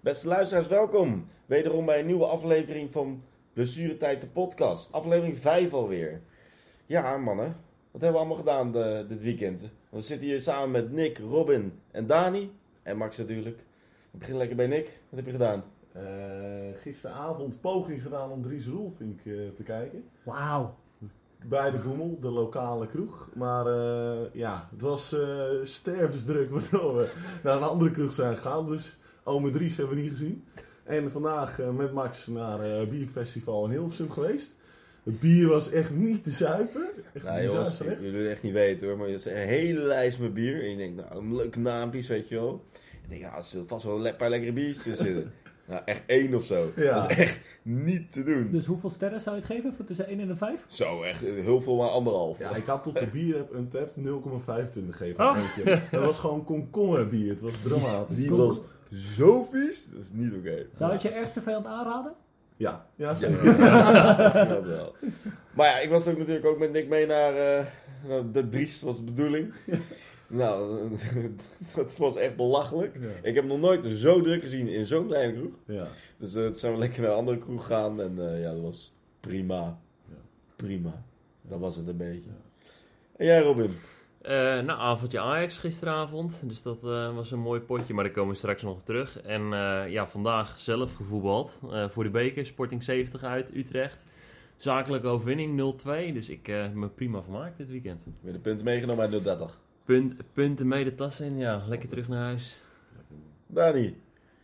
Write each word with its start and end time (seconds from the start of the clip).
Beste 0.00 0.28
luisteraars, 0.28 0.66
welkom. 0.68 1.26
Wederom 1.46 1.86
bij 1.86 2.00
een 2.00 2.06
nieuwe 2.06 2.26
aflevering 2.26 2.92
van 2.92 3.22
Blessuretijd 3.52 4.20
de 4.20 4.26
podcast. 4.26 4.92
Aflevering 4.92 5.36
5 5.38 5.72
alweer. 5.72 6.20
Ja, 6.86 7.16
mannen. 7.16 7.46
Wat 7.90 8.02
hebben 8.02 8.12
we 8.12 8.16
allemaal 8.18 8.36
gedaan 8.36 8.72
de- 8.72 9.04
dit 9.08 9.22
weekend? 9.22 9.70
We 9.90 10.00
zitten 10.00 10.26
hier 10.26 10.42
samen 10.42 10.70
met 10.70 10.92
Nick, 10.92 11.18
Robin 11.18 11.72
en 11.90 12.06
Dani. 12.06 12.52
En 12.82 12.96
Max 12.96 13.16
natuurlijk. 13.16 13.58
Ik 14.12 14.18
begin 14.18 14.36
lekker 14.36 14.56
bij 14.56 14.66
Nick. 14.66 14.84
Wat 15.08 15.18
heb 15.18 15.24
je 15.26 15.30
gedaan? 15.32 15.64
Eh, 15.92 16.02
gisteravond 16.80 17.60
poging 17.60 18.02
gedaan 18.02 18.30
om 18.30 18.42
Dries 18.42 18.66
Roelvink 18.66 19.20
eh 19.24 19.32
te 19.56 19.62
kijken. 19.62 20.04
Wauw. 20.22 20.74
Bij 21.46 21.70
de 21.70 21.78
Boemel, 21.78 22.18
de 22.20 22.28
lokale 22.30 22.86
kroeg. 22.86 23.28
Maar 23.34 23.66
eh, 23.66 24.32
ja, 24.32 24.68
het 24.70 24.82
was 24.82 25.12
eh, 25.12 25.44
stervensdruk 25.64 26.50
waardoor 26.50 26.96
we 26.96 27.12
naar 27.42 27.56
een 27.56 27.62
andere 27.62 27.90
kroeg 27.90 28.12
zijn 28.12 28.36
gegaan. 28.36 28.66
Dus 28.66 28.96
ome 29.28 29.50
Dries 29.50 29.76
hebben 29.76 29.96
we 29.96 30.02
niet 30.02 30.10
gezien. 30.10 30.44
En 30.84 31.10
vandaag 31.10 31.60
eh, 31.60 31.70
met 31.70 31.92
Max 31.92 32.26
naar 32.26 32.60
eh 32.60 32.88
bierfestival 32.88 33.64
in 33.64 33.70
Hilversum 33.70 34.10
geweest. 34.10 34.56
Het 35.02 35.20
bier 35.20 35.48
was 35.48 35.70
echt 35.70 35.94
niet 35.94 36.24
te 36.24 36.30
zuipen. 36.30 36.88
Echt 37.14 37.24
Nou 37.24 37.42
jongens, 37.42 37.78
jullie 37.78 38.20
het 38.20 38.30
echt 38.30 38.42
niet 38.42 38.52
weten 38.52 38.88
hoor. 38.88 38.96
Maar 38.96 39.06
het 39.08 39.16
is 39.16 39.24
een 39.24 39.36
hele 39.36 39.80
lijst 39.80 40.18
met 40.18 40.34
bier. 40.34 40.62
En 40.62 40.70
je 40.70 40.76
denkt, 40.76 40.96
nou, 40.96 41.18
een 41.18 41.36
leuke 41.36 41.58
naampjes, 41.58 42.08
weet 42.08 42.28
je 42.28 42.34
wel. 42.34 42.64
Ik 43.02 43.08
denk, 43.08 43.22
nou, 43.22 43.36
er 43.36 43.44
zullen 43.44 43.68
vast 43.68 43.84
wel 43.84 44.06
een 44.06 44.16
paar 44.16 44.30
lekkere 44.30 44.52
biertjes 44.52 44.98
zitten. 44.98 45.32
Nou, 45.68 45.82
echt 45.84 46.02
één 46.06 46.34
of 46.34 46.44
zo. 46.44 46.72
Ja. 46.76 47.00
Dat 47.00 47.10
is 47.10 47.16
echt 47.16 47.40
niet 47.62 48.12
te 48.12 48.22
doen. 48.24 48.48
Dus 48.50 48.66
hoeveel 48.66 48.90
sterren 48.90 49.20
zou 49.20 49.36
je 49.36 49.42
het 49.42 49.50
geven 49.50 49.86
tussen 49.86 50.06
1 50.06 50.20
en 50.20 50.26
de 50.26 50.36
5? 50.36 50.60
Zo, 50.66 51.02
echt 51.02 51.20
heel 51.20 51.60
veel, 51.60 51.76
maar 51.76 51.88
anderhalf. 51.88 52.38
Ja, 52.38 52.54
ik 52.54 52.66
had 52.66 52.82
tot 52.82 52.98
de 52.98 53.06
bier 53.06 53.36
heb 53.36 53.54
Untapped 53.54 53.96
0,25 53.96 54.02
gegeven. 54.90 55.36
Eentje. 55.36 55.80
Dat 55.90 56.04
was 56.04 56.18
gewoon 56.18 56.44
komkommerbier. 56.44 57.30
Het 57.30 57.40
was 57.40 57.62
dramatisch. 57.62 58.16
Die 58.16 58.30
was 58.30 58.60
zo 59.16 59.48
vies, 59.52 59.86
dat 59.90 60.00
is 60.00 60.10
niet 60.12 60.32
oké. 60.34 60.66
Zou 60.74 60.90
je 60.90 60.98
het 60.98 61.02
je 61.02 61.08
ergste 61.08 61.42
vijand 61.42 61.66
aanraden? 61.66 62.12
Ja, 62.56 62.86
ja 62.96 63.08
Ja, 63.08 63.14
zeker. 63.14 63.44
dat 64.48 64.66
wel. 64.66 64.94
Maar 65.54 65.66
ja, 65.66 65.78
ik 65.78 65.90
was 65.90 66.06
ook 66.06 66.18
natuurlijk 66.18 66.46
ook 66.46 66.58
met 66.58 66.72
Nick 66.72 66.88
mee 66.88 67.06
naar 67.06 67.34
eh, 67.34 67.66
nou, 68.08 68.30
de 68.30 68.48
Dries, 68.48 68.82
was 68.82 68.96
de 68.96 69.02
bedoeling. 69.02 69.54
Nou, 70.26 70.88
dat 71.74 71.96
was 71.96 72.16
echt 72.16 72.36
belachelijk. 72.36 72.96
Ja. 73.00 73.08
Ik 73.22 73.34
heb 73.34 73.44
nog 73.44 73.58
nooit 73.58 73.84
zo 73.84 74.20
druk 74.20 74.42
gezien 74.42 74.68
in 74.68 74.86
zo'n 74.86 75.06
kleine 75.06 75.32
kroeg. 75.32 75.54
Ja. 75.64 75.86
Dus 76.16 76.34
eh, 76.34 76.44
toen 76.44 76.54
zijn 76.54 76.72
we 76.72 76.78
lekker 76.78 77.02
naar 77.02 77.10
een 77.10 77.16
andere 77.16 77.38
kroeg 77.38 77.66
gegaan 77.66 78.00
en 78.00 78.32
eh, 78.32 78.40
ja, 78.40 78.52
dat 78.52 78.62
was 78.62 78.94
prima. 79.20 79.78
Ja. 80.08 80.16
Prima. 80.56 81.02
Dat 81.42 81.58
was 81.58 81.76
het 81.76 81.88
een 81.88 81.96
beetje. 81.96 82.30
Ja. 82.30 82.70
En 83.16 83.26
jij 83.26 83.42
Robin? 83.42 83.76
Eh 84.28 84.34
nou, 84.34 84.80
avondje 84.80 85.20
Ajax 85.20 85.58
gisteravond. 85.58 86.42
Dus 86.44 86.62
dat 86.62 86.84
eh, 86.84 87.14
was 87.14 87.30
een 87.30 87.38
mooi 87.38 87.60
potje, 87.60 87.94
maar 87.94 88.04
daar 88.04 88.12
komen 88.12 88.32
we 88.32 88.38
straks 88.38 88.62
nog 88.62 88.72
op 88.72 88.84
terug. 88.84 89.20
En 89.22 89.42
eh, 89.52 89.90
ja, 89.90 90.06
vandaag 90.06 90.58
zelf 90.58 90.94
gevoetbald. 90.94 91.60
Eh, 91.70 91.88
voor 91.88 92.04
de 92.04 92.10
beker, 92.10 92.46
Sporting 92.46 92.82
70 92.82 93.22
uit, 93.22 93.54
Utrecht. 93.54 94.06
Zakelijke 94.56 95.06
overwinning 95.06 95.76
0-2. 96.10 96.12
Dus 96.12 96.28
ik 96.28 96.48
eh, 96.48 96.62
heb 96.62 96.74
me 96.74 96.88
prima 96.88 97.22
vermaakt 97.22 97.56
dit 97.56 97.68
weekend. 97.68 98.00
Weer 98.20 98.32
de 98.32 98.38
punten 98.38 98.64
meegenomen 98.64 99.10
uit 99.10 99.24
030. 99.24 99.60
Punt, 99.84 100.14
punten 100.32 100.68
mee 100.68 100.84
de 100.84 100.94
tas 100.94 101.20
in, 101.20 101.38
ja, 101.38 101.62
lekker 101.66 101.88
terug 101.88 102.08
naar 102.08 102.24
huis. 102.24 102.60
Dani. 103.46 103.96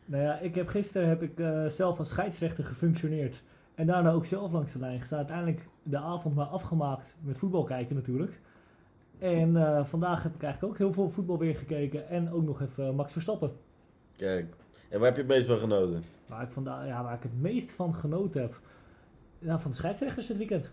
Nou 0.04 0.22
ja, 0.22 0.38
ik 0.38 0.54
heb 0.54 0.68
gisteren 0.68 1.08
heb 1.08 1.22
ik 1.22 1.38
eh, 1.38 1.66
zelf 1.66 1.98
als 1.98 2.08
scheidsrechter 2.08 2.64
gefunctioneerd. 2.64 3.42
En 3.74 3.86
daarna 3.86 4.10
ook 4.10 4.26
zelf 4.26 4.52
langs 4.52 4.72
de 4.72 4.78
lijn 4.78 5.00
gestaan. 5.00 5.18
Uiteindelijk 5.18 5.68
de 5.82 5.98
avond 5.98 6.34
maar 6.34 6.46
afgemaakt 6.46 7.16
met 7.20 7.38
voetbal 7.38 7.64
kijken 7.64 7.94
natuurlijk. 7.94 8.40
En 9.18 9.56
eh, 9.56 9.84
vandaag 9.84 10.22
heb 10.22 10.34
ik 10.34 10.42
eigenlijk 10.42 10.72
ook 10.72 10.78
heel 10.78 10.92
veel 10.92 11.10
voetbal 11.10 11.38
weer 11.38 11.56
gekeken. 11.56 12.08
En 12.08 12.32
ook 12.32 12.44
nog 12.44 12.62
even 12.62 12.94
Max 12.94 13.12
Verstappen. 13.12 13.52
Kijk. 14.16 14.54
En 14.88 14.98
waar 14.98 15.08
heb 15.08 15.16
je 15.16 15.22
het 15.22 15.30
meest 15.30 15.46
van 15.46 15.58
genoten? 15.58 16.02
Waar 16.26 16.42
ik, 16.42 16.50
vandaag, 16.50 16.86
ja, 16.86 17.02
waar 17.02 17.14
ik 17.14 17.22
het 17.22 17.40
meest 17.40 17.72
van 17.72 17.94
genoten 17.94 18.40
heb. 18.40 18.60
Nou, 19.38 19.60
van 19.60 19.70
de 19.70 19.76
scheidsrechters 19.76 20.26
dit 20.26 20.36
weekend. 20.36 20.70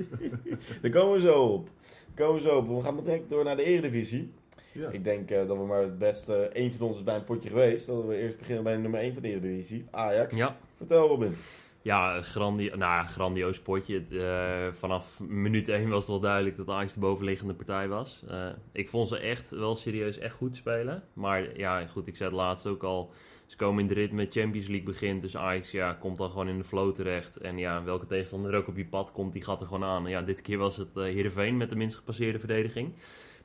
Daar 0.82 0.90
komen 0.90 1.12
we 1.12 1.20
zo 1.20 1.42
op. 1.42 1.68
Daar 2.14 2.26
komen 2.26 2.42
we 2.42 2.48
zo 2.48 2.56
op. 2.56 2.68
We 2.68 2.82
gaan 2.82 2.96
direct 2.96 3.30
door 3.30 3.44
naar 3.44 3.56
de 3.56 3.64
Eredivisie. 3.64 4.32
Ja. 4.72 4.88
Ik 4.88 5.04
denk 5.04 5.30
eh, 5.30 5.46
dat 5.46 5.56
we 5.56 5.64
maar 5.64 5.80
het 5.80 5.98
beste... 5.98 6.34
één 6.34 6.72
van 6.72 6.86
ons 6.86 6.96
is 6.96 7.04
bij 7.04 7.16
een 7.16 7.24
potje 7.24 7.48
geweest. 7.48 7.86
Dat 7.86 8.04
we 8.04 8.16
eerst 8.16 8.38
beginnen 8.38 8.64
bij 8.64 8.76
nummer 8.76 9.00
1 9.00 9.12
van 9.12 9.22
de 9.22 9.28
Eredivisie. 9.28 9.86
Ajax. 9.90 10.36
Ja, 10.36 10.56
Vertel 10.76 11.08
Robin. 11.08 11.34
Ja 11.82 12.22
grandi 12.22 12.70
nou, 12.76 13.06
grandioos 13.06 13.60
potje. 13.60 14.02
Eh, 14.10 14.72
vanaf 14.72 15.20
minuut 15.20 15.68
1 15.68 15.88
was 15.88 16.00
het 16.00 16.10
wel 16.10 16.20
duidelijk 16.20 16.56
dat 16.56 16.68
Ajax 16.68 16.94
de 16.94 17.00
bovenliggende 17.00 17.54
partij 17.54 17.88
was. 17.88 18.22
Eh, 18.28 18.48
ik 18.72 18.88
vond 18.88 19.08
ze 19.08 19.18
echt 19.18 19.50
wel 19.50 19.74
serieus 19.74 20.18
echt 20.18 20.34
goed 20.34 20.56
spelen. 20.56 21.02
Maar 21.12 21.58
ja, 21.58 21.86
goed, 21.86 22.06
ik 22.06 22.16
zei 22.16 22.28
het 22.28 22.38
laatst 22.38 22.66
ook 22.66 22.82
al. 22.82 23.12
Ze 23.46 23.56
komen 23.56 23.82
in 23.82 23.88
de 23.88 23.94
rit 23.94 24.12
met 24.12 24.34
Champions 24.34 24.66
League 24.66 24.86
begint. 24.86 25.22
Dus 25.22 25.36
Ajax 25.36 25.70
ja, 25.70 25.92
komt 25.92 26.18
dan 26.18 26.30
gewoon 26.30 26.48
in 26.48 26.58
de 26.58 26.64
flow 26.64 26.94
terecht. 26.94 27.36
En 27.36 27.58
ja, 27.58 27.84
welke 27.84 28.06
tegenstander 28.06 28.52
er 28.52 28.58
ook 28.58 28.68
op 28.68 28.76
je 28.76 28.86
pad 28.86 29.12
komt, 29.12 29.32
die 29.32 29.42
gaat 29.42 29.60
er 29.60 29.66
gewoon 29.66 29.84
aan. 29.84 30.06
Ja, 30.06 30.22
dit 30.22 30.42
keer 30.42 30.58
was 30.58 30.76
het 30.76 30.96
eh 30.96 31.02
Heerenveen 31.02 31.56
met 31.56 31.70
de 31.70 31.76
minst 31.76 31.96
gepasseerde 31.96 32.38
verdediging. 32.38 32.92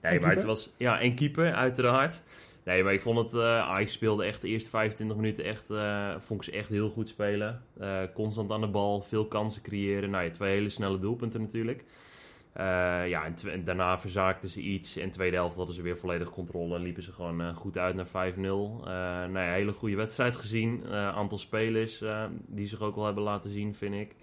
Nee, 0.01 0.19
maar 0.19 0.35
het 0.35 0.43
was... 0.43 0.73
Ja, 0.77 0.99
en 0.99 1.15
keeper, 1.15 1.53
uiteraard. 1.53 2.23
Nee, 2.67 2.83
maar 2.83 2.93
ik 2.93 3.01
vond 3.01 3.17
het... 3.17 3.33
eh 3.33 3.59
Ajax 3.59 3.91
speelde 3.91 4.25
echt 4.25 4.41
de 4.41 4.47
eerste 4.47 4.69
25 4.69 5.17
minuten 5.17 5.43
echt... 5.43 5.69
eh, 5.69 6.15
vond 6.19 6.39
ik 6.45 6.51
ze 6.51 6.57
echt 6.57 6.69
heel 6.69 6.89
goed 6.89 7.09
spelen. 7.09 7.61
Eh, 7.79 8.01
constant 8.13 8.51
aan 8.51 8.61
de 8.61 8.67
bal, 8.67 9.01
veel 9.01 9.25
kansen 9.25 9.61
creëren. 9.61 10.09
Nou 10.09 10.23
ja, 10.23 10.31
twee 10.31 10.53
hele 10.53 10.69
snelle 10.69 10.99
doelpunten 10.99 11.41
natuurlijk. 11.41 11.83
Ja, 13.07 13.25
en, 13.25 13.63
daarna 13.63 13.99
verzaakten 13.99 14.49
ze 14.49 14.61
iets. 14.61 14.97
En 14.97 15.11
tweede 15.11 15.35
helft 15.35 15.55
hadden 15.55 15.75
ze 15.75 15.81
weer 15.81 15.97
volledig 15.97 16.29
controle. 16.29 16.75
En 16.75 16.81
liepen 16.81 17.03
ze 17.03 17.11
gewoon 17.11 17.53
goed 17.53 17.77
uit 17.77 17.95
naar 17.95 18.07
5-0. 18.07 18.09
Eh 18.11 18.43
nou 18.43 19.39
ja, 19.39 19.51
hele 19.51 19.73
goede 19.73 19.95
wedstrijd 19.95 20.35
gezien. 20.35 20.87
Aantal 20.93 21.37
spelers 21.37 22.03
die 22.47 22.67
zich 22.67 22.81
ook 22.81 22.95
wel 22.95 23.05
hebben 23.05 23.23
laten 23.23 23.51
zien, 23.51 23.75
vind 23.75 23.95
ik. 23.95 24.15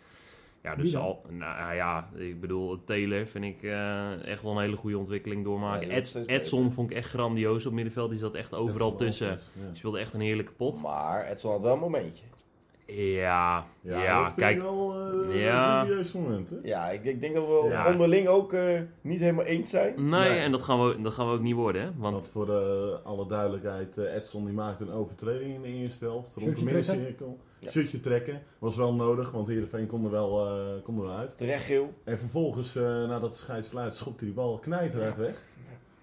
Ja, 0.65 0.75
dus 0.77 0.97
al, 0.97 1.23
nou 1.29 1.75
ja, 1.75 2.09
ik 2.17 2.41
bedoel, 2.41 2.85
Taylor 2.85 3.27
vind 3.27 3.45
ik 3.45 3.63
eh, 3.63 4.27
echt 4.27 4.43
wel 4.43 4.53
een 4.53 4.63
hele 4.63 4.77
goede 4.77 4.99
ontwikkeling 4.99 5.45
doormaken. 5.45 5.89
Ja, 5.89 5.95
Ed- 5.95 6.23
Edson 6.27 6.73
vond 6.73 6.91
ik 6.91 6.97
echt 6.97 7.09
grandioos 7.09 7.67
op 7.67 7.73
middenveld. 7.73 8.11
Die 8.11 8.19
zat 8.19 8.35
echt 8.35 8.55
overal 8.55 8.91
Dat 8.91 8.99
tussen. 8.99 9.39
Die 9.55 9.65
speelde 9.77 9.99
echt 9.99 10.13
een 10.13 10.21
heerlijke 10.21 10.53
pot. 10.53 10.83
Maar 10.83 11.25
Edson 11.27 11.51
had 11.51 11.63
wel 11.63 11.73
een 11.73 11.79
momentje. 11.79 12.25
Ja, 12.87 13.67
Ja, 13.81 14.03
ja, 14.03 14.25
dat 14.25 14.35
kijk. 14.35 14.61
wel 14.61 14.95
eh, 15.31 15.41
Ja. 15.43 15.81
een 15.81 15.87
serieus 15.87 16.13
moment, 16.13 16.51
hè? 16.51 16.57
Ja, 16.63 16.91
ik, 16.91 17.05
ik 17.05 17.21
denk 17.21 17.35
dat 17.35 17.47
we 17.47 17.67
Ja. 17.71 17.91
onderling 17.91 18.29
ook 18.29 18.53
eh, 18.53 18.81
niet 19.01 19.21
helemaal 19.21 19.45
eens 19.45 19.71
zijn. 19.71 19.95
Nee, 20.09 20.29
Nee. 20.29 20.39
en 20.39 20.53
dat 20.53 20.63
gaan, 20.63 20.89
we, 20.89 21.01
dat 21.03 21.13
gaan 21.13 21.27
we 21.29 21.33
ook 21.35 21.41
niet 21.43 21.55
worden, 21.55 21.83
hè? 21.83 21.89
Want 21.97 22.13
Want 22.15 22.29
voor 22.29 22.47
de, 22.47 22.99
alle 23.05 23.27
duidelijkheid, 23.27 23.99
eh, 23.99 24.15
Edson 24.15 24.45
die 24.45 24.55
maakte 24.55 24.85
een 24.85 24.93
overtreding 24.93 25.55
in 25.55 25.63
de 25.63 25.69
eerste 25.69 26.05
helft. 26.05 26.35
Rond 26.35 26.59
de 26.59 26.65
middencirkel. 26.65 27.39
Ja. 27.65 27.71
Shirtje 27.71 28.01
trekken. 28.01 28.43
Was 28.59 28.77
wel 28.77 28.95
nodig, 28.95 29.31
want 29.31 29.47
Heerenveen 29.47 29.87
kon 29.87 30.05
er 30.05 30.11
wel 30.11 30.47
eh, 30.47 30.83
kon 30.83 30.97
er 30.99 31.03
wel 31.07 31.17
uit. 31.17 31.39
Terecht 31.39 31.65
geel. 31.65 31.93
En 32.05 32.19
vervolgens, 32.19 32.77
eh, 32.77 32.83
nadat 32.83 33.31
de 33.33 33.39
scheidsfluit, 33.39 33.95
schopte 33.95 34.25
hij 34.25 34.27
die 34.27 34.35
bal 34.43 34.59
knijterhard 34.59 35.17
weg. 35.17 35.43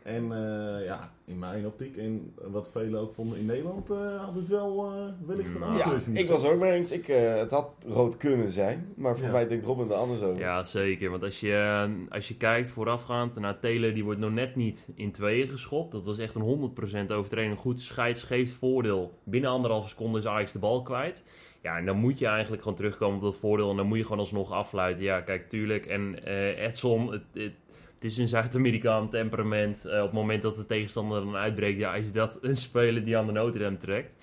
En 0.04 0.24
eh, 0.32 0.86
ja, 0.86 1.12
in 1.26 1.40
mijn 1.40 1.66
optiek, 1.66 1.98
en 1.98 2.34
wat 2.52 2.72
velen 2.72 3.00
ook 3.00 3.14
vonden 3.14 3.40
in 3.40 3.46
Nederland, 3.46 3.90
eh, 3.92 4.24
had 4.24 4.36
het 4.36 4.48
wel 4.48 4.86
eh, 4.86 5.28
wellicht 5.28 5.56
een 5.56 5.62
Ja, 5.78 6.00
Ja, 6.14 6.20
ik 6.20 6.28
was 6.28 6.46
ook 6.46 6.60
mee 6.60 6.72
eens. 6.72 6.92
Ik, 6.92 7.08
eh, 7.08 7.36
het 7.38 7.52
had 7.52 7.70
rood 7.86 8.18
kunnen 8.18 8.52
zijn. 8.52 8.94
Maar 8.96 9.16
voor 9.18 9.26
Ja. 9.26 9.32
mij 9.32 9.48
denkt 9.48 9.66
Robin 9.66 9.90
er 9.90 9.96
anders 9.96 10.22
over. 10.22 10.40
ja, 10.40 10.64
zeker. 10.64 11.10
Want 11.10 11.24
als 11.24 11.40
je, 11.40 11.88
als 12.10 12.28
je 12.28 12.38
kijkt 12.38 12.70
voorafgaand 12.70 13.36
naar 13.36 13.60
Taylor, 13.60 13.94
die 13.94 14.04
wordt 14.04 14.20
nog 14.20 14.32
net 14.32 14.56
niet 14.56 14.88
in 14.96 15.12
tweeën 15.12 15.48
geschopt. 15.48 15.92
Dat 15.92 16.06
was 16.06 16.18
echt 16.20 16.36
een 16.36 16.42
100% 16.42 17.12
overtreding. 17.12 17.58
Goed 17.60 17.80
scheids 17.80 18.24
geeft 18.24 18.54
voordeel. 18.54 19.20
Binnen 19.24 19.50
anderhalve 19.50 19.90
seconde 19.90 20.20
is 20.20 20.26
Ajax 20.26 20.52
de 20.52 20.60
bal 20.60 20.82
kwijt. 20.82 21.24
Ja, 21.62 21.78
en 21.78 21.86
dan 21.86 21.98
moet 21.98 22.20
je 22.20 22.26
eigenlijk 22.28 22.62
gewoon 22.62 22.78
terugkomen 22.78 23.16
op 23.16 23.22
dat 23.22 23.38
voordeel. 23.38 23.70
En 23.70 23.76
dan 23.76 23.88
moet 23.88 23.98
je 23.98 24.04
gewoon 24.04 24.20
alsnog 24.20 24.52
afluiten. 24.52 25.04
Ja, 25.04 25.22
kijk, 25.22 25.50
tuurlijk. 25.50 25.86
En 25.86 26.26
eh, 26.26 26.64
Edson, 26.64 27.12
het, 27.12 27.24
het, 27.34 27.54
het 27.94 28.04
is 28.04 28.18
een 28.18 28.28
Zuid-Amerikaan 28.28 29.10
temperament. 29.10 29.86
Eh, 29.86 29.98
op 29.98 30.06
het 30.06 30.14
moment 30.14 30.42
dat 30.42 30.56
de 30.56 30.66
tegenstander 30.66 31.24
dan 31.24 31.36
uitbreekt, 31.36 31.80
ja, 31.80 31.96
is 31.96 32.12
dat 32.12 32.38
een 32.42 32.58
speler 32.58 33.04
die 33.04 33.18
aan 33.18 33.26
de 33.26 33.32
noodrem 33.32 33.78
trekt. 33.78 34.16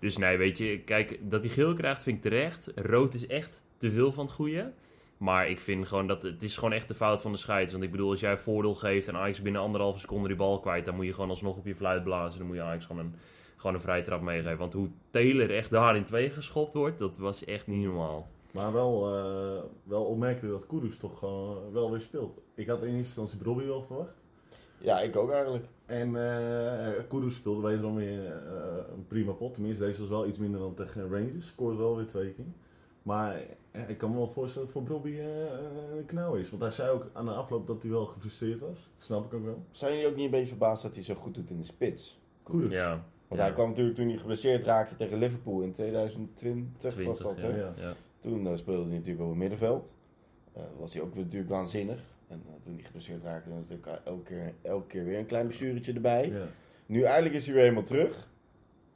Dus 0.00 0.16
nee, 0.16 0.36
weet 0.36 0.58
je, 0.58 0.80
kijk, 0.80 1.18
dat 1.20 1.42
hij 1.42 1.50
geel 1.50 1.74
krijgt 1.74 2.02
vind 2.02 2.16
ik 2.16 2.22
terecht. 2.22 2.70
Rood 2.74 3.14
is 3.14 3.26
echt 3.26 3.62
te 3.78 3.90
veel 3.90 4.12
van 4.12 4.24
het 4.24 4.34
goede. 4.34 4.72
Maar 5.16 5.48
ik 5.48 5.60
vind 5.60 5.88
gewoon 5.88 6.06
dat 6.06 6.22
het 6.22 6.42
is 6.42 6.54
gewoon 6.54 6.72
echt 6.72 6.88
de 6.88 6.94
fout 6.94 7.22
van 7.22 7.32
de 7.32 7.38
scheids. 7.38 7.72
Want 7.72 7.84
ik 7.84 7.90
bedoel, 7.90 8.10
als 8.10 8.20
jij 8.20 8.38
voordeel 8.38 8.74
geeft 8.74 9.08
en 9.08 9.16
Ajax 9.16 9.42
binnen 9.42 9.60
anderhalve 9.60 10.00
seconde 10.00 10.28
die 10.28 10.36
bal 10.36 10.60
kwijt, 10.60 10.84
dan 10.84 10.94
moet 10.94 11.06
je 11.06 11.14
gewoon 11.14 11.30
alsnog 11.30 11.56
op 11.56 11.66
je 11.66 11.74
fluit 11.74 12.04
blazen. 12.04 12.38
Dan 12.38 12.46
moet 12.46 12.56
je 12.56 12.62
Ajax 12.62 12.86
gewoon 12.86 13.04
een, 13.04 13.14
gewoon 13.56 13.74
een 13.74 13.82
vrije 13.82 14.02
trap 14.02 14.20
meegeven. 14.20 14.58
Want 14.58 14.72
hoe 14.72 14.88
Taylor 15.10 15.54
echt 15.54 15.70
daar 15.70 15.96
in 15.96 16.04
twee 16.04 16.30
geschopt 16.30 16.74
wordt, 16.74 16.98
dat 16.98 17.16
was 17.16 17.44
echt 17.44 17.66
niet 17.66 17.84
normaal. 17.84 18.28
Maar 18.50 18.72
wel, 18.72 19.16
eh, 19.16 19.62
wel 19.82 20.04
opmerkelijk 20.04 20.52
dat 20.52 20.66
Kudus 20.66 20.98
toch 20.98 21.18
gewoon 21.18 21.72
wel 21.72 21.90
weer 21.90 22.00
speelt. 22.00 22.40
Ik 22.54 22.66
had 22.66 22.78
in 22.78 22.84
eerste 22.84 22.98
instantie 22.98 23.38
Brobby 23.38 23.64
wel 23.64 23.82
verwacht. 23.82 24.14
Ja, 24.78 25.00
ik 25.00 25.16
ook 25.16 25.30
eigenlijk. 25.30 25.64
En 25.86 26.16
eh 26.16 27.02
Kudus 27.08 27.34
speelde 27.34 27.68
wederom 27.68 27.94
weer 27.94 28.26
eh, 28.26 28.94
een 28.94 29.06
prima 29.06 29.32
pot. 29.32 29.54
Tenminste, 29.54 29.84
deze 29.84 30.00
was 30.00 30.08
wel 30.08 30.26
iets 30.26 30.38
minder 30.38 30.60
dan 30.60 30.74
tegen 30.74 31.10
Rangers. 31.10 31.46
Scoort 31.46 31.76
wel 31.76 31.96
weer 31.96 32.06
twee 32.06 32.32
keer. 32.32 32.44
Maar 33.02 33.40
eh, 33.70 33.88
ik 33.88 33.98
kan 33.98 34.10
me 34.10 34.16
wel 34.16 34.28
voorstellen 34.28 34.66
dat 34.66 34.74
het 34.74 34.84
voor 34.84 35.00
Brobby 35.00 35.18
eh, 35.18 35.96
een 35.96 36.06
knauw 36.06 36.34
is. 36.34 36.50
Want 36.50 36.62
hij 36.62 36.70
zei 36.70 36.90
ook 36.90 37.06
aan 37.12 37.24
de 37.24 37.30
afloop 37.30 37.66
dat 37.66 37.82
hij 37.82 37.90
wel 37.90 38.06
gefrustreerd 38.06 38.60
was. 38.60 38.90
Dat 38.94 39.04
snap 39.04 39.24
ik 39.24 39.34
ook 39.34 39.44
wel. 39.44 39.64
Zijn 39.70 39.92
jullie 39.92 40.08
ook 40.08 40.16
niet 40.16 40.24
een 40.24 40.30
beetje 40.30 40.46
verbaasd 40.46 40.82
dat 40.82 40.94
hij 40.94 41.04
zo 41.04 41.14
goed 41.14 41.34
doet 41.34 41.50
in 41.50 41.58
de 41.58 41.64
spits? 41.64 42.20
Kudus. 42.42 42.72
Ja, 42.72 43.04
Want 43.28 43.40
hij 43.40 43.52
kwam 43.52 43.68
natuurlijk 43.68 43.96
toen 43.96 44.08
hij 44.08 44.16
geblesseerd 44.16 44.64
raakte 44.64 44.96
tegen 44.96 45.18
Liverpool 45.18 45.60
in 45.60 45.72
2020 45.72 46.82
was 46.82 47.18
20, 47.18 47.18
dat, 47.18 47.40
ja. 47.40 47.72
hè? 47.76 47.92
Toen 48.20 48.46
eh, 48.46 48.56
speelde 48.56 48.88
hij 48.88 48.96
natuurlijk 48.96 49.22
op 49.22 49.28
het 49.28 49.38
middenveld. 49.38 49.94
Eh, 50.52 50.62
was 50.78 50.92
hij 50.92 51.02
ook 51.02 51.14
natuurlijk 51.14 51.50
waanzinnig. 51.50 52.04
En 52.28 52.42
eh, 52.46 52.52
toen 52.64 52.74
hij 52.74 52.84
geblesseerd 52.84 53.22
raakte, 53.22 53.50
was 53.50 53.68
natuurlijk 53.68 54.00
elke 54.04 54.22
keer, 54.22 54.54
elke 54.62 54.86
keer 54.86 55.04
weer 55.04 55.18
een 55.18 55.26
klein 55.26 55.46
blessuretje 55.46 55.92
erbij. 55.92 56.28
Ja. 56.28 56.46
Nu 56.86 57.02
eindelijk 57.02 57.34
is 57.34 57.44
hij 57.44 57.54
weer 57.54 57.62
helemaal 57.62 57.84
terug. 57.84 58.28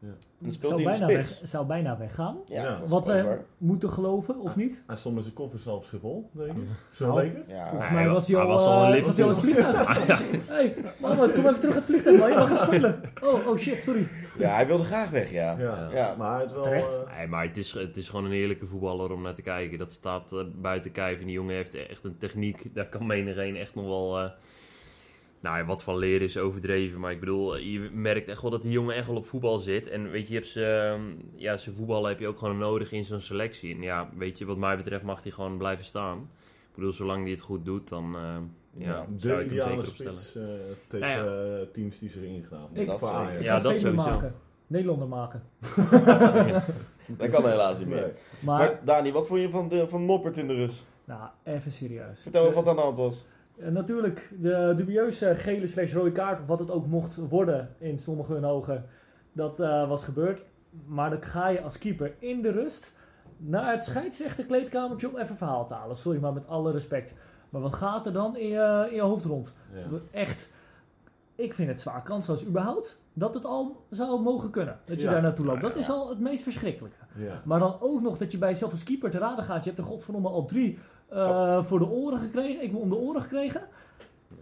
Ja. 0.02 0.50
Speelt 0.50 0.72
Zou 0.72 0.84
bijna, 0.84 1.06
weg, 1.06 1.40
zou 1.44 1.66
bijna 1.66 1.98
weggaan. 1.98 2.36
Ja, 2.46 2.62
Ja. 2.62 2.78
Wat 2.86 3.06
we 3.06 3.38
moeten 3.58 3.90
geloven, 3.90 4.38
of 4.40 4.56
niet? 4.56 4.82
Hij 4.86 4.96
stond 4.96 5.14
met 5.14 5.24
zijn 5.24 5.36
koffers 5.36 5.66
al 5.66 5.76
op 5.76 5.84
Schiphol, 5.84 6.30
denk 6.32 6.56
ik. 6.56 6.62
Zo 6.92 7.16
leek 7.16 7.36
het. 7.36 7.46
Volgens 7.46 7.78
hij 7.88 7.94
mij 7.94 8.06
wa- 8.06 8.12
was 8.12 8.28
hij 8.28 8.36
al, 8.40 8.46
was 8.46 8.64
al 8.64 8.94
eh, 8.94 9.04
was 9.04 9.16
hij 9.16 9.24
al 9.24 9.30
het 9.30 9.38
vliegtuig. 9.38 10.06
hey, 10.48 10.74
mama, 11.00 11.14
kom 11.28 11.46
even 11.46 11.60
terug 11.60 11.74
het 11.74 11.84
vliegtuig, 11.84 12.18
man. 12.18 12.28
Je 12.28 12.34
mag 12.34 12.50
even 12.50 12.62
spelen. 12.66 13.00
Oh, 13.24 13.46
oh 13.46 13.56
shit, 13.56 13.82
sorry. 13.82 14.08
ja, 14.38 14.54
hij 14.54 14.66
wilde 14.66 14.84
graag 14.84 15.10
weg, 15.10 15.30
ja. 15.30 15.56
Ja. 15.58 15.88
Ja. 15.92 16.14
Maar 16.18 16.30
hij 16.34 16.44
had 16.44 16.52
wel... 16.54 16.62
Terecht. 16.62 16.94
eh, 17.06 17.16
Nee, 17.18 17.26
maar 17.26 17.44
het 17.46 17.56
is, 17.56 17.72
het 17.72 17.96
is 17.96 18.08
gewoon 18.08 18.24
een 18.24 18.30
heerlijke 18.30 18.66
voetballer 18.66 19.12
om 19.12 19.22
naar 19.22 19.34
te 19.34 19.42
kijken. 19.42 19.78
Dat 19.78 19.92
staat 19.92 20.32
eh, 20.32 20.38
buiten 20.54 20.92
kijf. 20.92 21.18
En 21.18 21.24
die 21.24 21.34
jongen 21.34 21.54
heeft 21.54 21.74
echt 21.74 22.04
een 22.04 22.18
techniek. 22.18 22.74
Daar 22.74 22.88
kan 22.88 23.06
menigeen 23.06 23.56
echt 23.56 23.74
nog 23.74 23.84
wel... 23.86 24.30
nou, 25.40 25.58
ja, 25.58 25.64
wat 25.64 25.82
van 25.82 25.96
leren 25.98 26.26
is 26.26 26.38
overdreven. 26.38 27.00
Maar 27.00 27.12
ik 27.12 27.20
bedoel, 27.20 27.56
je 27.56 27.90
merkt 27.92 28.28
echt 28.28 28.42
wel 28.42 28.50
dat 28.50 28.62
die 28.62 28.70
jongen 28.72 28.94
echt 28.94 29.06
wel 29.06 29.16
op 29.16 29.26
voetbal 29.26 29.58
zit. 29.58 29.88
En 29.88 30.10
weet 30.10 30.22
je, 30.26 30.32
je 30.32 30.34
hebt 30.38 30.50
ze, 30.50 30.96
ja, 31.34 31.56
zijn 31.56 31.74
voetballen 31.74 32.08
heb 32.10 32.20
je 32.20 32.26
ook 32.28 32.38
gewoon 32.38 32.58
nodig 32.58 32.92
in 32.92 33.04
zo'n 33.04 33.20
selectie. 33.20 33.74
En 33.74 33.82
ja, 33.82 34.08
weet 34.16 34.38
je, 34.38 34.44
wat 34.46 34.56
mij 34.56 34.76
betreft 34.76 35.02
mag 35.04 35.22
hij 35.22 35.32
gewoon 35.32 35.58
blijven 35.58 35.84
staan. 35.84 36.18
Ik 36.68 36.74
bedoel, 36.76 36.92
zolang 36.92 37.22
hij 37.22 37.30
het 37.30 37.40
goed 37.40 37.64
doet, 37.64 37.88
dan 37.88 38.14
eh, 38.16 38.36
ja, 38.84 38.86
Ja, 38.86 39.06
zou 39.16 39.18
de 39.18 39.28
ik 39.28 39.50
hem 39.50 39.58
ideale 39.58 39.70
zeker 39.70 39.88
opstellen. 39.88 40.14
spits 40.14 40.36
eh, 40.36 40.42
tegen 40.86 41.24
Nou 41.24 41.60
eh, 41.60 41.66
teams 41.72 41.98
die 41.98 42.10
zich 42.10 42.22
ingedaan 42.22 42.68
Ik- 42.72 42.86
Dat 42.86 42.98
Voor. 42.98 43.08
Ajax. 43.08 43.44
Ja, 43.44 43.52
dat 43.52 43.62
sowieso. 43.78 43.92
maken. 43.92 44.34
Nederlander 44.66 45.08
maken. 45.08 45.42
Dat 47.16 47.28
kan 47.28 47.48
helaas 47.48 47.78
niet 47.78 47.88
meer. 47.88 48.00
Nee. 48.00 48.12
Maar, 48.44 48.58
Maar 48.58 48.80
Dani, 48.84 49.12
wat 49.12 49.26
vond 49.26 49.40
je 49.40 49.50
van, 49.50 49.68
de, 49.68 49.88
van 49.88 50.04
Noppert 50.06 50.36
in 50.36 50.46
de 50.48 50.54
rust? 50.54 50.84
nou, 51.04 51.28
even 51.44 51.72
serieus. 51.72 52.20
Vertel 52.22 52.42
even 52.42 52.54
wat 52.54 52.66
aan 52.68 52.76
de 52.76 52.82
hand 52.82 52.96
was. 52.96 53.24
Eh, 53.60 53.68
natuurlijk, 53.68 54.30
de 54.40 54.74
dubieuze 54.76 55.34
gele 55.34 55.66
slash 55.66 55.92
rode 55.94 56.12
kaart, 56.12 56.40
of 56.40 56.46
wat 56.46 56.58
het 56.58 56.70
ook 56.70 56.86
mocht 56.86 57.16
worden 57.16 57.68
in 57.78 57.98
sommige 57.98 58.32
hun 58.32 58.44
ogen, 58.44 58.84
dat 59.32 59.60
eh, 59.60 59.88
was 59.88 60.04
gebeurd. 60.04 60.42
Maar 60.86 61.10
dan 61.10 61.22
ga 61.22 61.48
je 61.48 61.62
als 61.62 61.78
keeper 61.78 62.12
in 62.18 62.42
de 62.42 62.50
rust 62.50 62.92
naar 63.36 63.72
het 63.72 63.84
scheidsrechterkleedkamertje 63.84 65.08
om 65.10 65.16
even 65.18 65.36
verhaal 65.36 65.66
te 65.66 65.74
halen. 65.74 65.96
Sorry, 65.96 66.20
maar 66.20 66.32
met 66.32 66.48
alle 66.48 66.72
respect. 66.72 67.14
Maar 67.50 67.60
wat 67.60 67.74
gaat 67.74 68.06
er 68.06 68.12
dan 68.12 68.36
in 68.36 68.48
je, 68.48 68.86
in 68.88 68.94
je 68.94 69.00
hoofd 69.00 69.24
rond? 69.24 69.52
Ja. 69.72 69.98
Echt, 70.10 70.52
ik 71.34 71.54
vind 71.54 71.68
het 71.68 71.80
zwaar 71.80 72.02
kansloos 72.02 72.46
überhaupt 72.46 73.00
dat 73.12 73.34
het 73.34 73.44
al 73.44 73.84
zou 73.90 74.20
mogen 74.20 74.50
kunnen. 74.50 74.78
Dat 74.84 74.96
je 74.96 75.02
Ja. 75.02 75.10
daar 75.10 75.22
naartoe 75.22 75.46
loopt. 75.46 75.60
Dat 75.60 75.76
is 75.76 75.90
al 75.90 76.08
het 76.08 76.20
meest 76.20 76.42
verschrikkelijke. 76.42 76.98
Ja. 77.16 77.42
Maar 77.44 77.58
dan 77.58 77.76
ook 77.80 78.00
nog 78.00 78.18
dat 78.18 78.32
je 78.32 78.38
bij 78.38 78.50
jezelf 78.50 78.70
als 78.70 78.82
keeper 78.82 79.10
te 79.10 79.18
raden 79.18 79.44
gaat. 79.44 79.64
Je 79.64 79.70
hebt 79.70 79.82
er 79.82 79.88
godverdomme 79.88 80.28
al 80.28 80.44
drie 80.44 80.78
eh, 81.10 81.64
voor 81.64 81.78
de 81.78 81.88
oren 81.88 82.18
gekregen. 82.18 82.62
Ik 82.62 82.70
heb 82.70 82.80
om 82.80 82.88
de 82.88 82.96
oren 82.96 83.22
gekregen. 83.22 83.60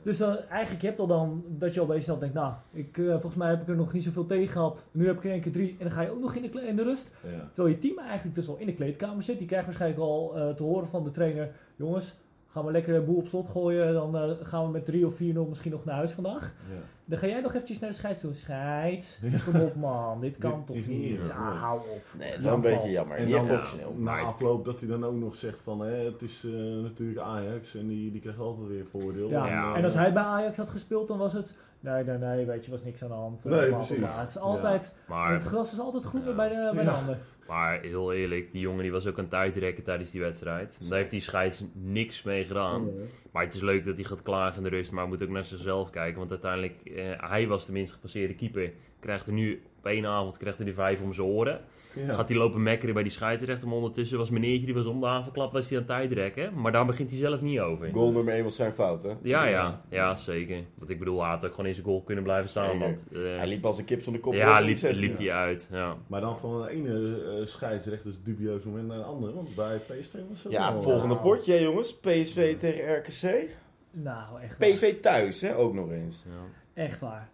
Dus 0.03 0.19
dan, 0.19 0.37
eigenlijk, 0.37 0.81
je 0.81 0.87
hebt 0.87 0.99
al 1.00 1.06
dan 1.06 1.44
dat 1.49 1.75
je 1.75 1.81
al 1.81 1.87
bij 1.87 1.97
jezelf 1.97 2.19
denkt, 2.19 2.35
nou, 2.35 2.53
ik, 2.73 2.99
eh, 2.99 3.11
volgens 3.11 3.35
mij 3.35 3.49
heb 3.49 3.61
ik 3.62 3.69
er 3.69 3.76
nog 3.76 3.93
niet 3.93 4.05
zoveel 4.05 4.26
tegen 4.26 4.49
gehad. 4.49 4.87
Nu 4.93 5.06
heb 5.06 5.17
ik 5.17 5.25
er 5.25 5.31
één 5.31 5.41
keer 5.41 5.53
drie 5.53 5.70
en 5.70 5.76
dan 5.85 5.91
ga 5.91 6.03
je 6.03 6.11
ook 6.11 6.20
nog 6.20 6.35
in 6.35 6.43
de, 6.43 6.49
kle- 6.49 6.61
in 6.67 6.76
de 6.76 6.82
rust. 6.82 7.11
Ja. 7.23 7.49
Terwijl 7.53 7.75
je 7.75 7.81
team 7.81 7.99
eigenlijk 7.99 8.35
dus 8.35 8.49
al 8.49 8.56
in 8.59 8.67
de 8.67 8.75
kleedkamer 8.75 9.23
zit. 9.23 9.38
Die 9.38 9.47
krijgt 9.47 9.67
waarschijnlijk 9.67 10.03
al 10.03 10.37
eh, 10.37 10.49
te 10.50 10.62
horen 10.62 10.88
van 10.88 11.05
de 11.05 11.11
trainer, 11.11 11.50
jongens, 11.76 12.15
gaan 12.50 12.65
we 12.65 12.73
lekker 12.73 12.95
de 12.95 13.00
boel 13.00 13.17
op 13.17 13.27
slot 13.29 13.49
gooien. 13.49 13.93
Dan 13.93 14.17
eh, 14.17 14.31
gaan 14.43 14.65
we 14.65 14.71
met 14.71 14.85
3 14.85 15.06
of 15.06 15.15
4-0 15.15 15.17
misschien 15.49 15.71
nog 15.71 15.85
naar 15.85 15.95
huis 15.95 16.12
vandaag. 16.12 16.43
Ja. 16.71 16.75
Dan 17.05 17.19
ga 17.19 17.27
jij 17.27 17.41
nog 17.41 17.55
eventjes 17.55 17.79
naar 17.79 17.91
de 17.91 17.97
scheids 17.97 18.21
toe. 18.21 18.35
Scheids, 18.35 19.21
kom 19.45 19.61
op 19.61 19.75
man, 19.75 20.21
dit 20.21 20.39
kan 20.45 20.56
Dit 20.56 20.67
toch 20.67 20.77
is 20.77 20.87
niet. 20.87 21.21
Ah, 21.31 21.49
nee. 21.49 21.59
hou 21.59 21.81
op. 21.81 22.03
Nee, 22.19 22.29
dat 22.31 22.39
is 22.39 22.45
wel 22.45 22.55
een 22.55 22.61
beetje 22.61 22.91
jammer. 22.91 23.17
En 23.17 23.31
dan 23.31 23.45
ja, 23.45 23.49
professioneel. 23.49 23.95
na 23.97 24.19
afloop 24.21 24.65
dat 24.65 24.81
hij 24.81 24.89
dan 24.89 25.05
ook 25.05 25.15
nog 25.17 25.35
zegt 25.35 25.61
van 25.61 25.81
hè, 25.81 26.05
het 26.05 26.23
is 26.23 26.45
eh, 26.45 26.53
natuurlijk 26.83 27.21
Ajax 27.21 27.75
en 27.75 27.87
die, 27.87 28.11
die 28.12 28.21
krijgt 28.21 28.39
altijd 28.41 28.69
weer 28.69 28.87
voordeel. 28.87 29.29
Ja, 29.29 29.47
Ja. 29.47 29.75
en 29.75 29.85
als 29.85 29.95
hij 29.95 30.12
bij 30.12 30.23
Ajax 30.23 30.56
had 30.56 30.69
gespeeld, 30.71 31.09
dan 31.09 31.19
was 31.19 31.33
het. 31.33 31.55
Nee, 31.81 32.05
nee, 32.05 32.19
nee, 32.19 32.47
weet 32.47 32.65
je, 32.65 32.71
was 32.71 32.85
niks 32.85 33.03
aan 33.03 33.09
de 33.09 33.15
hand. 33.15 33.45
Nee, 33.45 33.61
Eh, 33.69 33.73
precies. 33.75 33.99
Het 34.19 34.29
is 34.29 34.39
altijd. 34.39 34.95
Maar 35.09 35.33
Het 35.33 35.43
gras 35.43 35.73
is 35.73 35.81
altijd 35.81 36.05
groener 36.05 36.29
Ja. 36.31 36.35
bij 36.37 36.49
de, 36.49 36.71
bij 36.75 36.85
de 36.85 36.91
Ja. 36.91 36.97
ander. 36.97 37.19
Maar 37.49 37.81
heel 37.81 38.12
eerlijk, 38.12 38.53
die 38.53 38.61
jongen 38.61 38.83
die 38.83 38.93
was 38.93 39.06
ook 39.06 39.19
aan 39.19 39.29
tijdrekken 39.29 39.85
tijdens 39.85 40.11
die 40.11 40.21
wedstrijd. 40.21 40.89
Daar 40.89 40.99
heeft 40.99 41.11
die 41.11 41.21
scheids 41.21 41.65
niks 41.73 42.23
mee 42.23 42.45
gedaan. 42.45 42.83
Mm. 42.83 42.91
Maar 43.33 43.45
het 43.45 43.55
is 43.55 43.61
leuk 43.61 43.85
dat 43.85 43.95
hij 43.95 44.05
gaat 44.05 44.23
klagen 44.23 44.56
in 44.56 44.62
de 44.62 44.77
rust, 44.77 44.91
maar 44.91 45.00
hij 45.00 45.12
moet 45.12 45.23
ook 45.23 45.29
naar 45.29 45.45
zichzelf 45.45 45.91
kijken. 45.91 46.19
Want 46.19 46.31
uiteindelijk, 46.31 46.75
eh, 46.85 47.31
hij 47.31 47.47
was 47.47 47.67
de 47.67 47.73
minst 47.73 47.93
gepasseerde 47.93 48.35
keeper. 48.35 48.73
Krijgt 49.00 49.27
er 49.27 49.33
nu 49.33 49.62
op 49.79 49.87
één 49.87 50.06
avond 50.06 50.37
krijgt 50.37 50.56
hij 50.56 50.67
die 50.67 50.75
vijf 50.75 51.03
om 51.03 51.15
zijn 51.15 51.27
oren. 51.27 51.61
Ja. 51.93 52.15
Gaat 52.15 52.29
hij 52.29 52.39
lopen 52.39 52.62
mekkeren 52.62 52.95
bij 52.95 53.03
die 53.03 53.12
scheidsrechter. 53.12 53.67
Maar 53.69 53.77
ondertussen 53.77 54.19
was 54.19 54.31
meneertje, 54.31 54.67
die 54.67 54.75
was 54.75 54.87
om 54.87 55.00
de 55.00 55.06
havenklap, 55.06 55.53
was 55.53 55.69
hij 55.69 55.79
aan 55.79 55.85
het 55.85 55.93
tijdrekken. 55.93 56.61
Maar 56.61 56.73
daar 56.73 56.87
begint 56.87 57.11
hij 57.11 57.19
zelf 57.19 57.41
niet 57.41 57.61
over. 57.61 57.89
Goal 57.93 58.12
nummer 58.12 58.35
1 58.35 58.45
was 58.45 58.56
zijn 58.56 58.73
fout, 58.73 59.03
hè? 59.03 59.12
Ja, 59.23 59.45
ja, 59.45 59.83
ja, 59.91 60.17
zeker. 60.17 60.56
Want 60.79 60.91
ik 60.91 60.99
bedoel, 60.99 61.21
hij 61.21 61.31
had 61.31 61.45
ook 61.45 61.50
gewoon 61.50 61.67
in 61.67 61.75
zijn 61.75 61.87
goal 61.87 62.03
kunnen 62.03 62.25
blijven 62.25 62.50
staan. 62.50 62.65
Zeker. 62.65 62.79
Want, 62.81 63.06
eh, 63.12 63.21
Hij 63.21 63.47
liep 63.47 63.65
als 63.65 63.79
een 63.79 63.85
kip 63.85 64.03
zonder 64.03 64.21
kop. 64.23 64.35
ja, 64.35 64.59
liep, 64.61 64.75
de 64.75 64.77
16. 64.81 65.09
liep 65.09 65.19
hij 65.19 65.33
uit. 65.33 65.69
Ja. 65.73 65.97
Maar 66.06 66.21
dan 66.21 66.39
van 66.39 66.62
de 66.62 66.71
ene 66.71 67.23
eh 67.41 67.47
scheidsrechter 67.47 68.12
dubieus 68.25 68.62
moment 68.62 68.87
naar 68.89 68.99
de 68.99 69.05
andere. 69.05 69.33
Want 69.33 69.55
bij 69.55 69.77
PSV 69.77 70.12
was 70.29 70.43
het 70.43 70.53
Ja, 70.53 70.59
wel, 70.69 70.73
het 70.77 70.83
volgende 70.85 71.15
Nou. 71.15 71.27
potje, 71.27 71.53
hè, 71.53 71.59
jongens. 71.59 71.95
PSV 71.97 72.56
tegen 72.56 72.97
RKC. 72.97 73.49
Nou, 73.91 74.41
echt 74.41 74.59
waar. 74.59 74.69
PSV 74.71 75.00
thuis, 75.00 75.41
hè? 75.41 75.56
Ook 75.56 75.75
nog 75.75 75.91
eens. 75.91 76.25
Ja. 76.27 76.83
Echt 76.83 77.00
waar. 77.00 77.29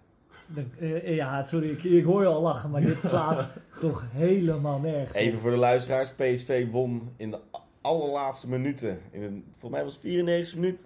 De- 0.46 0.64
eh, 0.80 1.16
ja, 1.16 1.42
sorry, 1.42 1.70
ik, 1.70 1.84
ik 1.84 2.04
hoor 2.04 2.22
je 2.22 2.28
al 2.28 2.42
lachen, 2.42 2.70
maar 2.70 2.80
dit 2.80 2.98
slaat 3.00 3.46
toch 3.80 4.04
helemaal 4.12 4.78
nergens. 4.80 5.16
Even 5.16 5.38
voor 5.38 5.50
de 5.50 5.56
luisteraars. 5.56 6.10
PSV 6.12 6.70
won 6.70 7.12
in 7.16 7.30
de 7.30 7.38
allerlaatste 7.80 8.48
minuten. 8.48 8.98
In 9.10 9.22
een, 9.22 9.44
volgens 9.50 9.70
mij 9.70 9.84
was 9.84 9.92
het 9.92 10.02
94 10.02 10.56
minuut 10.56 10.84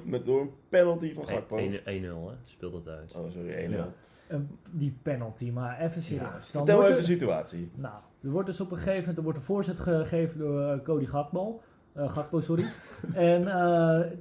0-1 0.00 0.04
met, 0.04 0.26
door 0.26 0.40
een 0.40 0.50
penalty 0.68 1.14
van 1.14 1.26
Gakpo. 1.26 1.58
1-0 1.58 1.62
hè, 1.82 2.34
speelt 2.44 2.72
dat 2.84 2.94
uit. 2.94 3.14
Oh, 3.14 3.30
sorry, 3.30 3.66
1-0. 3.66 3.70
Ja. 3.70 3.88
Eh, 4.26 4.38
die 4.70 4.96
penalty, 5.02 5.50
maar 5.50 5.80
even 5.80 6.02
serieus. 6.02 6.22
Ja, 6.22 6.40
Vertel 6.40 6.84
er- 6.86 6.94
de 6.96 7.02
situatie. 7.02 7.70
Nou, 7.74 7.94
er 8.22 8.30
wordt 8.30 8.46
dus 8.48 8.60
op 8.60 8.70
een 8.70 8.76
gegeven 8.76 8.98
moment 8.98 9.16
er 9.16 9.22
wordt 9.22 9.38
een 9.38 9.44
voorzet 9.44 9.78
gegeven 9.78 10.38
door 10.38 10.60
eh, 10.62 10.82
Cody 10.82 11.06
Gakpo. 11.06 11.60
Eh, 11.92 12.10
Gakpo, 12.12 12.40
sorry. 12.40 12.64
en 13.14 13.46
eh, 13.46 13.54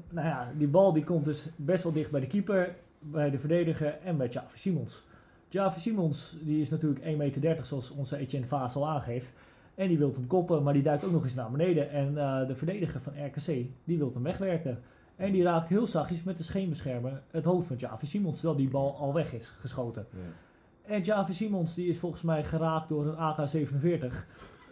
nou 0.09 0.27
ja, 0.27 0.51
die 0.57 0.67
bal 0.67 0.93
die 0.93 1.03
komt 1.03 1.25
dus 1.25 1.47
best 1.55 1.83
wel 1.83 1.93
dicht 1.93 2.11
bij 2.11 2.19
de 2.21 2.27
keeper, 2.27 2.75
bij 3.11 3.29
de 3.29 3.39
verdediger 3.39 3.97
en 4.03 4.17
bij 4.17 4.27
Javi 4.27 4.57
Simons. 4.57 5.03
Javi 5.49 5.79
Simons 5.79 6.37
die 6.41 6.61
is 6.61 6.69
natuurlijk 6.69 7.05
1,30 7.05 7.17
meter 7.17 7.65
zoals 7.65 7.91
onze 7.91 8.17
Etienne 8.17 8.47
Vaas 8.47 8.75
al 8.75 8.87
aangeeft. 8.87 9.33
En 9.75 9.87
die 9.87 9.97
wil 9.97 10.13
hem 10.13 10.27
koppen, 10.27 10.63
maar 10.63 10.73
die 10.73 10.83
duikt 10.83 11.05
ook 11.05 11.11
nog 11.11 11.23
eens 11.23 11.33
naar 11.33 11.51
beneden. 11.51 11.89
En 11.89 12.17
eh, 12.17 12.47
de 12.47 12.55
verdediger 12.55 13.01
van 13.01 13.13
RKC, 13.25 13.65
die 13.83 13.97
wil 13.97 14.11
hem 14.13 14.23
wegwerken. 14.23 14.79
En 15.15 15.31
die 15.31 15.43
raakt 15.43 15.67
heel 15.67 15.87
zachtjes 15.87 16.23
met 16.23 16.37
de 16.37 16.43
scheenbeschermer 16.43 17.21
het 17.31 17.43
hoofd 17.43 17.67
van 17.67 17.75
Javi 17.75 18.05
Simons, 18.05 18.35
terwijl 18.35 18.57
die 18.57 18.69
bal 18.69 18.95
al 18.95 19.13
weg 19.13 19.33
is 19.33 19.47
geschoten. 19.47 20.05
Ja. 20.11 20.93
En 20.93 21.01
Javi 21.01 21.33
Simons 21.33 21.73
die 21.73 21.87
is 21.87 21.99
volgens 21.99 22.21
mij 22.21 22.43
geraakt 22.43 22.89
door 22.89 23.05
een 23.05 23.17
AK-47. 23.17 24.13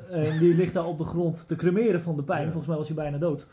En 0.09 0.39
die 0.39 0.55
ligt 0.55 0.73
daar 0.73 0.85
op 0.85 0.97
de 0.97 1.03
grond 1.03 1.47
te 1.47 1.55
cremeren 1.55 2.01
van 2.01 2.15
de 2.15 2.23
pijn. 2.23 2.45
Ja. 2.45 2.47
Volgens 2.47 2.67
mij 2.67 2.77
was 2.77 2.87
hij 2.87 2.95
bijna 2.95 3.17
dood. 3.17 3.47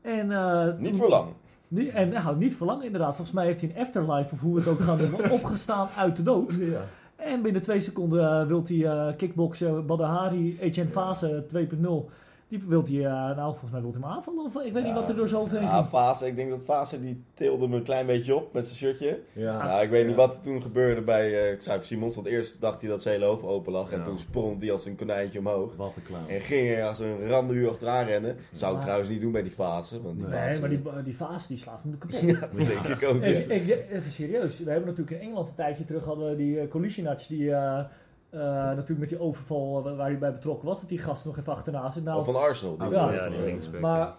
En, 0.00 0.32
eh, 0.32 0.76
Niet 0.78 0.96
voor 0.96 1.08
lang. 1.08 1.32
Niet- 1.68 1.88
en 1.90 2.08
nou, 2.08 2.36
niet 2.36 2.54
voor 2.54 2.66
lang 2.66 2.82
inderdaad. 2.82 3.14
Volgens 3.14 3.36
mij 3.36 3.46
heeft 3.46 3.60
hij 3.60 3.70
een 3.74 3.80
afterlife, 3.82 4.32
of 4.34 4.40
hoe 4.40 4.54
we 4.54 4.60
het 4.60 4.68
ook 4.68 4.80
gaan 4.80 4.98
doen, 4.98 5.30
opgestaan 5.40 5.88
uit 5.96 6.16
de 6.16 6.22
dood. 6.22 6.54
Ja. 6.58 6.80
En 7.16 7.42
binnen 7.42 7.62
twee 7.62 7.80
seconden 7.80 8.40
eh, 8.40 8.46
wil 8.46 8.62
hij 8.66 8.84
eh 8.84 9.16
kickboksen 9.16 9.86
Badr 9.86 10.02
Hari, 10.02 10.58
Etienne 10.60 10.90
Fase 10.92 11.44
2.0. 11.54 12.10
Die 12.48 12.62
wil 12.66 12.84
hij, 12.86 13.04
eh, 13.04 13.12
nou 13.36 13.50
volgens 13.50 13.70
mij 13.70 13.80
wil 13.80 13.90
hij 13.92 14.00
hem 14.00 14.10
aanvallen. 14.10 14.44
Of 14.44 14.54
ik 14.54 14.72
weet 14.72 14.82
niet 14.84 14.92
Ja. 14.92 15.00
wat 15.00 15.08
er 15.08 15.16
door 15.16 15.28
zijn 15.28 15.40
hoofd 15.40 15.52
heen 15.52 15.62
Ja, 15.62 15.76
ging. 15.76 15.86
Fase, 15.86 16.26
ik 16.26 16.36
denk 16.36 16.50
dat 16.50 16.60
Fase 16.64 17.00
die 17.00 17.22
tilde 17.34 17.68
me 17.68 17.76
een 17.76 17.82
klein 17.82 18.06
beetje 18.06 18.34
op 18.36 18.52
met 18.52 18.64
zijn 18.66 18.76
shirtje. 18.78 19.20
Ja. 19.32 19.62
Nou, 19.66 19.82
ik 19.82 19.90
weet 19.90 20.06
niet 20.06 20.16
Ja. 20.16 20.26
wat 20.26 20.34
er 20.36 20.40
toen 20.42 20.62
gebeurde 20.62 21.00
bij 21.00 21.50
eh 21.50 21.58
Xavier 21.58 21.82
Simons. 21.84 22.14
Want 22.14 22.26
eerst 22.26 22.60
dacht 22.60 22.80
hij 22.80 22.90
dat 22.90 23.02
zijn 23.02 23.14
hele 23.14 23.26
hoofd 23.26 23.42
open 23.44 23.72
lag. 23.72 23.92
En 23.92 23.98
Ja. 23.98 24.04
toen 24.04 24.18
sprong 24.18 24.60
hij 24.60 24.72
als 24.72 24.86
een 24.86 24.96
konijntje 24.96 25.38
omhoog. 25.38 25.76
Wat 25.76 25.96
een 25.96 26.02
clown. 26.02 26.28
En 26.28 26.40
ging 26.40 26.68
er 26.68 26.84
als 26.84 26.98
een 26.98 27.26
randenuur 27.28 27.68
achteraan 27.68 28.06
rennen. 28.06 28.36
Zou 28.52 28.74
ik 28.76 28.80
trouwens 28.82 29.08
niet 29.08 29.20
doen 29.20 29.32
bij 29.32 29.42
die 29.42 29.52
fase. 29.52 30.02
Want 30.02 30.16
die 30.18 30.26
Nee, 30.26 30.38
fase, 30.38 30.50
Nee, 30.50 30.60
maar 30.80 30.94
die, 30.94 31.02
die 31.04 31.14
Fase 31.14 31.48
die 31.48 31.58
slaat 31.58 31.82
hem 31.82 31.98
kapot. 31.98 32.20
Ja, 32.20 32.40
dat 32.40 32.66
denk 32.66 32.86
ik 32.86 33.08
ook. 33.08 33.24
Dus, 33.24 33.46
ik, 33.46 33.86
even 33.90 34.10
serieus, 34.10 34.58
we 34.58 34.70
hebben 34.70 34.88
natuurlijk 34.88 35.16
in 35.20 35.26
Engeland 35.26 35.48
een 35.48 35.54
tijdje 35.54 35.84
terug 35.84 36.04
hadden 36.04 36.28
we 36.30 36.36
die 36.36 36.54
uh, 36.56 37.12
die 37.28 37.52
eh, 37.54 37.84
eh, 38.30 38.40
natuurlijk 38.40 38.98
met 38.98 39.08
die 39.08 39.20
overval 39.20 39.78
eh, 39.88 39.96
waar 39.96 40.06
hij 40.08 40.18
bij 40.18 40.32
betrokken 40.32 40.68
was, 40.68 40.80
dat 40.80 40.88
die 40.88 40.98
gast 40.98 41.24
nog 41.24 41.38
even 41.38 41.52
achterna 41.52 41.90
zit. 41.90 42.04
Nou, 42.04 42.18
of 42.18 42.24
van 42.24 42.36
Arsenal. 42.36 42.76
die 42.78 42.88
Ja, 42.90 42.94
was 43.04 43.14
Ja, 43.14 43.24
ook 43.24 43.28
die 43.30 43.38
van, 43.38 43.46
linksback. 43.46 43.80
maar 43.80 44.14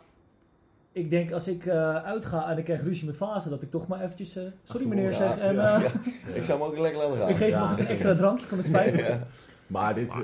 ik 0.91 1.09
denk 1.09 1.31
als 1.31 1.47
ik 1.47 1.65
eh, 1.65 1.95
uitga 1.95 2.49
en 2.51 2.57
ik 2.57 2.63
krijg 2.63 2.81
ruzie 2.83 3.05
met 3.05 3.15
Fase, 3.15 3.49
dat 3.49 3.61
ik 3.61 3.71
toch 3.71 3.87
maar 3.87 4.01
eventjes 4.01 4.35
eh, 4.35 4.43
sorry 4.63 4.87
meneer 4.87 5.11
Ja, 5.11 5.17
zeg 5.17 5.37
en 5.37 5.55
ja, 5.55 5.75
eh, 5.75 5.81
ja. 5.83 5.89
Ik 6.33 6.43
zou 6.43 6.59
hem 6.59 6.67
ook 6.67 6.77
lekker 6.77 6.99
laten 7.01 7.17
gaan. 7.17 7.29
ik 7.33 7.35
geef 7.35 7.49
Ja, 7.49 7.69
nog 7.69 7.79
een 7.79 7.87
extra 7.87 8.15
drankje 8.15 8.45
van 8.45 8.57
het 8.57 8.67
spijt. 8.67 8.95
Ja. 8.97 9.19
Maar 9.67 9.95
dit, 9.95 10.09
eh, 10.11 10.19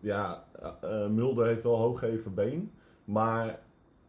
ja, 0.00 0.42
eh, 0.62 1.02
eh, 1.04 1.10
Mulder 1.10 1.46
heeft 1.46 1.62
wel 1.62 1.76
hooggeven 1.76 2.34
been. 2.34 2.70
Maar 3.04 3.58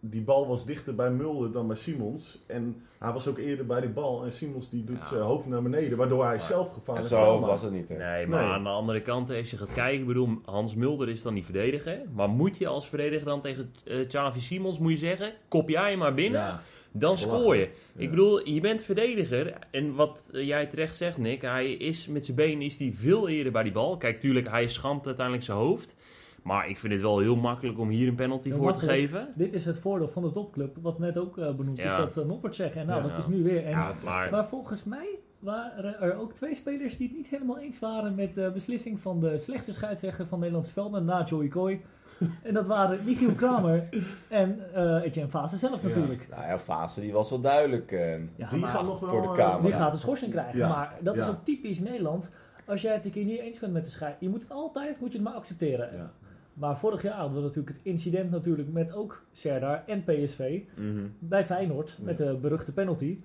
die 0.09 0.21
bal 0.21 0.47
was 0.47 0.65
dichter 0.65 0.95
bij 0.95 1.11
Mulder 1.11 1.51
dan 1.51 1.67
bij 1.67 1.75
Simons. 1.75 2.43
En 2.47 2.81
hij 2.99 3.13
was 3.13 3.27
ook 3.27 3.37
eerder 3.37 3.65
bij 3.65 3.81
die 3.81 3.89
bal. 3.89 4.23
En 4.23 4.31
Simons 4.31 4.69
die 4.69 4.83
doet 4.83 4.97
Ja. 4.97 5.05
zijn 5.07 5.21
hoofd 5.21 5.45
naar 5.47 5.61
beneden, 5.61 5.97
waardoor 5.97 6.25
hij 6.25 6.39
zelf 6.39 6.67
En 6.67 6.73
gevaarlijk 6.73 7.07
zo 7.07 7.17
hoog 7.17 7.45
was 7.45 7.61
het 7.61 7.71
niet. 7.71 7.89
Hè? 7.89 7.95
Nee, 7.97 8.27
maar 8.27 8.41
Nee. 8.43 8.51
aan 8.51 8.63
de 8.63 8.69
andere 8.69 9.01
kant, 9.01 9.29
als 9.29 9.51
je 9.51 9.57
gaat 9.57 9.73
kijken, 9.73 9.99
ik 9.99 10.07
bedoel, 10.07 10.29
Hans 10.45 10.75
Mulder 10.75 11.09
is 11.09 11.21
dan 11.21 11.33
die 11.33 11.43
verdediger. 11.45 12.01
Maar 12.13 12.29
moet 12.29 12.57
je 12.57 12.67
als 12.67 12.87
verdediger 12.87 13.25
dan 13.25 13.41
tegen 13.41 13.71
Xavi 14.07 14.39
Simons, 14.41 14.79
moet 14.79 14.91
je 14.91 14.97
zeggen, 14.97 15.33
kop 15.47 15.69
jij 15.69 15.89
hem 15.89 15.99
maar 15.99 16.13
binnen, 16.13 16.39
Ja, 16.41 16.61
dan 16.91 17.17
scoor 17.17 17.55
je. 17.55 17.61
Ja. 17.93 18.01
Ik 18.01 18.09
bedoel, 18.09 18.47
je 18.49 18.61
bent 18.61 18.83
verdediger. 18.83 19.53
En 19.71 19.95
wat 19.95 20.23
eh, 20.33 20.47
jij 20.47 20.65
terecht 20.65 20.95
zegt, 20.97 21.17
Nick, 21.17 21.41
hij 21.41 21.71
is 21.71 22.07
met 22.07 22.25
zijn 22.25 22.37
benen 22.37 22.61
is 22.61 22.77
hij 22.77 22.91
veel 22.93 23.27
eerder 23.27 23.51
bij 23.51 23.63
die 23.63 23.71
bal. 23.71 23.97
Kijk, 23.97 24.19
tuurlijk, 24.19 24.49
hij 24.49 24.67
schampt 24.67 25.05
uiteindelijk 25.05 25.45
zijn 25.45 25.57
hoofd. 25.57 25.95
Maar 26.45 26.69
ik 26.69 26.79
vind 26.79 26.93
het 26.93 27.01
wel 27.01 27.19
heel 27.19 27.35
makkelijk 27.35 27.79
om 27.79 27.89
hier 27.89 28.07
een 28.07 28.15
penalty 28.15 28.49
Heel 28.49 28.57
voor 28.57 28.73
te 28.73 28.79
geven. 28.79 29.27
Dit 29.35 29.53
is 29.53 29.65
het 29.65 29.77
voordeel 29.79 30.07
van 30.07 30.23
de 30.23 30.31
topclub, 30.31 30.77
wat 30.81 30.99
net 30.99 31.17
ook 31.17 31.37
eh, 31.37 31.53
benoemd 31.53 31.79
is, 31.79 31.95
dat 31.97 32.17
uh, 32.17 32.25
Noppert 32.25 32.55
zegt. 32.55 32.75
En 32.75 32.85
nou, 32.85 33.03
Ja. 33.03 33.07
dat 33.09 33.17
is 33.17 33.27
nu 33.27 33.43
weer. 33.43 33.65
En, 33.65 33.75
Maar 34.05 34.27
Maar 34.31 34.45
volgens 34.47 34.83
mij 34.83 35.07
waren 35.39 36.01
er 36.01 36.15
ook 36.17 36.33
twee 36.33 36.55
spelers 36.55 36.97
die 36.97 37.07
het 37.07 37.17
niet 37.17 37.27
helemaal 37.27 37.59
eens 37.59 37.79
waren 37.79 38.15
met 38.15 38.33
de 38.33 38.51
beslissing 38.53 38.99
van 38.99 39.19
de 39.19 39.37
slechtste 39.39 39.73
scheidsrechter 39.73 40.27
van 40.27 40.39
Nederlands 40.39 40.71
velden 40.71 41.05
na 41.05 41.23
Joey 41.23 41.47
Coy. 41.47 41.81
en 42.43 42.53
dat 42.53 42.65
waren 42.67 42.99
Michiel 43.05 43.33
Kramer 43.33 43.89
en 44.27 44.73
eh 44.73 45.03
Etienne 45.03 45.31
Fase 45.31 45.57
zelf 45.57 45.81
Ja. 45.81 45.87
natuurlijk. 45.87 46.27
Nou 46.29 46.41
ja, 46.47 46.59
Fase 46.59 47.01
die 47.01 47.13
was 47.13 47.29
wel 47.29 47.41
duidelijk. 47.41 47.91
eh. 47.91 48.17
Ja, 48.35 48.49
die 48.49 48.59
maar 48.59 48.69
gaan 48.69 48.85
nog 48.85 48.99
wel... 48.99 49.09
voor 49.09 49.21
de 49.21 49.27
eh, 49.27 49.33
camera. 49.33 49.61
die 49.63 49.73
gaat 49.73 49.93
een 49.93 49.99
schorsing 49.99 50.31
krijgen. 50.31 50.57
Ja. 50.57 50.67
Maar 50.67 50.93
dat 51.01 51.15
is 51.17 51.27
ook 51.27 51.43
typisch 51.45 51.79
Nederland. 51.79 52.31
Als 52.65 52.81
jij 52.81 52.93
het 52.93 53.05
een 53.05 53.11
keer 53.11 53.25
niet 53.25 53.39
eens 53.39 53.59
bent 53.59 53.73
met 53.73 53.83
de 53.83 53.89
scheidsrechter, 53.89 54.27
je 54.27 54.33
moet 54.33 54.41
het 54.41 54.51
altijd 54.51 54.99
moet 54.99 55.11
je 55.11 55.17
het 55.17 55.27
maar 55.27 55.35
accepteren. 55.37 56.11
Maar 56.55 56.77
vorig 56.77 57.01
jaar 57.01 57.17
hadden 57.17 57.37
we 57.37 57.41
natuurlijk 57.47 57.75
het 57.77 57.85
incident 57.85 58.31
natuurlijk 58.31 58.71
met 58.71 58.93
ook 58.93 59.23
Serdar 59.31 59.83
en 59.85 60.03
PSV 60.03 60.61
Mhm. 60.75 61.05
bij 61.19 61.45
Feyenoord 61.45 61.97
met 62.01 62.17
de 62.17 62.37
beruchte 62.41 62.71
penalty. 62.71 63.19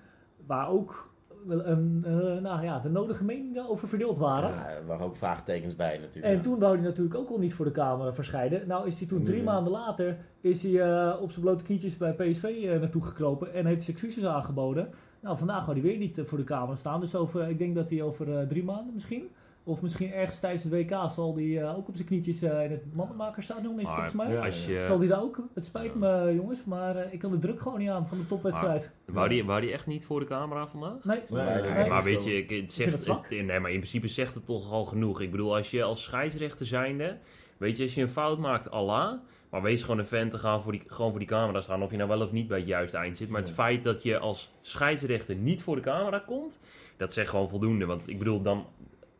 Waar 0.47 0.69
ook 0.69 1.09
wel 1.47 1.67
een, 1.67 2.03
eh, 2.07 2.13
nou 2.43 2.65
ja, 2.65 2.79
de 2.79 2.89
nodige 2.89 3.25
meningen 3.25 3.69
over 3.69 3.89
verdeeld 3.89 4.19
waren. 4.19 4.51
Ja, 4.51 4.69
er 4.71 4.87
waren 4.87 5.07
ook 5.07 5.17
vraagtekens 5.17 5.77
bij 5.77 5.99
natuurlijk. 5.99 6.35
En 6.35 6.43
toen 6.43 6.59
wou 6.59 6.75
hij 6.77 6.85
natuurlijk 6.85 7.15
ook 7.15 7.29
al 7.31 7.39
niet 7.39 7.55
voor 7.55 7.65
de 7.65 7.73
camera 7.73 8.13
verschijnen. 8.15 8.67
Nou 8.67 8.87
is 8.87 8.99
hij 8.99 9.09
toen 9.09 9.23
drie 9.25 9.37
Nee. 9.37 9.45
maanden 9.45 9.73
later 9.73 10.17
is 10.41 10.63
hij, 10.63 10.81
eh, 10.81 11.21
op 11.23 11.31
zijn 11.31 11.45
blote 11.45 11.63
knietjes 11.65 11.97
bij 11.97 12.13
PSV 12.13 12.45
eh, 12.45 12.81
naartoe 12.81 13.03
gekropen 13.03 13.55
en 13.55 13.67
heeft 13.67 13.85
zijn 13.85 13.97
excuses 13.97 14.25
aangeboden. 14.25 14.89
Nou, 15.21 15.39
vandaag 15.39 15.65
wou 15.67 15.79
hij 15.81 15.89
weer 15.89 15.99
niet 15.99 16.21
voor 16.25 16.39
de 16.39 16.45
camera 16.45 16.75
staan. 16.77 17.01
Dus 17.01 17.15
over, 17.15 17.49
ik 17.49 17.59
denk 17.59 17.75
dat 17.75 17.91
hij 17.91 18.03
over 18.03 18.47
drie 18.49 18.65
maanden 18.65 18.95
misschien, 18.95 19.29
of 19.65 19.83
misschien 19.83 20.13
ergens 20.13 20.41
tijdens 20.41 20.63
het 20.65 20.73
WK, 20.73 21.11
zal 21.11 21.35
hij 21.37 21.63
eh, 21.63 21.77
ook 21.79 21.89
op 21.89 21.95
zijn 21.97 22.07
knietjes 22.09 22.43
eh, 22.43 22.65
in 22.65 22.71
het 22.71 22.95
mandenmakerstadion 22.95 23.81
is 23.81 23.89
het 23.89 23.97
Maar- 23.97 24.11
volgens 24.11 24.15
mij. 24.15 24.33
Ja. 24.37 24.47
als 24.47 24.67
je, 24.67 24.85
Zal 24.87 24.99
hij 24.99 25.09
daar 25.09 25.23
ook? 25.23 25.43
Het 25.55 25.65
spijt 25.65 25.95
me 25.95 26.33
jongens, 26.35 26.65
maar 26.65 26.97
eh, 26.97 27.13
ik 27.13 27.19
kan 27.19 27.31
de 27.31 27.39
druk 27.39 27.61
gewoon 27.61 27.79
niet 27.79 27.89
aan 27.89 28.09
van 28.09 28.19
de 28.19 28.27
topwedstrijd. 28.27 28.91
wou, 29.05 29.29
die, 29.29 29.45
wou 29.45 29.61
die 29.61 29.73
echt 29.73 29.87
niet 29.87 30.05
voor 30.05 30.21
de 30.21 30.27
camera 30.27 30.67
vandaag? 30.67 31.05
Nee, 31.05 31.21
Nee, 31.31 31.45
Nee, 31.45 31.63
nee, 31.63 31.73
Nee, 31.73 31.89
maar 31.89 32.03
weet 32.03 32.25
je, 32.25 32.37
ik- 32.37 32.51
het 32.51 32.73
zegt, 32.73 32.93
het 32.93 33.05
zwak. 33.05 33.29
het- 33.31 33.45
nee, 33.47 33.61
maar 33.61 33.71
in 33.71 33.77
principe 33.77 34.09
zegt 34.09 34.35
het 34.35 34.47
toch 34.47 34.73
al 34.73 34.85
genoeg. 34.85 35.21
Ik 35.21 35.31
bedoel, 35.31 35.57
als 35.57 35.71
je 35.71 35.83
als 35.83 36.03
scheidsrechter 36.03 36.67
zijnde, 36.67 37.17
weet 37.57 37.77
je, 37.77 37.83
als 37.83 37.95
je 37.95 38.03
een 38.03 38.09
fout 38.09 38.39
maakt, 38.39 38.71
Allah, 38.71 39.13
maar 39.51 39.63
wees 39.63 39.81
gewoon 39.83 39.99
een 39.99 40.07
fan 40.07 40.29
te 40.29 40.39
gaan 40.39 40.63
voor 40.63 40.73
die, 40.73 40.83
gewoon 40.87 41.11
voor 41.11 41.19
die 41.21 41.29
camera 41.29 41.61
staan, 41.61 41.83
of 41.83 41.91
je 41.91 41.97
nou 41.97 42.09
wel 42.09 42.21
of 42.23 42.33
niet 42.33 42.49
bij 42.49 42.59
het 42.59 42.67
juiste 42.69 42.97
eind 42.97 43.17
zit. 43.17 43.29
Maar 43.29 43.41
het 43.41 43.49
Ja. 43.49 43.55
feit 43.55 43.85
dat 43.85 44.03
je 44.03 44.19
als 44.19 44.53
scheidsrechter 44.61 45.35
niet 45.35 45.63
voor 45.63 45.77
de 45.77 45.83
camera 45.83 46.19
komt, 46.19 46.59
dat 46.97 47.13
zegt 47.13 47.29
gewoon 47.31 47.49
voldoende. 47.49 47.87
Want 47.87 48.09
ik 48.09 48.19
bedoel, 48.19 48.43
dan 48.43 48.67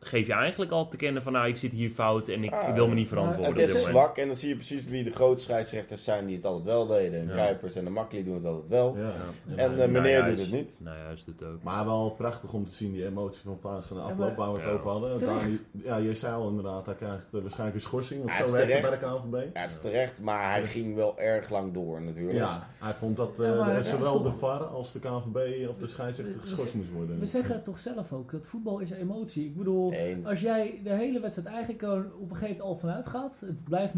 geef 0.03 0.27
je 0.27 0.33
eigenlijk 0.33 0.71
al 0.71 0.87
te 0.87 0.97
kennen 0.97 1.23
van, 1.23 1.31
nou, 1.33 1.47
ik 1.47 1.57
zit 1.57 1.71
hier 1.71 1.89
fout 1.89 2.27
en 2.27 2.43
ik 2.43 2.51
Ah, 2.53 2.73
wil 2.73 2.87
me 2.87 2.93
niet 2.93 3.09
Het 3.09 3.19
verantwoorden 3.19 3.55
dit 3.55 3.69
is 3.75 3.83
zwak 3.83 4.17
en 4.17 4.27
dan 4.27 4.35
zie 4.35 4.49
je 4.49 4.55
precies 4.55 4.85
wie 4.85 5.03
de 5.03 5.11
grote 5.11 5.41
scheidsrechters 5.41 6.03
zijn 6.03 6.25
die 6.25 6.35
het 6.35 6.45
altijd 6.45 6.65
wel 6.65 6.87
deden. 6.87 7.19
En 7.19 7.27
Ja. 7.27 7.33
Kuipers 7.35 7.75
en 7.75 7.83
de 7.83 7.89
Makkeli 7.89 8.23
doen 8.23 8.35
het 8.35 8.45
altijd 8.45 8.67
wel. 8.67 8.97
Ja. 8.97 9.11
En 9.55 9.75
Ja, 9.77 9.83
eh, 9.83 9.89
meneer 9.89 10.19
Nou, 10.19 10.29
doet 10.35 10.39
het 10.45 10.51
niet. 10.51 10.79
Nou 10.83 10.97
juist, 10.97 11.25
het 11.25 11.43
ook. 11.43 11.63
Maar 11.63 11.85
wel 11.85 12.09
prachtig 12.17 12.53
om 12.53 12.65
te 12.65 12.71
zien, 12.73 12.91
die 12.91 13.05
emotie 13.05 13.41
van 13.43 13.57
Vaas 13.61 13.85
van 13.85 13.97
de 13.97 14.03
afloop 14.03 14.35
waar 14.35 14.51
we 14.51 14.57
het 14.57 14.65
Ja. 14.67 14.71
over 14.73 14.89
hadden. 14.89 15.19
Dani, 15.19 15.59
ja, 15.83 15.97
je 15.97 16.15
zei 16.15 16.33
al 16.33 16.49
inderdaad, 16.49 16.85
hij 16.85 16.95
krijgt 16.95 17.33
eh, 17.33 17.41
waarschijnlijk 17.41 17.75
een 17.77 17.83
schorsing, 17.83 18.19
want 18.23 18.31
Ja, 18.31 18.37
zo 18.37 18.43
het 18.43 18.51
is 18.51 18.57
werkt 18.57 18.73
het 18.73 18.81
bij 18.81 18.91
de 18.91 19.05
terecht. 19.05 19.23
KNVB. 19.23 19.55
Ja, 19.55 19.61
het 19.61 19.69
is 19.69 19.79
terecht, 19.79 20.21
maar 20.21 20.51
hij 20.51 20.63
ging 20.63 20.95
wel 20.95 21.19
erg 21.19 21.49
lang 21.49 21.73
door 21.73 22.01
natuurlijk. 22.01 22.37
Ja, 22.37 22.67
hij 22.79 22.93
vond 22.93 23.17
dat 23.17 23.39
eh, 23.39 23.45
Ja, 23.47 23.55
maar 23.55 23.65
de- 23.69 23.71
het 23.75 23.85
is 23.85 23.91
zowel 23.91 24.21
de 24.21 24.31
VAR 24.31 24.63
als 24.63 24.91
de 24.91 24.99
KNVB 24.99 25.67
of 25.69 25.77
de 25.77 25.87
scheidsrechter 25.87 26.39
geschorst 26.39 26.73
moest 26.73 26.91
worden. 26.91 27.19
We 27.19 27.25
zeggen 27.25 27.55
het 27.55 27.63
toch 27.63 27.79
zelf 27.79 28.13
ook, 28.13 28.31
dat 28.31 28.45
voetbal 28.45 28.79
is 28.79 28.91
emotie. 28.91 29.45
Ik 29.45 29.57
bedoel, 29.57 29.90
Eens. 29.91 30.27
als 30.27 30.41
jij 30.41 30.79
de 30.83 30.93
hele 30.93 31.19
wedstrijd 31.19 31.47
eigenlijk 31.47 31.83
op 32.19 32.29
een 32.29 32.35
gegeven 32.35 32.39
moment 32.39 32.61
al 32.61 32.75
vanuit 32.75 33.07
gaat, 33.07 33.39
het 33.45 33.63
blijft 33.63 33.93
0-0. 33.93 33.97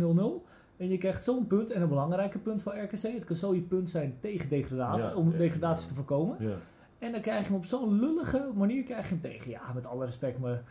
En 0.77 0.89
je 0.89 0.97
krijgt 0.97 1.23
zo'n 1.23 1.47
punt, 1.47 1.71
en 1.71 1.81
een 1.81 1.87
belangrijke 1.87 2.39
punt 2.39 2.61
van 2.61 2.81
RKC. 2.83 3.01
Het 3.01 3.23
kan 3.23 3.35
zo 3.35 3.53
je 3.55 3.61
punt 3.61 3.89
zijn 3.89 4.17
tegen 4.19 4.49
degradatie, 4.49 5.09
Ja, 5.09 5.15
om 5.15 5.31
degradatie 5.37 5.83
ja. 5.83 5.89
te 5.89 5.95
voorkomen. 5.95 6.37
Ja. 6.39 6.55
En 6.99 7.11
dan 7.11 7.21
krijg 7.21 7.39
je 7.39 7.45
hem 7.45 7.55
op 7.55 7.65
zo'n 7.65 7.99
lullige 7.99 8.49
manier 8.53 8.83
krijg 8.83 9.09
je 9.09 9.09
hem 9.09 9.21
tegen. 9.21 9.51
Ja, 9.51 9.61
met 9.73 9.85
alle 9.85 10.05
respect, 10.05 10.39
maar 10.39 10.63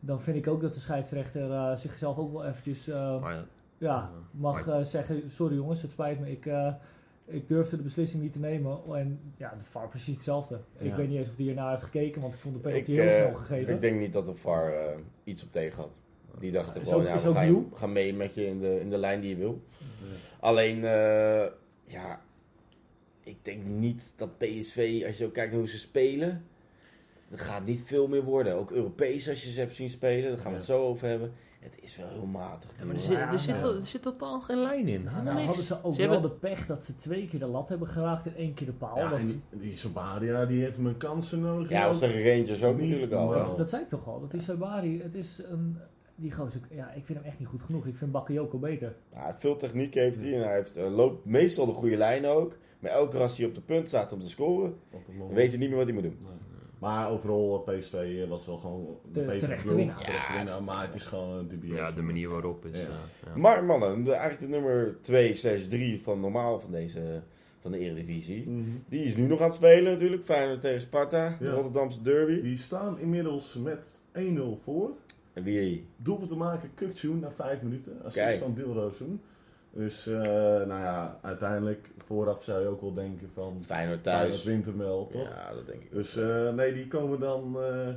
dan 0.00 0.20
vind 0.20 0.36
ik 0.36 0.46
ook 0.46 0.60
dat 0.60 0.74
de 0.74 0.80
scheidsrechter 0.80 1.52
eh, 1.52 1.76
zichzelf 1.76 2.18
ook 2.18 2.32
wel 2.32 2.44
eventjes 2.44 2.88
eh, 2.88 3.24
ja, 3.78 4.10
mag 4.30 4.68
eh, 4.68 4.82
zeggen, 4.82 5.30
sorry 5.30 5.54
jongens, 5.54 5.82
het 5.82 5.90
spijt 5.90 6.20
me, 6.20 6.30
ik, 6.30 6.50
ik 7.30 7.48
durfde 7.48 7.76
de 7.76 7.82
beslissing 7.82 8.22
niet 8.22 8.32
te 8.32 8.38
nemen. 8.38 8.78
En 8.94 9.20
ja, 9.36 9.48
de 9.58 9.64
VAR 9.70 9.88
precies 9.88 10.14
hetzelfde. 10.14 10.60
Ik 10.78 10.94
weet 10.94 11.08
niet 11.08 11.18
eens 11.18 11.28
of 11.28 11.36
die 11.36 11.48
ernaar 11.48 11.70
heeft 11.70 11.82
gekeken, 11.82 12.20
want 12.20 12.34
ik 12.34 12.40
vond 12.40 12.54
de 12.54 12.60
penalty 12.60 12.92
heel 12.92 13.04
eh, 13.08 13.14
snel 13.16 13.34
gegeven. 13.34 13.74
ik 13.74 13.80
denk 13.80 14.00
niet 14.00 14.12
dat 14.12 14.26
de 14.26 14.34
VAR 14.34 14.72
eh, 14.72 14.96
iets 15.24 15.42
op 15.42 15.52
tegen 15.52 15.82
had. 15.82 16.00
Die 16.38 16.52
dachten 16.52 16.80
gewoon, 16.82 17.00
ook- 17.00 17.06
ja, 17.06 17.14
is 17.14 17.24
we 17.24 17.64
gaan, 17.72 17.92
mee 17.92 18.14
met 18.14 18.34
je 18.34 18.46
in 18.46 18.60
de, 18.60 18.80
in 18.80 18.90
de 18.90 18.98
lijn 18.98 19.20
die 19.20 19.30
je 19.30 19.36
wil. 19.36 19.62
Alleen, 20.40 20.84
eh, 20.84 21.46
ja, 21.84 22.20
ik 23.24 23.36
denk 23.42 23.64
niet 23.64 24.12
dat 24.16 24.38
PSV, 24.38 25.02
als 25.06 25.18
je 25.18 25.24
ook 25.24 25.32
kijkt 25.32 25.50
naar 25.50 25.60
hoe 25.60 25.68
ze 25.68 25.78
spelen, 25.78 26.44
dat 27.28 27.40
gaat 27.40 27.64
niet 27.66 27.82
veel 27.84 28.08
meer 28.08 28.22
worden. 28.24 28.54
Ook 28.54 28.70
Europees 28.70 29.28
als 29.28 29.44
je 29.44 29.50
ze 29.50 29.58
hebt 29.60 29.74
zien 29.74 29.90
spelen, 29.90 30.30
daar 30.30 30.38
gaan 30.38 30.50
we 30.50 30.56
het 30.56 30.66
zo 30.66 30.82
over 30.82 31.08
hebben. 31.08 31.32
Het 31.60 31.78
is 31.82 31.96
wel 31.96 32.08
heel 32.08 32.26
matig. 32.26 32.70
ja, 32.78 32.84
maar 32.84 32.94
er 32.94 33.00
zit, 33.00 33.16
er, 33.16 33.38
zit, 33.38 33.62
er 33.62 33.84
zit 33.84 34.02
totaal 34.02 34.40
geen 34.40 34.58
lijn 34.62 34.88
in. 34.88 35.02
Nou, 35.02 35.22
nou 35.24 35.40
hadden 35.40 35.64
ze 35.64 35.84
ook 35.84 35.92
Ze 35.94 36.02
wel 36.02 36.10
hebben- 36.12 36.30
de 36.30 36.36
pech 36.36 36.66
dat 36.66 36.84
ze 36.84 36.96
twee 36.96 37.28
keer 37.28 37.38
de 37.38 37.46
lat 37.46 37.68
hebben 37.68 37.88
geraakt 37.88 38.26
en 38.26 38.34
één 38.36 38.54
keer 38.54 38.66
de 38.66 38.72
paal. 38.72 38.96
Ja, 38.96 39.08
dat, 39.10 39.18
en 39.18 39.26
die, 39.26 39.40
die 39.50 39.76
Sabadia, 39.76 40.46
die 40.46 40.62
heeft 40.62 40.78
mijn 40.78 40.96
kansen 40.96 41.40
nodig. 41.40 41.68
Ja, 41.70 41.86
dat 41.86 41.96
zeggen 41.98 42.22
Rangers 42.22 42.62
ook 42.64 42.76
Niet 42.78 42.90
natuurlijk 42.90 43.12
al. 43.12 43.56
dat 43.56 43.70
zei 43.70 43.82
ik 43.82 43.88
toch 43.88 44.08
al. 44.08 44.20
Dat 44.20 44.30
die 44.30 44.40
Sabari, 44.40 45.02
het 45.02 45.14
is 45.14 45.42
een... 45.50 45.78
Die 46.14 46.32
gozer, 46.32 46.60
ja, 46.70 46.92
ik 46.92 47.04
vind 47.04 47.18
hem 47.18 47.26
echt 47.26 47.38
niet 47.38 47.48
goed 47.48 47.62
genoeg. 47.62 47.86
Ik 47.86 47.96
vind 47.96 48.12
Bakayoko 48.12 48.58
beter. 48.58 48.94
Ja, 49.12 49.36
veel 49.38 49.56
techniek 49.56 49.94
heeft 49.94 50.20
hij 50.20 50.34
en 50.34 50.42
hij 50.42 50.54
heeft, 50.56 50.76
eh, 50.76 50.94
loopt 50.94 51.24
meestal 51.24 51.66
de 51.66 51.72
goede 51.72 51.96
lijn 51.96 52.26
ook. 52.26 52.56
Maar 52.78 52.90
elke 52.90 53.10
keer 53.10 53.20
als 53.20 53.36
hij 53.36 53.46
op 53.46 53.54
de 53.54 53.60
punt 53.60 53.88
staat 53.88 54.12
om 54.12 54.20
te 54.20 54.28
scoren, 54.28 54.74
weet 55.30 55.48
hij 55.50 55.58
niet 55.58 55.68
meer 55.68 55.76
wat 55.78 55.86
hij 55.86 55.94
moet 55.94 56.02
doen. 56.02 56.18
Nee. 56.22 56.32
Maar 56.80 57.10
overal, 57.10 57.64
eh, 57.66 57.78
PSV 57.78 58.28
was 58.28 58.46
wel 58.46 58.56
gewoon 58.56 58.86
de, 59.12 59.20
De 59.20 59.26
betere 59.26 59.56
ploeg. 59.62 60.06
Ja, 60.44 60.60
maar 60.60 60.86
het 60.86 60.94
is 60.94 61.04
gewoon 61.04 61.48
dubieus. 61.48 61.76
Ja, 61.76 61.92
de 61.92 62.02
manier 62.02 62.28
waarop 62.28 62.64
is. 62.66 62.80
Ja. 62.80 62.86
eh, 62.86 62.92
ja. 63.26 63.36
Maar 63.36 63.64
mannen, 63.64 64.04
de, 64.04 64.12
eigenlijk 64.12 64.40
de 64.52 64.58
nummer 64.58 64.96
2 65.00 65.34
slash 65.34 65.62
3 65.64 66.02
van 66.02 66.20
normaal 66.20 66.60
van 66.60 66.70
deze 66.70 67.22
van 67.60 67.70
de 67.70 67.78
Eredivisie. 67.78 68.48
Mhm. 68.48 68.62
Die 68.88 69.04
is 69.04 69.16
nu 69.16 69.26
nog 69.26 69.38
aan 69.40 69.46
het 69.46 69.54
spelen 69.54 69.92
natuurlijk. 69.92 70.24
Feyenoord 70.24 70.60
tegen 70.60 70.80
Sparta, 70.80 71.36
de. 71.40 71.50
Rotterdamse 71.50 72.02
derby. 72.02 72.40
Die 72.42 72.56
staan 72.56 72.98
inmiddels 72.98 73.54
met 73.54 74.00
1-0 74.12 74.58
voor. 74.62 74.90
En 75.32 75.42
wie? 75.42 75.84
Doelpunt 75.96 76.28
te 76.28 76.36
maken, 76.36 76.70
Kukçu 76.74 77.08
na 77.20 77.30
5 77.30 77.62
minuten. 77.62 77.98
Assist 78.04 78.24
Kijk. 78.26 78.38
van 78.38 78.54
Dilrosun. 78.54 79.20
Dus, 79.72 80.06
eh, 80.06 80.20
nou 80.22 80.68
ja, 80.68 81.18
uiteindelijk 81.22 81.90
vooraf 81.98 82.44
zou 82.44 82.60
je 82.62 82.66
ook 82.68 82.80
wel 82.80 82.94
denken 82.94 83.30
van... 83.34 83.44
Feyenoord 83.44 83.66
Feyenoord 83.66 84.02
thuis. 84.02 84.44
wint 84.44 84.66
hem 84.66 84.78
wel, 84.78 85.06
toch? 85.06 85.22
Ja, 85.28 85.52
dat 85.54 85.66
denk 85.66 85.82
ik. 85.82 85.90
Dus 85.92 86.16
eh, 86.16 86.52
nee, 86.52 86.72
die 86.72 86.88
komen 86.88 87.20
dan... 87.20 87.62
eh, 87.62 87.88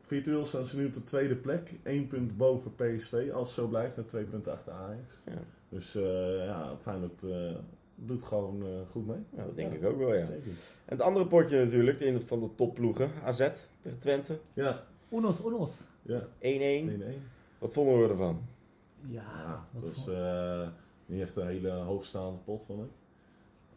virtueel 0.00 0.44
staan 0.44 0.66
ze 0.66 0.76
nu 0.78 0.86
op 0.86 0.94
de 0.94 1.02
tweede 1.02 1.34
plek. 1.36 1.74
Één 1.82 2.06
punt 2.06 2.36
boven 2.36 2.74
PSV, 2.74 3.30
als 3.34 3.46
het 3.48 3.56
zo 3.56 3.66
blijft. 3.66 3.96
En 3.96 4.06
twee 4.06 4.24
punten 4.24 4.52
achter 4.52 4.72
Ajax. 4.72 5.14
Ja. 5.26 5.32
Dus 5.68 5.94
eh, 5.94 6.44
ja, 6.44 6.76
Feyenoord 6.80 7.22
eh, 7.22 7.54
doet 7.94 8.22
gewoon 8.22 8.62
eh, 8.62 8.68
goed 8.90 9.06
mee. 9.06 9.18
Ja, 9.36 9.44
dat 9.44 9.56
denk 9.56 9.72
Ja. 9.72 9.78
ik 9.78 9.84
ook 9.84 9.98
wel, 9.98 10.14
ja. 10.14 10.24
Zeker. 10.24 10.46
En 10.84 10.96
het 10.96 11.00
andere 11.00 11.26
potje 11.26 11.64
natuurlijk, 11.64 11.98
de 11.98 12.06
een 12.06 12.22
van 12.22 12.40
de 12.40 12.48
topploegen. 12.54 13.10
AZ 13.24 13.38
tegen 13.82 13.98
Twente. 13.98 14.38
Ja, 14.54 14.82
Unos, 15.12 15.44
Unos. 15.44 15.80
ja. 16.02 16.20
1-1. 16.20 16.22
1-1. 16.40 17.22
Wat 17.58 17.72
vonden 17.72 18.02
we 18.02 18.08
ervan? 18.08 18.40
Ja, 19.08 19.22
Ja, 19.22 19.64
het 19.74 19.82
was 19.96 20.08
eh, 20.08 20.68
niet 21.06 21.20
echt 21.22 21.36
een 21.36 21.46
hele 21.46 21.70
hoogstaande 21.70 22.38
pot, 22.44 22.64
vond 22.66 22.82
ik. 22.84 22.90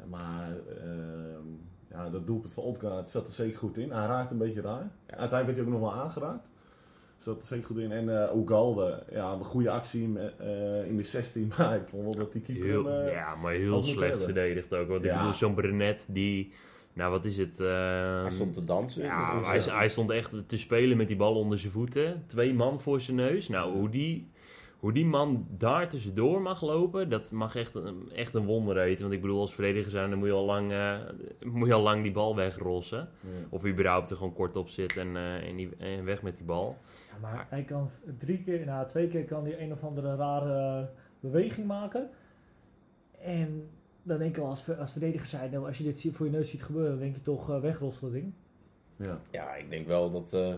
Maar 0.10 0.50
ehm, 0.84 1.48
ja, 1.92 2.10
dat 2.10 2.28
doelpunt 2.28 2.54
van 2.54 2.64
Odgaard 2.64 3.10
zat 3.10 3.28
er 3.28 3.34
zeker 3.34 3.58
goed 3.58 3.78
in. 3.78 3.92
Hij 3.92 4.06
raakte 4.08 4.34
een 4.34 4.40
beetje 4.40 4.62
raar. 4.62 4.92
Ja. 5.08 5.16
Uiteindelijk 5.18 5.46
werd 5.46 5.58
hij 5.58 5.66
ook 5.66 5.72
nog 5.82 5.92
wel 5.94 6.02
aangeraakt. 6.04 6.48
Zat 7.18 7.42
er 7.42 7.48
zeker 7.48 7.66
goed 7.66 7.78
in. 7.78 7.92
En 7.92 8.24
eh 8.30 8.36
Ugalde, 8.36 9.04
ja, 9.12 9.32
een 9.34 9.44
goede 9.44 9.70
actie 9.70 10.08
met, 10.08 10.34
eh, 10.38 10.86
in 10.86 10.98
de 10.98 11.04
16. 11.04 11.52
Maar 11.58 11.76
ik 11.76 11.88
vond 11.88 12.04
wel 12.04 12.16
dat 12.16 12.32
die 12.32 12.42
keeper 12.42 12.66
Heel, 12.66 12.86
hem, 12.86 13.06
eh, 13.08 13.14
ja, 13.14 13.36
maar 13.36 13.54
heel 13.54 13.84
slecht 13.84 14.00
hebben. 14.00 14.20
verdedigd 14.20 14.74
ook. 14.74 14.88
Want 14.88 15.04
ik 15.06 15.12
bedoel, 15.14 15.34
zo'n 15.34 15.54
Brenet 15.54 16.06
die... 16.10 16.54
Nou, 16.94 17.12
wat 17.12 17.26
is 17.26 17.38
het? 17.38 17.60
eh, 17.60 18.22
Hij 18.22 18.32
stond 18.32 18.54
te 18.54 18.64
dansen. 18.64 19.04
ja, 19.04 19.42
hij, 19.42 19.60
hij 19.60 19.90
stond 19.90 20.10
echt 20.10 20.34
te 20.48 20.58
spelen 20.58 20.98
met 20.98 21.08
die 21.08 21.16
bal 21.16 21.36
onder 21.36 21.60
zijn 21.60 21.72
voeten. 21.72 22.24
Twee 22.28 22.54
man 22.54 22.82
voor 22.82 23.02
zijn 23.02 23.18
neus. 23.18 23.48
Nou, 23.48 23.74
hoe 23.78 23.90
die, 23.90 24.30
Hoe 24.80 24.94
die 24.94 25.06
man 25.06 25.48
daar 25.58 25.90
tussendoor 25.90 26.42
mag 26.42 26.62
lopen, 26.62 27.10
dat 27.10 27.32
mag 27.32 27.56
echt, 27.56 27.76
een- 27.76 28.12
echt 28.16 28.34
een 28.34 28.46
wonder. 28.46 28.76
Want 29.00 29.14
ik 29.14 29.22
bedoel, 29.22 29.40
als 29.40 29.54
verdediger 29.54 29.92
zijn, 29.92 30.10
dan 30.10 30.20
moet 30.20 30.28
je 30.28 30.34
al 30.34 30.46
lang, 30.46 30.72
eh, 30.72 30.98
moet 31.46 31.68
je 31.68 31.74
al 31.74 31.82
lang 31.82 32.04
die 32.04 32.12
bal 32.12 32.36
wegrossen. 32.36 32.98
Ja. 33.22 33.30
Of 33.50 33.66
überhaupt 33.66 34.10
er 34.10 34.18
gewoon 34.18 34.34
kort 34.34 34.56
op 34.56 34.70
zit 34.70 34.98
en, 34.98 35.16
eh, 35.16 35.48
en, 35.50 35.56
die, 35.56 35.70
en 35.78 36.06
weg 36.06 36.22
met 36.22 36.36
die 36.38 36.46
bal. 36.46 36.78
Ja, 37.12 37.18
maar 37.22 37.46
hij 37.50 37.64
kan 37.64 37.90
drie 38.20 38.44
keer, 38.44 38.66
nou 38.66 38.88
twee 38.88 39.08
keer 39.08 39.26
kan 39.26 39.44
hij 39.44 39.62
een 39.62 39.72
of 39.72 39.84
andere 39.84 40.16
rare 40.16 40.90
beweging 41.20 41.68
maken. 41.68 42.10
En 43.22 43.70
dan 44.04 44.18
denk 44.18 44.30
ik 44.30 44.36
wel 44.38 44.46
als, 44.50 44.78
als 44.78 44.92
verdediger 44.92 45.28
zijn, 45.28 45.52
nou, 45.52 45.66
als 45.68 45.78
je 45.78 45.84
dit 45.84 46.10
voor 46.12 46.26
je 46.26 46.32
neus 46.32 46.50
ziet 46.50 46.64
gebeuren, 46.64 46.92
dan 46.92 47.00
denk 47.00 47.16
je 47.16 47.22
toch 47.22 47.50
eh 47.50 47.60
wegrossen 47.62 48.02
dat 48.04 48.12
ding. 48.12 48.34
Ja. 48.96 49.20
Ja, 49.32 49.56
ik 49.56 49.70
denk 49.70 49.88
wel 49.88 50.12
dat, 50.12 50.34
eh, 50.34 50.54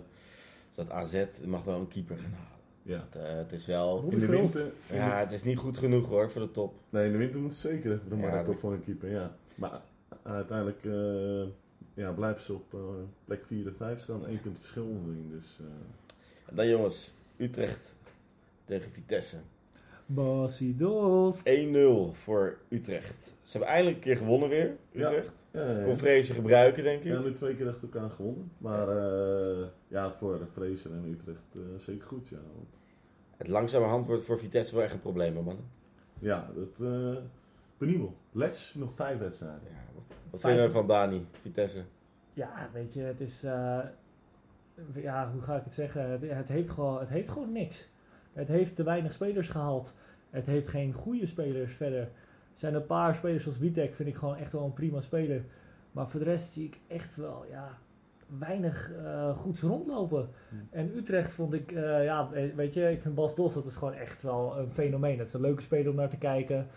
dat 0.75 0.90
AZ 0.92 1.25
mag 1.46 1.63
wel 1.63 1.80
een 1.80 1.88
keeper 1.88 2.18
gaan 2.18 2.32
halen. 2.34 2.60
Ja. 2.84 3.08
Het, 3.12 3.24
eh, 3.24 3.36
het 3.36 3.52
is 3.52 3.66
wel... 3.66 4.06
In 4.10 4.20
de 4.20 4.26
winter... 4.26 4.72
Ja, 4.92 5.20
het 5.20 5.32
is 5.32 5.44
niet 5.44 5.58
goed 5.58 5.78
genoeg 5.78 6.08
hoor, 6.10 6.30
voor 6.32 6.42
de 6.42 6.52
top. 6.52 6.74
Nee, 6.90 7.06
in 7.06 7.12
de 7.12 7.18
winter 7.18 7.40
moet 7.40 7.50
het 7.52 7.60
zeker 7.60 7.92
even 7.92 8.10
de 8.10 8.16
Ja, 8.16 8.30
markt 8.30 8.50
op 8.50 8.60
voor 8.60 8.74
een 8.74 8.84
keeper, 8.84 9.10
ja. 9.10 9.36
Maar 9.56 9.82
uiteindelijk 10.24 10.86
eh, 10.86 11.54
ja, 11.94 12.12
blijven 12.12 12.42
ze 12.44 12.54
op 12.54 12.74
eh, 12.74 12.80
plek 13.26 13.44
4 13.46 13.68
en 13.68 13.76
5 13.76 14.00
staan. 14.02 14.28
één 14.28 14.42
punt 14.42 14.60
verschil 14.60 14.84
onderling. 14.86 15.32
Dus 15.32 15.58
eh, 15.60 15.66
En 16.50 16.56
dan 16.56 16.68
jongens, 16.68 17.12
Utrecht 17.38 17.96
tegen 18.66 18.92
Vitesse. 18.92 19.38
1-0 20.12 20.13
Bassie 20.13 20.75
Dost. 20.75 21.50
voor 22.12 22.58
Utrecht. 22.70 23.36
Ze 23.41 23.51
hebben 23.58 23.70
eindelijk 23.70 23.96
een 23.98 24.03
keer 24.03 24.18
gewonnen 24.18 24.50
weer, 24.50 24.77
Ja. 24.91 25.08
Utrecht. 25.10 25.46
ja, 25.51 25.72
ja, 25.77 25.84
Kon 25.84 25.98
Vrezen 25.98 26.36
gebruiken, 26.36 26.84
denk 26.84 27.03
ik. 27.03 27.12
ja, 27.12 27.20
nu 27.20 27.32
twee 27.32 27.56
keer 27.56 27.68
achter 27.68 27.89
elkaar 27.94 28.10
gewonnen. 28.10 28.51
Maar 28.58 28.88
eh, 28.89 29.65
ja, 29.88 30.12
voor 30.12 30.39
de 30.39 30.46
Fraser 30.48 30.91
en 30.91 31.06
Utrecht 31.12 31.56
eh, 31.56 31.62
zeker 31.77 32.08
goed, 32.08 32.27
ja. 32.27 32.38
Want, 32.56 32.68
Het 33.38 33.48
langzamerhand 33.48 34.06
wordt 34.06 34.24
voor 34.24 34.39
Vitesse 34.39 34.75
wel 34.75 34.84
echt 34.84 34.94
een 34.94 35.00
probleem, 35.01 35.34
man. 35.44 35.58
ja, 36.20 36.50
dat... 36.56 36.80
eh 36.88 37.18
benieuwd. 37.77 38.10
Let's 38.32 38.74
nog 38.74 38.94
vijf 38.96 39.20
wedstrijden. 39.20 39.62
Ja, 39.72 39.84
wat 39.96 40.03
wat 40.32 40.41
vinden 40.41 40.65
we 40.65 40.72
van 40.72 40.88
Dani, 40.88 41.25
Vitesse? 41.41 41.84
Ja, 42.34 42.70
weet 42.74 42.94
je, 42.94 43.01
het 43.01 43.20
is. 43.20 43.44
eh, 43.44 43.80
ja, 44.94 45.32
hoe 45.32 45.41
ga 45.41 45.56
ik 45.56 45.63
het 45.63 45.74
zeggen? 45.74 46.10
Het, 46.10 46.22
het, 46.30 46.48
heeft 46.48 46.70
gewoon, 46.70 47.00
het 47.00 47.10
heeft 47.10 47.30
gewoon 47.30 47.51
niks. 47.51 47.89
Het 48.34 48.48
heeft 48.48 48.76
te 48.76 48.84
weinig 48.84 49.14
spelers 49.14 49.50
gehaald. 49.50 49.94
Het 50.30 50.46
heeft 50.46 50.68
geen 50.68 50.94
goede 50.94 51.26
spelers 51.26 51.74
verder. 51.76 52.00
Er 52.02 52.10
zijn 52.68 52.74
een 52.74 52.86
paar 52.86 53.16
spelers 53.16 53.44
zoals 53.44 53.58
Witek, 53.60 53.96
vind 53.96 54.10
ik 54.10 54.16
gewoon 54.16 54.36
echt 54.36 54.52
wel 54.52 54.64
een 54.64 54.74
prima 54.74 55.02
speler. 55.02 55.44
Maar 55.92 56.08
voor 56.10 56.20
de 56.20 56.26
rest 56.26 56.52
zie 56.52 56.66
ik 56.66 56.80
echt 56.88 57.16
wel, 57.16 57.46
ja, 57.50 57.78
weinig 58.40 58.92
eh 59.04 59.38
goeds 59.38 59.62
rondlopen. 59.62 60.30
En 60.70 60.98
Utrecht 60.98 61.32
vond 61.34 61.54
ik, 61.54 61.72
eh, 61.72 62.04
ja, 62.04 62.30
we- 62.30 62.54
weet 62.56 62.74
je, 62.74 62.92
ik 62.92 63.02
vind 63.02 63.16
Bas 63.16 63.36
Dos, 63.36 63.54
dat 63.54 63.66
is 63.66 63.76
gewoon 63.76 63.94
echt 63.94 64.24
wel 64.24 64.58
een 64.58 64.70
fenomeen. 64.70 65.18
Het 65.20 65.28
is 65.28 65.34
een 65.34 65.42
leuke 65.42 65.62
speler 65.62 65.90
om 65.90 65.96
naar 65.96 66.10
te 66.10 66.18
kijken. 66.18 66.68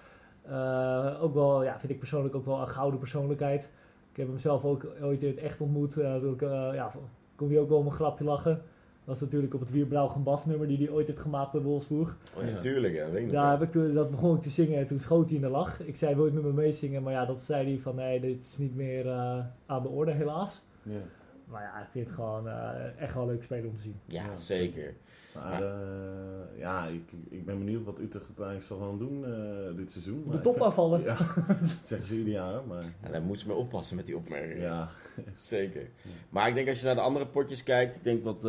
Eh, 0.42 1.18
ook 1.23 1.34
wel, 1.34 1.64
ja, 1.64 1.78
vind 1.78 1.92
ik 1.92 1.99
persoonlijk 1.99 2.34
ook 2.34 2.44
wel 2.44 2.61
een 2.61 2.68
gouden 2.68 2.99
persoonlijkheid. 3.00 3.70
Ik 4.11 4.16
heb 4.16 4.26
hem 4.26 4.38
zelf 4.38 4.64
ook 4.64 4.87
ooit 5.02 5.23
in 5.23 5.28
het 5.28 5.38
echt 5.38 5.61
ontmoet. 5.61 5.96
ik, 5.99 6.42
eh, 6.42 6.70
ja, 6.75 6.90
kon 7.37 7.49
hij 7.49 7.58
ook 7.58 7.68
wel 7.68 7.78
om 7.78 7.87
een 7.87 7.92
grapje 7.92 8.25
lachen. 8.25 8.62
Dat 9.04 9.18
was 9.18 9.20
natuurlijk 9.20 9.54
op 9.54 9.61
het 9.61 9.70
Wierbrouw 9.70 10.23
nummer 10.46 10.66
die 10.68 10.76
hij 10.78 10.88
ooit 10.90 11.06
heeft 11.06 11.18
gemaakt 11.18 11.52
bij 11.52 11.61
Wolfsburg. 11.61 12.16
Oh 12.37 12.42
ja, 12.42 12.49
Ja. 12.49 12.58
tuurlijk, 12.58 12.94
ja. 12.94 13.11
Weet 13.11 13.30
Daar 13.30 13.50
heb 13.50 13.62
ik 13.62 13.73
toen, 13.73 13.94
dat 13.94 14.11
begon 14.11 14.37
ik 14.37 14.42
te 14.42 14.49
zingen 14.49 14.78
en 14.78 14.87
toen 14.87 15.00
schoot 15.00 15.26
hij 15.26 15.34
in 15.37 15.42
de 15.42 15.49
lach. 15.49 15.80
Ik 15.82 15.96
zei, 15.96 16.14
wil 16.14 16.26
je 16.26 16.32
met 16.32 16.42
me 16.42 16.52
meezingen? 16.52 17.02
Maar 17.02 17.12
ja, 17.12 17.25
dat 17.26 17.42
zei 17.42 17.66
hij 17.68 17.78
van, 17.78 17.94
nee, 17.94 18.20
dit 18.20 18.44
is 18.44 18.58
niet 18.58 18.75
meer 18.76 19.06
eh, 19.08 19.38
aan 19.66 19.82
de 19.82 19.88
orde 19.88 20.12
helaas. 20.12 20.61
Ja. 20.82 20.99
Maar 21.44 21.62
ja, 21.62 21.80
ik 21.82 21.88
vind 21.90 22.06
het 22.06 22.14
gewoon 22.14 22.49
eh, 22.49 23.00
echt 23.02 23.14
wel 23.14 23.23
een 23.23 23.28
leuke 23.28 23.44
speler 23.44 23.68
om 23.68 23.76
te 23.76 23.82
zien. 23.82 24.00
Ja, 24.06 24.25
Ja. 24.25 24.37
zeker. 24.37 24.94
Maar 25.34 25.62
eh, 25.62 26.58
ja, 26.58 26.87
ik, 26.87 27.12
ik 27.28 27.44
ben 27.44 27.58
benieuwd 27.58 27.84
wat 27.84 27.99
Utrecht 27.99 28.25
uiteindelijk 28.26 28.66
zal 28.66 28.78
gaan 28.78 28.99
doen 28.99 29.25
eh, 29.25 29.76
dit 29.76 29.90
seizoen. 29.90 30.23
De 30.23 30.28
Maar 30.28 30.40
top 30.42 30.62
aanvallen. 30.62 31.02
Ja, 31.02 31.16
dat 31.61 31.80
zeggen 31.82 32.06
ze 32.08 32.16
ieder 32.16 32.32
jaar, 32.32 32.61
maar 32.68 32.82
Ja, 33.02 33.08
daar 33.11 33.23
moet 33.23 33.40
ze 33.40 33.46
mee 33.49 33.56
oppassen 33.56 33.96
met 33.96 34.06
die 34.06 34.16
opmerkingen. 34.16 34.62
ja. 34.62 34.88
Zeker. 35.37 35.88
Maar 36.30 36.49
ik 36.49 36.54
denk 36.54 36.68
als 36.68 36.80
je 36.80 36.87
naar 36.87 36.94
de 36.94 37.00
andere 37.00 37.26
potjes 37.26 37.62
kijkt, 37.62 37.96
ik 37.96 38.04
denk 38.04 38.25
dat 38.25 38.44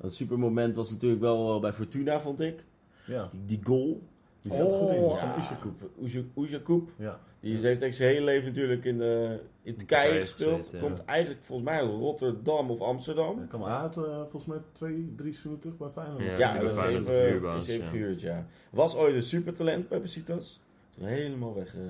een 0.00 0.10
supermoment 0.10 0.74
was 0.76 0.90
natuurlijk 0.90 1.20
wel 1.20 1.54
eh, 1.54 1.60
bij 1.60 1.72
Fortuna, 1.72 2.20
vond 2.20 2.40
ik. 2.40 2.64
ja. 3.04 3.28
Die, 3.32 3.40
die 3.46 3.60
goal. 3.66 4.02
Die 4.42 4.54
zat 4.54 4.72
goed 4.72 4.90
in, 4.90 4.96
Oh, 4.96 5.18
van 5.18 5.28
Ja. 5.28 5.66
Oezhe- 6.00 6.24
Oezhekoub. 6.36 6.88
Ja. 6.96 7.20
Die 7.40 7.50
heeft 7.52 7.64
eigenlijk 7.64 7.94
zijn 7.94 8.10
hele 8.10 8.24
leven 8.24 8.44
natuurlijk 8.48 8.84
in, 8.84 9.02
eh, 9.02 9.30
in 9.62 9.76
Turkije 9.76 10.20
gespeeld. 10.20 10.54
gezeten, 10.54 10.78
ja. 10.78 10.84
Komt 10.84 11.04
eigenlijk 11.04 11.40
volgens 11.44 11.68
mij 11.68 11.78
uit 11.78 11.90
Rotterdam 11.90 12.70
of 12.70 12.80
Amsterdam. 12.80 13.38
Hij 13.38 13.46
kwam 13.46 13.64
uit 13.64 13.96
eh, 13.96 14.20
volgens 14.20 14.44
mij 14.44 14.58
twee, 14.72 15.12
drie 15.16 15.30
seizoenen 15.32 15.60
terug 15.60 15.76
bij 15.76 15.88
Feyenoord. 15.88 16.22
Ja, 16.24 16.36
Ja, 16.38 16.54
is 16.54 16.94
even, 16.94 17.28
huurbasis, 17.28 17.68
is 17.68 17.74
even 17.74 17.84
ja. 17.84 17.90
gehuurd, 17.90 18.20
ja. 18.20 18.46
Was 18.70 18.96
ooit 18.96 19.14
een 19.14 19.22
supertalent 19.22 19.88
bij 19.88 20.00
Besiktas. 20.00 20.60
Toen 20.90 21.04
helemaal 21.06 21.54
weggezakt. 21.54 21.88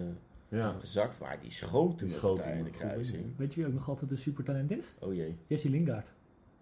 Ja. 0.49 0.77
maar 1.21 1.39
die 1.43 1.51
schoten 1.51 1.97
Die 1.97 2.07
met 2.07 2.17
schoten 2.17 2.55
in 2.55 2.65
de 2.65 2.71
kruising. 2.71 3.25
Weet 3.37 3.55
je 3.55 3.61
wie 3.61 3.67
ook 3.69 3.75
nog 3.75 3.89
altijd 3.89 4.11
een 4.11 4.19
supertalent 4.19 4.71
is? 4.71 4.87
Oh 4.99 5.15
jee. 5.15 5.37
Jesse 5.47 5.69
Lingard. 5.71 6.07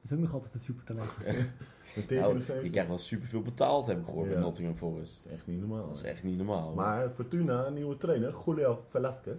Is 0.05 0.13
ook 0.13 0.19
nog 0.19 0.33
altijd 0.33 0.55
een 0.55 0.61
supertalent. 0.61 1.11
Nou, 2.11 2.39
die 2.63 2.71
krijgt 2.71 2.89
wel 2.89 2.99
superveel 2.99 3.43
betaald, 3.43 3.87
heb 3.87 3.99
ik 3.99 4.05
gehoord, 4.05 4.27
Ja. 4.27 4.33
bij 4.33 4.43
Nottingham 4.43 4.77
Forest. 4.77 5.23
Dat 5.25 5.33
is 5.33 5.39
echt 5.39 5.47
niet 5.47 5.59
normaal. 5.61 5.87
Dat 5.87 5.97
is 5.97 6.03
echt 6.03 6.23
niet 6.25 6.37
normaal. 6.37 6.63
hoor. 6.67 6.75
Maar 6.75 7.11
Fortuna, 7.11 7.67
een 7.67 7.75
nieuwe 7.75 7.97
trainer, 7.97 8.35
Julio 8.47 8.85
Velasquez. 8.89 9.35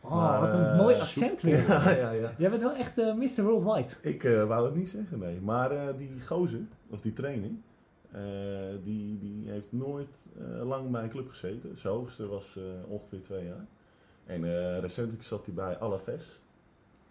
Oh, 0.00 0.10
Maar, 0.10 0.40
wat 0.40 0.52
een 0.54 0.64
eh, 0.66 0.76
mooi 0.78 0.94
accent 0.94 1.40
weer. 1.46 1.66
Ja, 1.68 1.90
ja, 1.90 2.10
ja. 2.10 2.34
Jij 2.38 2.50
bent 2.50 2.62
wel 2.62 2.74
echt 2.74 2.98
eh 2.98 3.14
Mr. 3.14 3.42
Worldwide. 3.42 3.88
Ik 4.00 4.24
eh, 4.24 4.44
wou 4.46 4.66
het 4.66 4.74
niet 4.74 4.90
zeggen, 4.90 5.18
nee. 5.18 5.40
Maar 5.40 5.70
eh, 5.70 5.96
die 5.96 6.20
gozer, 6.26 6.60
of 6.90 7.00
die 7.00 7.12
training, 7.12 7.56
eh, 8.10 8.20
die, 8.84 9.18
die 9.18 9.50
heeft 9.50 9.72
nooit 9.72 10.26
eh, 10.38 10.66
lang 10.66 10.90
bij 10.90 11.02
een 11.02 11.10
club 11.10 11.28
gezeten. 11.28 11.78
Zijn 11.78 11.92
hoogste 11.94 12.26
was 12.26 12.56
eh, 12.56 12.90
ongeveer 12.90 13.22
twee 13.22 13.44
jaar. 13.44 13.64
En 14.26 14.44
eh, 14.44 14.78
recentelijk 14.80 15.22
zat 15.24 15.44
hij 15.46 15.54
bij 15.54 15.78
Alaves. 15.78 16.40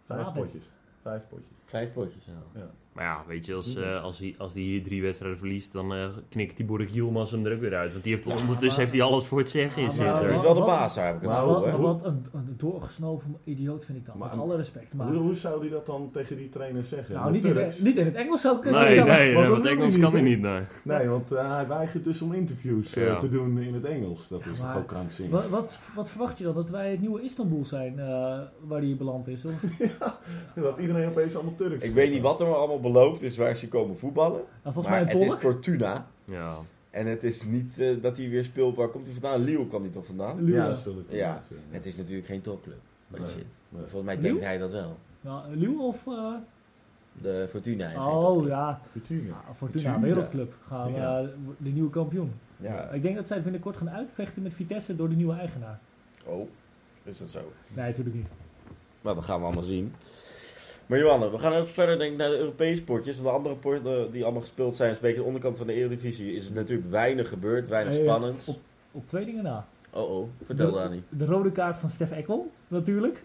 Vijf 0.05 0.19
Alaves. 0.21 0.41
potjes. 0.41 0.69
Vijf 1.05 1.27
potjes. 1.29 1.57
Vijf 1.65 1.93
potjes, 1.93 2.25
ja. 2.25 2.41
Ja. 2.61 2.69
Maar 2.95 3.03
ja, 3.05 3.23
weet 3.27 3.45
je, 3.45 3.53
als, 3.53 3.75
eh, 3.75 4.03
als, 4.03 4.19
hij, 4.19 4.35
als 4.37 4.53
hij 4.53 4.61
hier 4.61 4.83
drie 4.83 5.01
wedstrijden 5.01 5.39
verliest, 5.39 5.71
dan 5.73 5.93
eh 5.93 6.07
knikt 6.29 6.57
die 6.57 6.65
Boerik 6.65 6.89
Yilmaz 6.89 7.31
hem 7.31 7.45
er 7.45 7.53
ook 7.53 7.59
weer 7.59 7.75
uit. 7.75 7.91
Want 7.91 8.03
die 8.03 8.13
heeft, 8.13 8.25
Ja, 8.25 8.31
ondertussen 8.31 8.67
maar- 8.67 8.79
heeft 8.79 8.91
hij 8.91 9.01
alles 9.01 9.25
voor 9.25 9.37
het 9.39 9.49
zeggen 9.49 9.81
in 9.81 9.89
Ja, 9.89 10.03
maar- 10.03 10.17
zitten. 10.21 10.33
is 10.35 10.41
wel 10.41 10.53
de 10.53 10.59
baas 10.61 10.95
daar, 10.95 11.05
heb 11.05 11.15
ik 11.15 11.21
het 11.21 11.29
Maar 11.29 11.39
gevoel, 11.41 11.81
wat, 11.81 12.03
een, 12.05 12.25
een 12.33 12.53
doorgesnoven 12.57 13.37
idioot 13.43 13.85
vind 13.85 13.97
ik 13.97 14.05
dan. 14.05 14.17
Maar- 14.17 14.29
met 14.29 14.39
alle 14.39 14.55
respect. 14.55 14.93
Maar, 14.93 15.07
Hoe, 15.07 15.15
hoe 15.17 15.35
zou 15.35 15.59
hij 15.61 15.69
dat 15.69 15.85
dan 15.85 16.09
tegen 16.11 16.37
die 16.37 16.49
trainer 16.49 16.83
zeggen? 16.83 17.15
nou, 17.15 17.31
niet 17.31 17.45
in, 17.45 17.57
niet 17.79 17.95
in 17.97 18.05
het 18.05 18.15
Engels 18.15 18.41
zou 18.41 18.55
ik 18.55 18.61
kunnen 18.61 18.81
Nee, 18.81 18.89
nee, 18.89 19.05
Want 19.05 19.09
nee, 19.09 19.33
dat 19.33 19.47
want 19.47 19.65
Engels 19.79 19.97
kan 19.99 20.11
hij 20.11 20.21
niet, 20.21 20.41
nee. 20.41 20.61
Nee, 20.83 21.07
want 21.07 21.31
eh, 21.31 21.51
hij 21.55 21.67
weigert 21.67 22.03
dus 22.03 22.21
om 22.21 22.33
interviews 22.33 22.93
Ja. 22.93 23.17
te 23.17 23.29
doen 23.29 23.59
in 23.59 23.73
het 23.73 23.85
Engels. 23.85 24.27
Dat 24.27 24.45
is 24.51 24.59
toch 24.59 24.77
ook 24.77 24.87
krankzinnig. 24.87 25.31
Wat, 25.33 25.49
wat, 25.49 25.79
wat 25.95 26.09
verwacht 26.09 26.37
je 26.37 26.43
dan? 26.43 26.53
Dat 26.53 26.69
wij 26.69 26.91
het 26.91 26.99
nieuwe 27.01 27.21
Istanbul 27.21 27.65
zijn 27.65 27.99
eh, 27.99 28.05
waar 28.61 28.81
hij 28.81 28.95
beland 28.97 29.27
is? 29.27 29.45
Of, 29.45 29.51
Dat 30.55 30.79
iedereen 30.79 31.07
opeens 31.09 31.35
allemaal 31.35 31.55
Turks 31.55 31.83
Ik 31.85 31.93
weet 31.93 32.11
niet 32.11 32.21
wat 32.21 32.39
er 32.39 32.55
allemaal 32.55 32.79
beloofd 32.93 33.21
is 33.21 33.37
waar 33.37 33.55
ze 33.55 33.67
komen 33.67 33.97
voetballen. 33.97 34.41
nou, 34.63 34.73
volgens 34.73 34.87
maar 34.87 35.07
het 35.07 35.15
is. 35.15 35.33
Fortuna. 35.33 36.07
Ja. 36.25 36.55
En 36.89 37.05
het 37.07 37.23
is 37.23 37.43
niet 37.43 37.79
eh, 37.79 38.01
dat 38.01 38.17
hij 38.17 38.29
weer 38.29 38.43
speelt. 38.43 38.75
Waar 38.75 38.87
komt 38.87 39.05
hij 39.05 39.13
vandaan? 39.13 39.41
Lille 39.43 39.67
kwam 39.67 39.81
hij 39.81 39.91
toch 39.91 40.05
vandaan? 40.05 40.43
Lille. 40.43 40.57
Ja, 40.57 40.75
speelde 40.75 41.01
Ja. 41.09 41.39
Het 41.69 41.85
is 41.85 41.97
natuurlijk 41.97 42.27
geen 42.27 42.41
topclub. 42.41 42.77
Maar 43.07 43.19
Nee. 43.19 43.29
shit. 43.29 43.45
Nee. 43.69 43.81
Volgens 43.81 44.03
mij 44.03 44.15
Lille? 44.15 44.27
denkt 44.27 44.43
hij 44.45 44.57
dat 44.57 44.71
wel. 44.71 44.97
Ja, 45.21 45.43
of... 45.79 46.07
eh, 46.07 46.33
De 47.21 47.45
Fortuna 47.49 47.89
is 47.91 48.05
oh 48.05 48.47
ja, 48.47 48.81
Fortuna. 48.91 49.27
ja, 49.27 49.53
Fortuna, 49.53 49.81
Fortuna. 49.81 49.99
wereldclub. 49.99 50.53
Gaan 50.67 50.93
Ja. 50.93 51.19
eh, 51.21 51.27
de 51.57 51.69
nieuwe 51.69 51.89
kampioen. 51.89 52.31
Ja. 52.57 52.89
Ik 52.91 53.01
denk 53.01 53.15
dat 53.15 53.27
zij 53.27 53.41
binnenkort 53.41 53.77
gaan 53.77 53.89
uitvechten 53.89 54.41
met 54.41 54.53
Vitesse 54.53 54.95
door 54.95 55.09
de 55.09 55.15
nieuwe 55.15 55.33
eigenaar. 55.33 55.79
Oh, 56.25 56.47
is 57.03 57.17
dat 57.17 57.29
zo? 57.29 57.39
Nee, 57.75 57.85
natuurlijk 57.87 58.15
niet. 58.15 58.27
Nou, 59.01 59.15
dat 59.15 59.25
gaan 59.25 59.39
we 59.39 59.45
allemaal 59.45 59.63
zien. 59.63 59.93
Maar 60.85 60.99
Johanne, 60.99 61.31
we 61.31 61.39
gaan 61.39 61.53
even 61.53 61.67
verder 61.67 61.97
denk 61.99 62.11
ik, 62.11 62.17
naar 62.17 62.29
de 62.29 62.37
Europese 62.37 62.83
potjes. 62.83 63.15
Want 63.15 63.27
de 63.27 63.33
andere 63.35 63.55
potjes 63.55 64.11
die 64.11 64.23
allemaal 64.23 64.41
gespeeld 64.41 64.75
zijn, 64.75 64.95
spreken 64.95 65.19
de 65.19 65.25
onderkant 65.25 65.57
van 65.57 65.67
de 65.67 65.73
Eredivisie, 65.73 66.35
is 66.35 66.47
er 66.47 66.53
natuurlijk 66.55 66.89
weinig 66.89 67.29
gebeurd, 67.29 67.67
weinig 67.67 67.93
Nee, 67.93 68.03
spannends. 68.03 68.47
op- 68.47 68.59
Op 68.91 69.07
twee 69.07 69.25
dingen 69.25 69.43
na. 69.43 69.65
Oh 69.89 70.11
oh, 70.17 70.27
vertel 70.43 70.71
de, 70.71 70.77
Dani. 70.77 71.03
De 71.09 71.25
rode 71.25 71.51
kaart 71.51 71.77
van 71.77 71.89
Stef 71.89 72.11
Ekkel, 72.11 72.51
natuurlijk. 72.67 73.23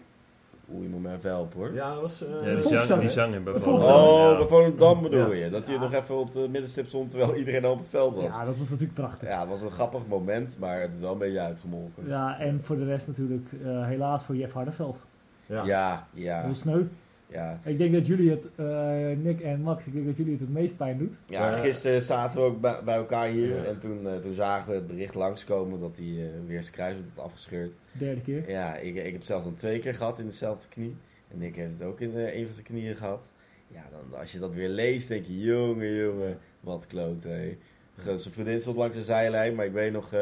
Oeh, 0.73 0.83
je 0.83 0.89
moet 0.89 1.01
me 1.01 1.13
even 1.13 1.29
helpen 1.29 1.57
hoor. 1.59 1.73
Ja, 1.73 1.93
dat 1.93 2.01
was... 2.01 2.23
eh, 2.23 2.29
Ja, 2.29 2.35
die, 2.41 2.51
Volkszanger. 2.51 2.85
zang, 2.85 2.99
die 2.99 3.09
zang 3.09 3.33
De 3.33 3.51
we 3.51 3.59
Volkszanger. 3.59 4.31
Oh, 4.31 4.37
bij 4.37 4.47
Volendam 4.47 5.01
bedoel 5.01 5.33
Ja. 5.33 5.43
je. 5.45 5.49
Dat 5.49 5.65
hij 5.65 5.75
Ja. 5.75 5.81
nog 5.81 5.93
even 5.93 6.15
op 6.15 6.31
de 6.31 6.47
middenstip 6.51 6.87
stond 6.87 7.09
terwijl 7.09 7.35
iedereen 7.35 7.65
al 7.65 7.71
op 7.71 7.77
het 7.79 7.87
veld 7.89 8.13
was. 8.15 8.23
Ja, 8.23 8.45
dat 8.45 8.57
was 8.57 8.69
natuurlijk 8.69 8.93
prachtig. 8.93 9.27
Ja, 9.27 9.39
het 9.39 9.49
was 9.49 9.61
een 9.61 9.71
grappig 9.71 10.01
moment, 10.07 10.55
maar 10.59 10.81
het 10.81 10.93
is 10.93 10.99
wel 10.99 11.11
een 11.11 11.17
beetje 11.17 11.39
uitgemolken. 11.39 12.07
Ja, 12.07 12.39
en 12.39 12.61
voor 12.63 12.75
de 12.77 12.85
rest 12.85 13.07
natuurlijk 13.07 13.47
eh, 13.63 13.85
helaas 13.85 14.23
voor 14.23 14.35
Jeff 14.35 14.53
Hardeveld. 14.53 14.99
ja. 15.45 15.63
Ja, 15.63 16.07
ja, 16.13 16.41
Heel 16.43 16.55
sneu. 16.55 16.83
Ja. 17.31 17.59
Ik 17.63 17.77
denk 17.77 17.93
dat 17.93 18.07
jullie 18.07 18.29
het, 18.29 18.45
eh, 18.55 19.17
Nick 19.23 19.41
en 19.41 19.61
Max, 19.61 19.85
ik 19.85 19.93
denk 19.93 20.05
dat 20.05 20.17
jullie 20.17 20.31
het 20.31 20.41
het 20.41 20.49
meest 20.53 20.77
pijn 20.77 20.97
doet. 20.97 21.15
Ja, 21.25 21.49
Eh, 21.51 21.59
gisteren 21.61 22.01
zaten 22.01 22.37
we 22.37 22.43
ook 22.43 22.61
bij, 22.61 22.95
elkaar 22.95 23.27
hier 23.27 23.55
Ja. 23.55 23.63
en 23.63 23.79
toen, 23.79 24.07
eh, 24.07 24.15
toen 24.15 24.33
zagen 24.33 24.69
we 24.69 24.75
het 24.75 24.87
bericht 24.87 25.15
langskomen 25.15 25.79
dat 25.79 25.97
hij 25.97 26.05
eh, 26.07 26.27
weer 26.47 26.61
zijn 26.61 26.73
kruisband 26.73 27.07
had 27.15 27.25
afgescheurd. 27.25 27.79
Derde 27.91 28.21
keer. 28.21 28.49
Ja, 28.49 28.75
ik, 28.77 28.95
ik 28.95 29.11
heb 29.11 29.23
zelf 29.23 29.43
dan 29.43 29.53
twee 29.53 29.79
keer 29.79 29.95
gehad 29.95 30.19
in 30.19 30.25
dezelfde 30.25 30.67
knie. 30.69 30.95
En 31.31 31.37
Nick 31.37 31.55
heeft 31.55 31.73
het 31.73 31.83
ook 31.83 31.99
in 32.01 32.15
een 32.15 32.45
van 32.45 32.53
zijn 32.53 32.65
knieën 32.65 32.95
gehad. 32.95 33.31
Ja, 33.67 33.83
dan, 33.91 34.19
als 34.19 34.31
je 34.31 34.39
dat 34.39 34.53
weer 34.53 34.69
leest, 34.69 35.07
denk 35.07 35.25
je, 35.25 35.39
jongen, 35.39 35.95
jongen, 35.95 36.37
wat 36.59 36.87
kloot, 36.87 37.23
hé. 37.23 37.57
Zijn 38.03 38.19
vriendin 38.33 38.59
stond 38.61 38.77
langs 38.77 38.95
de 38.97 39.03
zijlijn, 39.03 39.55
maar 39.55 39.65
ik 39.65 39.71
weet 39.71 39.91
nog 39.91 40.13
eh, 40.13 40.19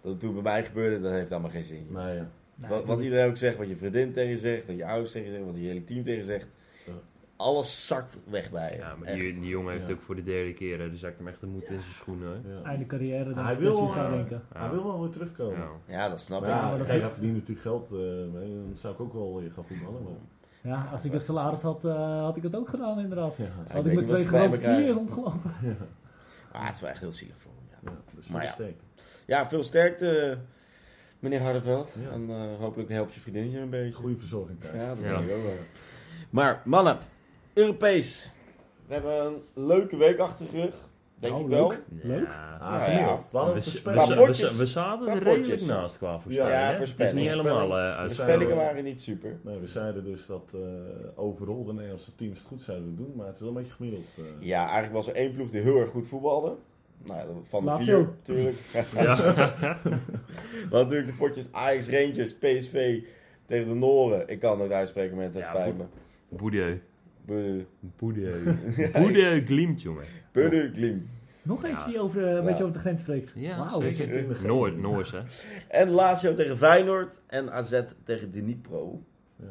dat 0.00 0.10
het 0.12 0.20
toen 0.20 0.32
bij 0.34 0.42
mij 0.42 0.64
gebeurde, 0.64 1.00
dat 1.00 1.12
heeft 1.12 1.32
allemaal 1.32 1.50
geen 1.50 1.64
zin. 1.64 1.86
Nee, 1.90 2.14
ja. 2.14 2.30
Nou, 2.60 2.72
Wat, 2.74 2.84
wat 2.84 3.00
iedereen 3.00 3.28
ook 3.28 3.36
zegt, 3.36 3.56
wat 3.56 3.68
je 3.68 3.76
vriendin 3.76 4.12
tegen 4.12 4.30
je 4.30 4.38
zegt, 4.38 4.66
wat 4.66 4.76
je 4.76 4.86
ouders 4.86 5.12
tegen 5.12 5.26
je 5.28 5.34
zeggen, 5.34 5.52
wat 5.52 5.60
je 5.62 5.68
hele 5.68 5.84
team 5.84 6.02
tegen 6.02 6.18
je 6.18 6.24
zegt. 6.24 6.46
Alles 7.36 7.86
zakt 7.86 8.18
weg 8.30 8.50
bij 8.50 8.70
je. 8.72 8.78
Ja, 8.78 8.94
maar 8.96 9.14
die, 9.14 9.40
die 9.40 9.48
jongen 9.48 9.72
heeft 9.72 9.86
Ja. 9.88 9.94
ook 9.94 10.00
voor 10.00 10.14
de 10.14 10.22
derde 10.22 10.52
keer, 10.52 10.80
eh, 10.84 10.90
dus 10.90 11.02
ik 11.02 11.14
hem 11.16 11.28
echt 11.28 11.40
de 11.40 11.46
moed 11.46 11.62
in 11.62 11.80
zijn 11.82 11.94
schoenen. 11.94 12.44
ja. 12.48 12.62
Einde 12.70 12.86
carrière, 12.86 13.24
denk 13.24 13.46
Hij 13.46 13.56
wil, 13.58 13.88
zou 13.88 14.06
eh, 14.06 14.12
denken. 14.12 14.42
Ja. 14.52 14.60
Hij 14.60 14.70
wil 14.70 14.84
wel 14.84 15.00
weer 15.00 15.10
terugkomen. 15.10 15.58
Ja. 15.58 15.68
Ja, 15.86 16.08
dat 16.08 16.20
snap 16.20 16.40
Maar 16.40 16.50
ik. 16.50 16.54
ja, 16.56 16.68
maar 16.68 16.78
dat 16.78 16.86
kijk, 16.86 17.02
hij 17.02 17.10
verdient 17.10 17.34
natuurlijk 17.34 17.60
geld 17.60 17.90
eh, 17.92 17.98
mee. 18.32 18.48
Dan 18.54 18.70
zou 18.74 18.94
ik 18.94 19.00
ook 19.00 19.12
wel 19.12 19.36
weer 19.40 19.50
gaan 19.50 19.64
voetballen. 19.64 20.02
Maar... 20.02 20.12
Ja, 20.72 20.88
als 20.92 21.04
ik 21.04 21.12
het 21.12 21.24
salaris 21.24 21.62
had, 21.62 21.84
eh, 21.84 22.20
had 22.22 22.36
ik 22.36 22.42
het 22.42 22.56
ook 22.56 22.68
gedaan 22.68 22.98
inderdaad. 22.98 23.36
Had 23.72 23.86
ik 23.86 23.94
met 23.94 24.06
twee 24.06 24.24
grote 24.26 24.58
knieën 24.58 24.92
rondgelopen. 24.92 25.52
Ah, 26.52 26.66
het 26.66 26.74
is 26.74 26.80
wel 26.80 26.90
echt 26.90 27.00
heel 27.00 27.12
zielig 27.12 27.36
voor 27.38 27.50
hem. 27.56 27.68
Ja, 27.84 27.90
ja, 27.90 28.16
dus 28.16 28.26
Maar 28.28 28.40
veel 28.40 28.48
ja. 28.48 28.54
sterkte. 28.54 28.84
ja 29.26 29.46
veel 29.48 29.62
sterkte, 29.62 30.38
meneer 31.20 31.40
Hardeveld. 31.40 31.96
Ja. 32.04 32.10
En 32.10 32.30
eh, 32.30 32.58
hopelijk 32.58 32.88
helpt 32.88 33.14
je 33.14 33.20
vriendinnetje 33.20 33.58
een 33.58 33.70
beetje. 33.70 33.92
Goede 33.92 34.16
verzorging 34.16 34.58
krijgen. 34.58 34.80
Ja, 34.80 34.88
dat 34.88 34.98
Ja. 35.04 35.16
denk 35.16 35.30
ik 35.30 35.36
ook 35.36 35.42
wel. 35.42 35.52
Maar 36.30 36.62
mannen, 36.64 36.98
Europees. 37.52 38.30
We 38.86 38.92
hebben 38.94 39.26
een 39.26 39.42
leuke 39.66 39.96
week 39.96 40.18
achter 40.18 40.46
de 40.52 40.60
rug. 40.60 40.74
Denk 41.18 41.32
Nou, 41.32 41.44
ik 41.44 41.50
wel. 41.50 41.68
leuk. 41.68 41.80
Ja. 42.26 42.56
Ah, 42.60 42.86
ja. 42.86 43.18
We 43.30 43.38
hadden 43.38 43.54
We, 43.54 43.60
een 43.60 43.82
we, 43.84 44.56
we- 44.56 44.66
zaten 44.66 45.08
er 45.08 45.22
redelijk 45.22 45.66
naast 45.66 45.98
qua 45.98 46.20
voorspelling. 46.20 46.52
Ja? 46.52 46.72
Het 46.72 47.00
is 47.00 47.12
niet 47.12 47.28
helemaal 47.28 47.62
eh, 47.78 47.84
De 47.90 47.94
uit. 47.96 48.12
spellingen 48.12 48.48
Ja. 48.48 48.54
waren 48.62 48.84
niet 48.84 49.00
super. 49.00 49.38
Nee, 49.42 49.58
we 49.58 49.66
zeiden 49.66 50.04
dus 50.04 50.26
dat 50.26 50.54
eh 50.54 50.60
overal 51.14 51.64
de 51.64 51.72
Nederlandse 51.72 52.14
teams 52.14 52.38
het 52.38 52.46
goed 52.46 52.62
zouden 52.62 52.96
doen, 52.96 53.12
maar 53.16 53.26
het 53.26 53.34
is 53.34 53.40
wel 53.40 53.48
een 53.48 53.54
beetje 53.54 53.72
gemiddeld. 53.72 54.04
eh. 54.18 54.24
Ja, 54.46 54.60
eigenlijk 54.62 54.92
was 54.92 55.06
er 55.08 55.14
één 55.14 55.32
ploeg 55.32 55.50
die 55.50 55.60
heel 55.60 55.76
erg 55.76 55.90
goed 55.90 56.06
voetbalde. 56.06 56.54
Nou, 57.04 57.18
ja, 57.18 57.34
van 57.42 57.60
de 57.64 57.70
Lazio. 57.70 57.96
vier 57.98 58.08
natuurlijk. 58.16 58.56
Hadden 60.60 60.70
natuurlijk 60.70 61.06
de 61.06 61.14
potjes 61.18 61.48
Ajax, 61.52 61.88
Rangers, 61.88 62.34
PSV 62.34 63.02
tegen 63.46 63.68
de 63.68 63.74
Noren. 63.74 64.28
Ik 64.28 64.38
kan 64.38 64.60
het 64.60 64.72
uitspreken, 64.72 65.16
mensen, 65.16 65.40
het 65.40 65.50
Ja, 65.52 65.56
spijt 65.60 65.76
me. 65.78 65.84
Boedeu. 66.28 66.78
Boedeu 68.98 69.44
glimt, 69.46 69.82
jongen. 69.82 70.04
Beu 70.32 70.70
klimt. 70.70 71.10
Nog 71.42 71.62
Ja. 71.62 71.68
eentje 71.68 71.86
die 71.90 72.00
over, 72.00 72.20
de- 72.20 72.26
een 72.26 72.34
Ja. 72.34 72.42
beetje 72.42 72.62
over 72.62 72.72
de 72.74 72.80
grens 72.80 73.00
spreekt. 73.00 73.32
Ja, 73.34 73.56
Wauw. 73.58 73.66
We 73.80 73.92
zeker. 73.92 73.94
zitten 73.94 74.22
in 74.22 74.28
de 74.28 74.46
Noord, 74.46 74.76
Noors, 74.76 75.10
hè? 75.10 75.20
En 75.68 75.88
Lazio 75.90 76.34
tegen 76.34 76.56
Feyenoord 76.56 77.20
en 77.26 77.52
AZ 77.52 77.82
tegen 78.04 78.30
Dnipro. 78.30 79.02
Ja. 79.36 79.46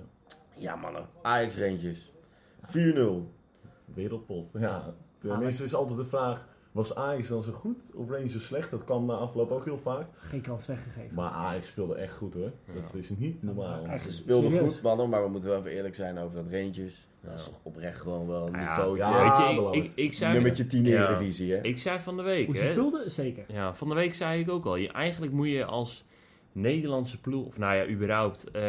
Ja, 0.58 0.76
mannen. 0.76 1.06
Ajax, 1.22 1.58
Rangers. 1.58 2.12
4-0. 2.68 3.32
Wereldpot. 3.94 4.50
Ja, 4.60 4.94
tenminste 5.20 5.64
is 5.64 5.74
altijd 5.74 5.98
de 5.98 6.06
vraag, 6.06 6.48
was 6.72 6.96
Ajax 6.96 7.28
dan 7.28 7.44
zo 7.44 7.52
goed 7.52 7.78
of 7.94 8.10
Rangers 8.10 8.34
zo 8.34 8.40
slecht? 8.40 8.72
Dat 8.72 8.84
kwam 8.84 9.06
na 9.06 9.14
afloop 9.14 9.52
ook 9.52 9.66
heel 9.66 9.78
vaak. 9.78 10.08
Geen 10.18 10.42
kans 10.42 10.66
weggegeven. 10.66 11.16
Maar 11.16 11.32
Ajax 11.32 11.68
speelde 11.68 11.96
echt 11.96 12.14
goed 12.18 12.34
hoor. 12.34 12.52
Dat 12.74 12.96
is 12.96 13.10
niet 13.10 13.44
normaal. 13.44 13.84
Ja, 13.86 13.98
ze 13.98 14.14
speelden 14.14 14.52
Serieus? 14.52 14.70
goed, 14.74 14.82
mannen, 14.82 15.10
maar 15.10 15.24
we 15.24 15.30
moeten 15.30 15.50
wel 15.50 15.60
even 15.60 15.72
eerlijk 15.72 15.96
zijn 15.96 16.18
over 16.18 16.36
dat 16.36 16.52
Rangers. 16.52 17.08
Dat 17.22 17.34
is 17.40 17.44
toch 17.44 17.60
oprecht 17.64 18.00
gewoon 18.00 18.28
wel 18.28 18.46
een 18.48 18.52
niveau. 18.60 18.98
ja. 18.98 19.24
Weet 19.24 19.38
je, 19.38 19.78
ik, 19.78 19.84
ik, 19.84 19.92
ik 19.96 20.14
zei... 20.14 20.34
Nummertje 20.34 20.66
10 20.66 20.86
in 20.86 20.92
Ja. 20.92 21.08
de 21.08 21.18
divisie, 21.18 21.52
hè? 21.54 21.62
Ik 21.62 21.78
zei 21.78 22.00
van 22.00 22.18
de 22.18 22.24
week, 22.24 22.46
Hoe 22.46 22.56
ze 22.56 22.62
hè? 22.64 22.72
speelden? 22.72 23.12
Zeker. 23.12 23.46
Ja, 23.48 23.76
van 23.76 23.90
de 23.90 23.96
week 23.96 24.14
zei 24.14 24.40
ik 24.42 24.50
ook 24.50 24.66
al. 24.66 24.76
Je, 24.76 24.92
eigenlijk 24.92 25.32
moet 25.34 25.48
je 25.50 25.66
als 25.66 26.06
Nederlandse 26.52 27.22
ploeg, 27.22 27.46
of 27.48 27.58
nou 27.58 27.76
ja, 27.76 27.88
überhaupt, 27.88 28.52
eh, 28.52 28.64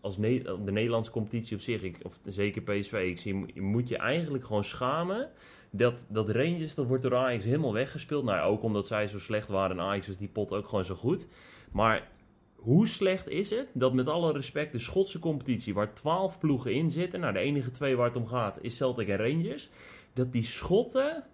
als 0.00 0.16
Ne- 0.18 0.42
de 0.64 0.72
Nederlandse 0.72 1.10
competitie 1.10 1.56
op 1.56 1.62
zich, 1.62 1.82
ik, 1.82 1.96
of 2.02 2.18
zeker 2.24 2.62
PSV, 2.62 2.92
ik 2.92 3.18
zie, 3.18 3.44
je 3.54 3.62
moet 3.62 3.88
je 3.88 3.96
eigenlijk 3.96 4.44
gewoon 4.44 4.64
schamen. 4.64 5.30
Dat, 5.70 6.04
dat 6.08 6.28
Rangers, 6.28 6.74
dat 6.74 6.86
wordt 6.86 7.02
door 7.02 7.16
Ajax 7.16 7.44
helemaal 7.44 7.72
weggespeeld. 7.72 8.24
Nou, 8.24 8.50
ook 8.50 8.62
omdat 8.62 8.86
zij 8.86 9.08
zo 9.08 9.18
slecht 9.18 9.48
waren 9.48 9.78
en 9.78 9.84
Ajax 9.84 10.06
was 10.06 10.16
die 10.18 10.28
pot 10.28 10.52
ook 10.52 10.68
gewoon 10.68 10.84
zo 10.84 10.94
goed. 10.94 11.28
Maar 11.72 12.08
hoe 12.54 12.88
slecht 12.88 13.28
is 13.28 13.50
het 13.50 13.66
dat 13.72 13.92
met 13.92 14.08
alle 14.08 14.32
respect 14.32 14.72
de 14.72 14.78
Schotse 14.78 15.18
competitie, 15.18 15.74
waar 15.74 15.94
12 15.94 16.38
ploegen 16.38 16.72
in 16.74 16.90
zitten, 16.90 17.20
nou 17.20 17.32
de 17.32 17.38
enige 17.38 17.70
twee 17.70 17.96
waar 17.96 18.06
het 18.06 18.16
om 18.16 18.26
gaat 18.26 18.58
is 18.60 18.76
Celtic 18.76 19.08
en 19.08 19.16
Rangers, 19.16 19.68
dat 20.12 20.32
die 20.32 20.42
Schotten 20.42 21.24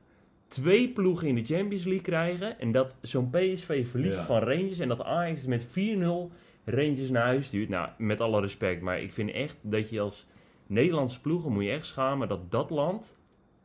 twee 0.49 0.88
ploegen 0.88 1.29
in 1.29 1.35
de 1.35 1.44
Champions 1.44 1.85
League 1.85 2.03
krijgen 2.03 2.61
en 2.61 2.72
dat 2.72 2.99
zo'n 3.03 3.31
PSV 3.31 3.88
verliest 3.88 4.18
Ja. 4.18 4.25
van 4.25 4.38
Rangers 4.38 4.79
en 4.79 4.88
dat 4.88 5.03
Ajax 5.03 5.46
met 5.46 5.66
4-0 5.66 6.33
Rangers 6.64 7.11
naar 7.11 7.25
huis 7.27 7.46
stuurt. 7.46 7.68
Nou, 7.68 7.88
met 7.99 8.20
alle 8.20 8.40
respect, 8.40 8.83
maar 8.83 9.01
ik 9.01 9.12
vind 9.12 9.31
echt 9.31 9.59
dat 9.62 9.90
je 9.90 10.01
als 10.01 10.27
Nederlandse 10.66 11.20
ploegen 11.20 11.53
moet 11.53 11.64
je 11.64 11.70
echt 11.70 11.87
schamen 11.87 12.29
dat 12.29 12.51
dat 12.51 12.70
land 12.70 13.15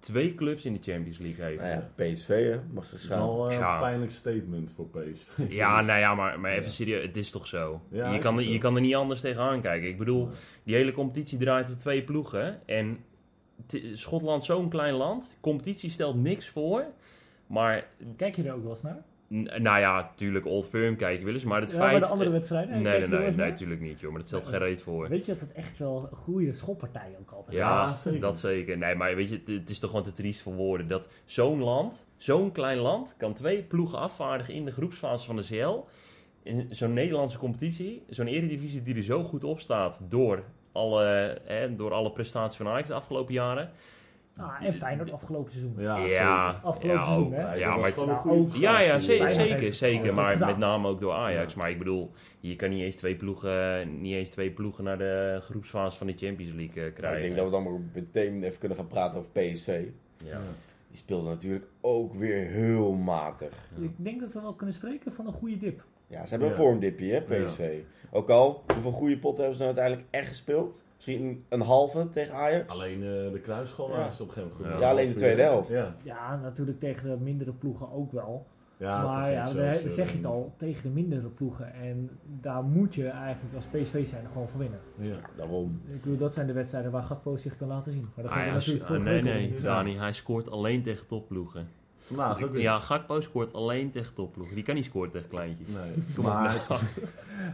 twee 0.02 0.36
clubs 0.36 0.66
in 0.66 0.74
de 0.74 0.80
Champions 0.92 1.18
League 1.18 1.46
heeft. 1.46 1.62
Nou 1.62 1.72
ja, 1.72 1.90
PSV, 1.96 2.28
hè? 2.52 2.60
Mag 2.74 3.08
wel 3.08 3.50
eh, 3.50 3.58
Ja. 3.58 3.74
een 3.74 3.80
pijnlijk 3.80 4.12
statement 4.12 4.72
voor 4.76 4.88
PSV. 4.88 5.50
Ja, 5.50 5.82
nou 5.82 6.00
ja, 6.00 6.16
maar, 6.16 6.40
maar 6.40 6.52
even 6.52 6.64
Ja. 6.64 6.70
serieus, 6.70 7.06
het 7.06 7.18
is 7.18 7.32
toch 7.32 7.48
zo? 7.48 7.82
Ja, 7.90 8.10
je, 8.12 8.18
is 8.18 8.24
kan, 8.24 8.38
er- 8.38 8.44
zo. 8.44 8.50
je 8.50 8.58
kan 8.58 8.76
er 8.76 8.82
niet 8.82 8.96
anders 8.96 9.22
tegenaan 9.22 9.62
kijken. 9.62 9.90
Ik 9.90 9.98
bedoel, 9.98 10.30
die 10.64 10.76
hele 10.76 10.92
competitie 10.92 11.38
draait 11.38 11.72
op 11.72 11.80
twee 11.80 12.04
ploegen. 12.04 12.68
En 12.68 12.98
Schotland, 13.94 14.44
zo'n 14.44 14.70
klein 14.70 14.94
land. 14.94 15.38
Competitie 15.42 15.90
stelt 15.90 16.16
niks 16.16 16.50
voor. 16.50 16.86
Maar, 17.48 17.88
Kijk 18.18 18.36
je 18.36 18.44
er 18.44 18.54
ook 18.54 18.62
wel 18.64 18.72
eens 18.72 18.82
naar? 18.82 19.04
Nou 19.40 19.80
ja, 19.80 20.02
natuurlijk 20.02 20.46
Old 20.46 20.68
Firm 20.68 20.96
kijken 20.96 21.26
willen 21.26 21.40
ze. 21.40 21.48
Maar 21.48 21.62
het 21.62 21.72
Ja, 21.72 21.78
feit... 21.78 21.92
bij 21.92 22.00
de 22.00 22.06
andere 22.06 22.30
wedstrijden? 22.30 22.82
Nee, 22.82 23.08
nee, 23.08 23.20
nee, 23.20 23.32
natuurlijk 23.36 23.82
niet, 23.82 24.00
joh. 24.00 24.10
Maar 24.10 24.20
dat 24.20 24.28
stelt 24.28 24.48
geen 24.48 24.60
reet 24.60 24.82
voor. 24.82 25.10
Weet 25.10 25.26
je 25.26 25.32
dat 25.32 25.42
het 25.42 25.52
echt 25.52 25.78
wel 25.78 26.08
een 26.12 26.18
goede 26.18 26.54
schoppartij 26.54 27.16
ook 27.20 27.32
altijd 27.32 27.58
Ja, 27.58 27.70
Ja, 27.88 27.96
zeker. 27.96 28.20
dat 28.20 28.40
zeker. 28.40 28.78
Nee, 28.78 28.96
maar 28.96 29.16
weet 29.16 29.30
je, 29.30 29.36
het- 29.36 29.48
het 29.60 29.70
is 29.70 29.80
toch 29.80 29.90
gewoon 29.90 30.06
te 30.06 30.12
triest 30.12 30.42
voor 30.42 30.54
woorden. 30.54 30.88
Dat 30.88 31.08
zo'n 31.26 31.60
land, 31.64 32.06
zo'n 32.18 32.52
klein 32.52 32.78
land, 32.78 33.16
kan 33.18 33.34
twee 33.34 33.64
ploegen 33.64 34.00
afvaardigen 34.00 34.54
in 34.54 34.66
de 34.66 34.72
groepsfase 34.72 35.26
van 35.26 35.36
de 35.36 35.44
CL. 35.50 35.86
In 36.44 36.68
zo'n 36.70 36.94
Nederlandse 36.94 37.38
competitie, 37.38 38.04
zo'n 38.10 38.28
eredivisie 38.28 38.84
die 38.84 38.96
er 38.96 39.04
zo 39.04 39.24
goed 39.24 39.44
op 39.44 39.60
staat 39.60 40.02
door 40.10 40.44
alle, 40.72 41.38
hè, 41.46 41.76
door 41.76 41.92
alle 41.92 42.12
prestaties 42.12 42.58
van 42.58 42.68
Ajax 42.68 42.88
de 42.88 42.94
afgelopen 42.94 43.34
jaren. 43.34 43.70
Ah, 44.38 44.66
en 44.66 44.74
Feyenoord 44.74 45.12
afgelopen 45.12 45.52
seizoen. 45.52 45.74
Ja, 45.78 45.98
ja, 45.98 46.60
Afgelopen 46.64 47.00
ja, 47.00 47.04
seizoen, 47.06 47.26
ook. 47.26 47.34
hè? 47.34 47.54
Ja, 47.54 47.76
maar 47.76 47.94
Ja, 48.60 48.80
ja, 48.80 49.00
zeker, 49.00 49.74
zeker. 49.74 50.14
Maar 50.14 50.38
met 50.38 50.58
name 50.58 50.88
ook 50.88 51.00
door 51.00 51.14
Ajax. 51.14 51.54
Ja. 51.54 51.60
Maar 51.60 51.70
ik 51.70 51.78
bedoel, 51.78 52.12
je 52.40 52.56
kan 52.56 52.70
niet 52.70 52.82
eens 52.82 52.96
twee 52.96 53.16
ploegen, 53.16 54.02
niet 54.02 54.14
eens 54.14 54.30
twee 54.30 54.52
ploegen 54.52 54.84
naar 54.84 54.98
de 54.98 55.40
groepsfase 55.42 55.98
van 55.98 56.08
de 56.08 56.14
Champions 56.18 56.54
League 56.54 56.76
eh, 56.76 56.82
Maar 56.84 56.92
krijgen. 56.92 57.18
ik 57.20 57.24
denk 57.24 57.36
dat 57.36 57.46
we 57.46 57.52
dan 57.52 57.64
maar 57.64 57.82
meteen 57.94 58.44
even 58.44 58.60
kunnen 58.60 58.78
gaan 58.78 58.88
praten 58.88 59.18
over 59.18 59.32
PSV. 59.32 59.84
Ja. 60.24 60.40
Die 60.88 60.98
speelde 61.00 61.30
natuurlijk 61.30 61.66
ook 61.82 62.14
weer 62.14 62.48
heel 62.48 62.94
matig. 62.94 63.54
Ik 63.82 63.92
denk 63.96 64.20
dat 64.22 64.34
we 64.34 64.42
wel 64.42 64.54
kunnen 64.54 64.76
spreken 64.76 65.12
van 65.14 65.28
een 65.28 65.34
goede 65.34 65.58
dip. 65.58 65.84
Ja, 66.12 66.24
ze 66.24 66.30
hebben 66.30 66.50
een 66.50 66.56
vormdipje, 66.56 67.14
hè, 67.14 67.22
PSV. 67.22 67.80
Ook 68.12 68.30
al, 68.30 68.64
hoeveel 68.74 68.92
goede 68.92 69.18
potten 69.18 69.44
hebben 69.44 69.58
ze 69.58 69.64
nou 69.66 69.76
uiteindelijk 69.78 70.16
echt 70.16 70.28
gespeeld? 70.28 70.84
Misschien 70.96 71.46
een 71.50 71.62
halve 71.62 72.10
tegen 72.10 72.34
Ajax? 72.36 72.68
Alleen 72.74 72.96
eh, 73.04 73.32
de 73.32 73.40
kruisschool 73.44 73.90
Ja. 73.90 73.96
was 73.96 74.20
op 74.22 74.28
een 74.28 74.34
gegeven 74.34 74.58
moment 74.58 74.72
goed. 74.74 74.82
Ja, 74.84 74.90
alleen 74.90 75.08
de 75.08 75.14
tweede 75.14 75.42
helft. 75.42 75.70
Ja, 75.70 75.96
Ja, 76.04 76.36
natuurlijk 76.44 76.80
tegen 76.80 77.10
de 77.10 77.18
mindere 77.24 77.52
ploegen 77.52 77.92
ook 77.92 78.12
wel. 78.12 78.46
ja 78.78 79.04
maar 79.08 79.32
ja, 79.32 79.48
zoals, 79.48 79.82
we 79.82 79.88
eh, 79.88 79.90
zeg 79.90 80.12
je 80.12 80.18
het 80.18 80.26
al, 80.26 80.54
tegen 80.58 80.84
de 80.84 80.90
mindere 80.90 81.28
ploegen. 81.28 81.74
En 81.74 82.10
daar 82.42 82.64
moet 82.64 82.96
je 82.96 83.08
eigenlijk 83.08 83.56
als 83.56 83.66
PSV 83.66 84.08
zijn 84.08 84.26
gewoon 84.32 84.50
van 84.50 84.60
winnen. 84.60 84.80
Ja. 84.98 85.16
Daarom. 85.36 85.82
Ik 85.88 86.02
bedoel, 86.02 86.18
dat 86.18 86.34
zijn 86.34 86.48
de 86.48 86.54
wedstrijden 86.54 86.92
waar 86.92 87.04
Gakpo 87.04 87.36
zich 87.38 87.58
kan 87.58 87.68
laten 87.68 87.92
zien. 87.92 88.10
Maar 88.16 88.24
dat 88.26 88.34
Ah, 88.34 88.46
ja, 88.46 88.54
natuurlijk 88.54 88.86
vorige 88.86 89.10
nee, 89.10 89.22
nee, 89.22 89.50
niet. 89.50 89.62
Dani, 89.62 89.98
hij 89.98 90.14
scoort 90.14 90.50
alleen 90.52 90.84
tegen 90.84 91.08
topploegen. 91.08 91.68
Vandaag 92.16 92.44
ook 92.44 92.52
weer. 92.52 92.62
Ja, 92.62 92.80
Gakpo 92.80 93.22
scoort 93.22 93.54
alleen 93.54 93.92
tegen 93.92 94.14
topploegen. 94.14 94.56
Die 94.56 94.64
kan 94.64 94.76
niet 94.76 94.86
scoren 94.86 95.12
tegen 95.12 95.30
kleintjes. 95.30 95.68
Nee, 95.68 95.92
Kom 96.16 96.26
op 96.26 96.32
maar 96.32 96.64
nou. 96.68 96.80
het, 96.82 97.00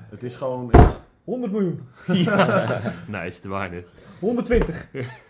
het 0.09 0.23
is 0.23 0.35
gewoon... 0.35 0.71
100 1.23 1.51
miljoen, 1.51 1.81
ja. 2.07 2.81
Nee, 3.07 3.27
is 3.27 3.39
te 3.39 3.49
weinig. 3.49 3.85
120. 4.19 4.87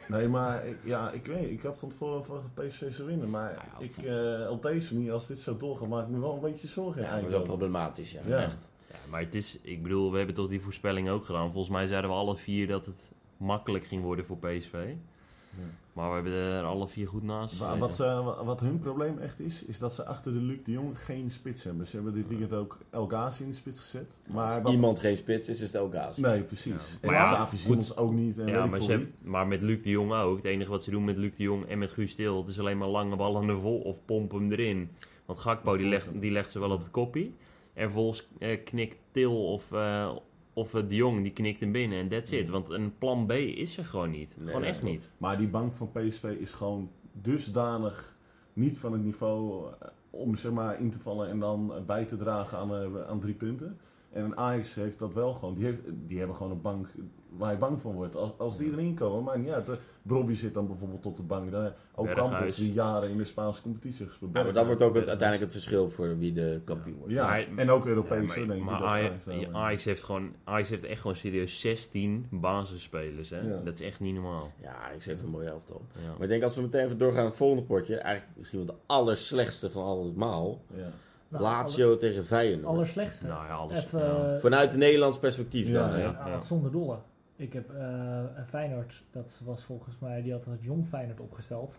Nee, 0.08 0.28
maar 0.28 0.68
ik, 0.68 0.78
ja, 0.84 1.12
ik 1.12 1.26
weet 1.26 1.50
ik 1.50 1.62
had 1.62 1.80
van 1.80 1.90
tevoren 1.90 2.24
dat 2.28 2.68
PSV 2.68 2.94
zou 2.94 3.08
winnen. 3.08 3.30
Maar 3.30 3.52
Ja, 3.52 3.63
ja, 3.80 3.86
ik, 3.86 3.98
eh, 3.98 4.52
op 4.52 4.62
deze 4.62 4.94
manier, 4.94 5.12
als 5.12 5.28
dit 5.28 5.40
zo 5.40 5.58
doorgaat, 5.58 5.88
maak 5.88 6.04
ik 6.04 6.10
me 6.10 6.20
wel 6.20 6.34
een 6.34 6.52
beetje 6.52 6.68
zorgen. 6.68 7.02
Ja, 7.02 7.08
in 7.08 7.16
dat 7.16 7.26
is 7.26 7.32
wel 7.32 7.42
problematisch, 7.42 8.12
ja. 8.12 8.20
Ja. 8.28 8.38
Echt. 8.44 8.68
Ja, 8.90 8.96
maar 9.10 9.20
het 9.20 9.36
is, 9.36 9.60
ik 9.62 9.84
bedoel, 9.84 10.12
we 10.12 10.18
hebben 10.18 10.36
toch 10.36 10.48
die 10.50 10.62
voorspelling 10.62 11.10
ook 11.10 11.26
gedaan. 11.26 11.52
Volgens 11.52 11.74
mij 11.74 11.86
zeiden 11.88 12.10
we 12.10 12.16
alle 12.16 12.38
vier 12.38 12.68
dat 12.68 12.86
het 12.86 13.12
makkelijk 13.38 13.86
ging 13.86 14.04
worden 14.04 14.26
voor 14.26 14.38
PSV. 14.38 14.74
Maar 15.97 16.07
we 16.10 16.13
hebben 16.13 16.33
er 16.33 16.63
alle 16.63 16.88
vier 16.88 17.07
goed 17.07 17.23
naast. 17.23 17.57
Wat, 17.79 17.99
eh, 17.99 18.25
wa- 18.25 18.43
wat 18.43 18.60
hun 18.60 18.79
probleem 18.79 19.17
echt 19.17 19.39
is, 19.39 19.65
is 19.65 19.79
dat 19.79 19.93
ze 19.93 20.05
achter 20.05 20.33
de 20.33 20.39
Luc 20.39 20.57
de 20.63 20.71
Jong 20.71 20.99
geen 21.03 21.31
spits 21.31 21.63
hebben. 21.63 21.88
Ze 21.88 21.95
hebben 21.95 22.13
dit 22.13 22.27
weekend 22.27 22.53
ook 22.53 22.77
El 22.89 23.07
Ghazi 23.07 23.43
in 23.43 23.49
de 23.49 23.55
spits 23.55 23.79
gezet. 23.79 24.13
Maar 24.27 24.62
wat- 24.62 24.71
iemand 24.71 24.99
geen 24.99 25.17
spits 25.17 25.49
is, 25.49 25.62
is 25.62 25.71
het 25.71 25.81
Elgaas. 25.81 26.17
Nee, 26.17 26.41
precies. 26.41 26.73
Ja. 26.73 26.79
En 27.01 27.12
Maar 27.12 27.15
ja, 27.15 27.47
Simons 27.55 27.97
ook 27.97 28.13
niet. 28.13 28.38
En 28.38 28.45
weet 28.45 28.53
ja, 28.53 28.65
maar, 28.65 28.81
ze 28.81 28.91
hebben- 28.91 29.12
maar 29.21 29.47
met 29.47 29.62
Luc 29.62 29.83
de 29.83 29.89
Jong 29.89 30.13
ook. 30.13 30.36
Het 30.36 30.45
enige 30.45 30.69
wat 30.71 30.83
ze 30.83 30.91
doen 30.91 31.03
met 31.03 31.17
Luc 31.17 31.31
de 31.38 31.43
Jong 31.43 31.65
en 31.65 31.77
met 31.79 31.91
Guus 31.91 32.15
Til, 32.15 32.38
het 32.38 32.47
is 32.47 32.60
alleen 32.60 32.77
maar 32.77 32.88
lange 32.88 33.15
ballen 33.15 33.49
er 33.49 33.60
vol 33.62 33.79
of 33.79 34.05
pompen 34.05 34.39
hem 34.39 34.51
erin. 34.51 34.89
Want 35.25 35.39
Gakpo 35.39 35.77
die 35.77 35.88
legt, 35.88 36.07
die 36.21 36.31
legt 36.31 36.51
ze 36.51 36.60
wel 36.60 36.71
op 36.71 36.79
het 36.79 36.91
koppie. 36.91 37.36
En 37.73 37.83
vervolgens 37.83 38.27
eh, 38.39 38.63
knikt 38.63 38.97
Til 39.12 39.45
of, 39.51 39.71
eh, 39.71 40.10
of 40.58 40.74
eh, 40.74 40.82
de 40.88 40.96
Jong, 40.96 41.22
die 41.24 41.34
knikt 41.34 41.60
hem 41.60 41.72
binnen. 41.72 42.00
En 42.00 42.08
that's 42.08 42.32
it. 42.32 42.50
Want 42.50 42.70
een 42.70 42.98
plan 42.98 43.26
B 43.26 43.32
is 43.32 43.78
er 43.78 43.86
gewoon 43.86 44.10
niet. 44.10 44.36
Nee, 44.38 44.48
gewoon 44.48 44.63
echt 44.63 44.84
niet. 44.84 45.10
Maar 45.17 45.38
die 45.38 45.48
bank 45.48 45.74
van 45.74 45.91
PSV 45.91 46.24
is 46.24 46.52
gewoon 46.52 46.89
dusdanig 47.12 48.15
niet 48.54 48.78
van 48.78 48.91
het 48.91 49.04
niveau 49.04 49.67
eh, 49.80 49.88
om 50.10 50.36
zeg 50.36 50.52
maar 50.52 50.80
in 50.80 50.91
te 50.91 51.00
vallen 51.00 51.30
en 51.30 51.39
dan 51.39 51.74
eh, 51.74 51.82
bij 51.82 52.06
te 52.06 52.17
dragen 52.17 52.58
aan, 52.58 53.06
aan 53.08 53.20
drie 53.20 53.34
punten. 53.34 53.78
En 54.12 54.24
een 54.24 54.38
Ajax 54.38 54.76
heeft 54.76 55.00
dat 55.00 55.13
wel 55.13 55.34
gewoon. 55.34 55.56
Die, 55.56 55.65
heeft, 55.65 55.82
die 56.08 56.17
hebben 56.17 56.36
gewoon 56.36 56.52
een 56.52 56.62
bank 56.62 56.88
waar 57.38 57.52
je 57.52 57.58
bang 57.58 57.82
van 57.82 57.93
wordt. 57.93 58.15
Als, 58.15 58.32
als 58.38 58.58
die 58.58 58.71
erin 58.71 58.93
komen, 58.95 59.23
maakt 59.23 59.38
niet 59.39 59.50
uit. 59.50 59.65
De- 59.65 59.78
Brobby 60.02 60.34
zit 60.36 60.54
dan 60.54 60.67
bijvoorbeeld 60.67 61.06
op 61.06 61.15
de 61.15 61.21
bank. 61.21 61.52
Dan, 61.52 61.71
ook. 61.95 62.13
Campos 62.13 62.56
die 62.56 62.73
jaren 62.73 63.10
in 63.10 63.17
de 63.17 63.26
Spaanse 63.26 63.62
competitie 63.62 64.06
gespeeld. 64.06 64.32
Ja, 64.34 64.43
maar 64.43 64.54
dat 64.54 64.65
wordt 64.65 64.82
ook 64.82 64.95
het, 64.95 65.08
uiteindelijk 65.08 65.52
het 65.52 65.52
verschil 65.62 65.89
voor 65.89 66.17
wie 66.17 66.34
de 66.34 66.62
kampioen 66.65 66.97
wordt. 66.97 67.13
Ja, 67.13 67.28
Maar- 67.28 67.47
en 67.56 67.69
ook 67.69 67.84
Ja, 67.84 67.89
Europees, 67.89 68.28
maar 68.28 68.36
denk 68.36 68.52
ik. 68.52 68.63
maar 68.63 68.80
dat 68.80 68.88
Ajax, 68.89 69.13
ja. 69.26 69.67
Heeft 69.89 70.04
gewoon, 70.04 70.32
Ajax 70.43 70.69
heeft 70.69 70.84
echt 70.84 71.02
gewoon 71.02 71.15
serieus 71.15 71.60
16 71.60 72.28
basisspelers. 72.32 73.30
Hè? 73.30 73.39
Ja. 73.39 73.58
Dat 73.63 73.73
is 73.73 73.82
echt 73.82 74.00
niet 74.00 74.13
normaal. 74.13 74.52
Ja, 74.62 74.76
Ajax 74.76 75.06
heeft 75.06 75.21
een 75.21 75.30
mooie 75.30 75.50
elftal. 75.50 75.82
Ja. 75.93 76.12
Maar 76.12 76.21
ik 76.23 76.30
denk 76.30 76.43
als 76.43 76.56
we 76.56 76.62
meteen 76.62 76.86
even 76.86 76.97
doorgaan 76.97 77.17
naar 77.17 77.26
het 77.26 77.36
volgende 77.36 77.63
potje. 77.63 77.95
Eigenlijk 77.97 78.38
misschien 78.38 78.65
wel 78.65 78.76
de 78.76 78.82
allerslechtste 78.86 79.69
van 79.69 79.84
allemaal. 79.84 80.62
Ja. 80.76 80.89
Nou, 81.30 81.43
Lazio 81.43 81.97
tegen 81.97 82.15
aller- 82.15 82.26
Feyenoord. 82.28 82.65
Allerslechtste. 82.65 83.26
Nou 83.28 83.45
ja, 83.45 83.54
alles. 83.54 83.86
Even, 83.86 84.00
ja. 84.00 84.34
eh, 84.34 84.39
Vanuit 84.39 84.73
een 84.73 84.80
Nederlands 84.80 85.19
perspectief 85.19 85.67
Ja, 85.67 85.88
dan. 85.88 86.00
ja. 86.00 86.21
Ja, 86.26 86.41
zonder 86.41 86.71
dolle. 86.71 86.95
Ik 87.38 87.54
heb 87.54 87.69
eh 87.73 88.23
Feyenoord, 88.47 89.04
dat 89.12 89.41
was 89.45 89.63
volgens 89.63 90.00
mij, 90.00 90.21
die 90.21 90.32
had 90.32 90.45
het 90.45 90.63
jong 90.63 90.86
Feyenoord 90.88 91.19
opgesteld. 91.19 91.76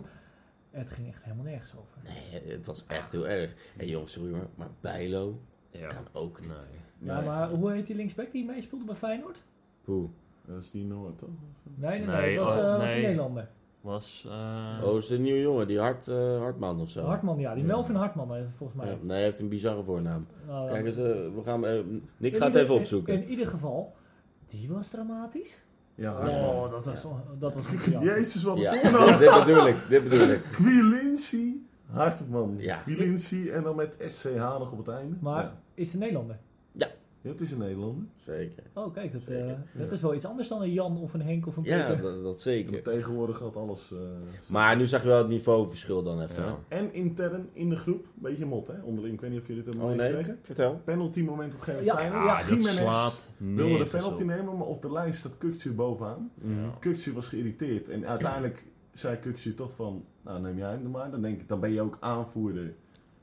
Het 0.71 0.91
ging 0.91 1.09
echt 1.09 1.23
helemaal 1.25 1.45
nergens 1.45 1.73
over. 1.77 1.99
Nee, 2.05 2.53
het 2.57 2.67
was 2.67 2.85
echt 2.87 3.13
heel 3.13 3.29
erg. 3.29 3.55
En 3.77 3.87
jongens, 3.87 4.13
sorry 4.13 4.33
hoor, 4.33 4.47
maar 4.55 4.69
Bijlo 4.81 5.39
Ja. 5.71 5.87
kan 5.89 6.07
ook 6.13 6.41
niet. 6.41 6.49
Nee. 6.99 7.09
Ja, 7.11 7.21
maar 7.21 7.51
hoe 7.51 7.73
heet 7.73 7.87
die 7.87 7.97
linksback 7.97 8.33
die 8.33 8.45
meespeelde 8.45 8.85
bij 8.85 8.95
Feyenoord? 8.95 9.43
Poeh. 9.83 10.09
Dat 10.47 10.63
is 10.63 10.71
die 10.71 10.85
Noord, 10.85 11.19
toch? 11.19 11.29
Nee, 11.75 11.99
nee, 11.99 12.07
nee, 12.07 12.17
Nee, 12.17 12.39
het 12.39 12.45
was, 12.45 12.57
oh, 12.57 12.63
eh, 12.63 12.79
was 12.79 12.89
een 12.91 12.95
nee. 12.97 13.03
Nederlander. 13.03 13.49
Was. 13.81 14.27
eh, 14.29 14.81
Oh, 14.85 14.97
is 14.97 15.11
een 15.11 15.23
nieuwe 15.23 15.41
jongen, 15.41 15.67
die 15.67 15.79
Hart, 15.79 16.09
eh, 16.09 16.39
Hartman 16.39 16.81
of 16.81 16.89
zo. 16.91 17.05
Hartman, 17.05 17.39
ja, 17.39 17.55
die 17.55 17.63
Ja. 17.63 17.69
Melvin 17.69 17.95
Hartman 17.95 18.35
eh, 18.35 18.43
volgens 18.57 18.79
mij. 18.79 18.89
Ja, 18.91 18.97
nee, 19.01 19.11
hij 19.11 19.23
heeft 19.23 19.39
een 19.39 19.49
bizarre 19.49 19.83
voornaam. 19.85 20.27
Nou, 20.47 20.71
Kijk 20.71 20.87
eens, 20.87 20.97
eh, 20.97 21.03
we 21.05 21.41
gaan, 21.45 21.67
eh, 21.67 21.81
Nick 22.17 22.33
in 22.33 22.39
gaat 22.39 22.53
het 22.55 22.63
even 22.63 22.75
opzoeken. 22.75 23.15
In, 23.15 23.23
in 23.23 23.29
ieder 23.31 23.47
geval, 23.47 23.95
die 24.51 24.69
was 24.69 24.89
dramatisch. 24.89 25.61
Ja, 25.95 26.13
Oh, 26.29 26.71
dat 26.71 26.85
was, 26.85 27.03
dat 27.39 27.55
was 27.55 27.69
super 27.69 27.91
jammer. 27.91 28.15
Jezus, 28.19 28.43
wat 28.43 28.57
een 28.57 28.63
Ja, 28.63 28.73
voornaam. 28.75 29.19
dit 29.19 29.45
bedoel 29.45 29.67
ik, 29.67 29.77
dit 29.89 30.09
bedoel 30.09 30.29
ik. 30.29 30.43
Quillinci 30.53 31.67
Hartman. 31.91 32.55
Ja. 32.59 32.77
Quillinci 32.77 33.51
en 33.51 33.63
dan 33.63 33.77
met 33.77 33.97
SCH 34.07 34.35
nog 34.35 34.73
op 34.73 34.79
het 34.79 34.89
einde. 34.89 35.17
Maar 35.21 35.43
Ja. 35.43 35.55
is 35.75 35.93
een 35.93 35.99
Nederlander? 35.99 36.39
Ja, 37.21 37.31
het 37.31 37.41
is 37.41 37.51
een 37.51 37.59
Nederlander. 37.59 38.05
Zeker. 38.17 38.63
Oh, 38.75 38.93
kijk, 38.95 39.13
dat, 39.13 39.23
Zeker. 39.23 39.49
eh, 39.49 39.55
dat 39.79 39.87
Ja. 39.87 39.93
is 39.93 40.03
wel 40.03 40.15
iets 40.15 40.25
anders 40.25 40.49
dan 40.49 40.63
een 40.63 40.73
Jan 40.73 40.99
of 40.99 41.15
een 41.15 41.23
Henk 41.23 41.47
of 41.47 41.57
een 41.57 41.63
Peter. 41.63 41.79
Ja, 41.79 41.95
dat, 41.95 42.23
dat 42.23 42.41
zeker. 42.41 42.83
Tegenwoordig 42.83 43.37
gaat 43.37 43.57
alles... 43.57 43.93
eh, 43.93 43.99
Maar 44.51 44.77
nu 44.77 44.87
zag 44.87 45.03
je 45.03 45.09
wel 45.09 45.19
het 45.19 45.29
niveauverschil 45.29 46.03
dan 46.03 46.23
even. 46.23 46.43
Ja. 46.45 46.59
En 46.69 46.93
intern 46.95 47.49
in 47.53 47.69
de 47.69 47.77
groep, 47.77 48.07
beetje 48.15 48.47
mot 48.47 48.67
hè, 48.67 48.75
onderling. 48.83 49.15
Ik 49.15 49.21
weet 49.21 49.31
niet 49.31 49.41
of 49.41 49.47
jullie 49.47 49.63
het 49.65 49.75
hebben 49.75 49.91
Oh 49.91 49.97
nee, 49.97 50.35
vertel. 50.43 50.81
Penalty 50.85 51.23
moment 51.23 51.53
op 51.55 51.59
een 51.59 51.65
gegeven 51.65 51.85
Ja, 51.85 51.95
moment. 51.95 52.13
ja, 52.13 52.19
Feyenoord. 52.19 52.49
dat 52.49 52.59
Gimenez 52.59 52.77
slaat 52.93 53.31
wilde 53.37 53.85
de 53.85 53.91
penalty 53.91 54.23
op. 54.23 54.29
nemen, 54.29 54.57
maar 54.57 54.67
op 54.67 54.83
de 54.83 54.93
lijst 54.93 55.19
staat 55.19 55.39
Kukcu 55.39 55.73
bovenaan. 55.73 56.31
Mhm. 56.35 56.55
Kukcu 56.79 57.13
was 57.13 57.27
geïrriteerd 57.27 57.89
en 57.89 58.07
uiteindelijk 58.07 58.65
zei 58.95 59.17
Kukcu 59.17 59.55
toch 59.55 59.73
van, 59.75 60.05
nou 60.23 60.41
neem 60.41 60.57
jij 60.59 60.71
hem 60.71 60.85
er 60.85 60.91
maar. 60.91 61.11
Dan 61.11 61.23
denk 61.23 61.41
ik, 61.41 61.49
dan 61.49 61.61
ben 61.61 61.73
je 61.73 61.81
ook 61.81 61.97
aanvoerder. 62.01 62.75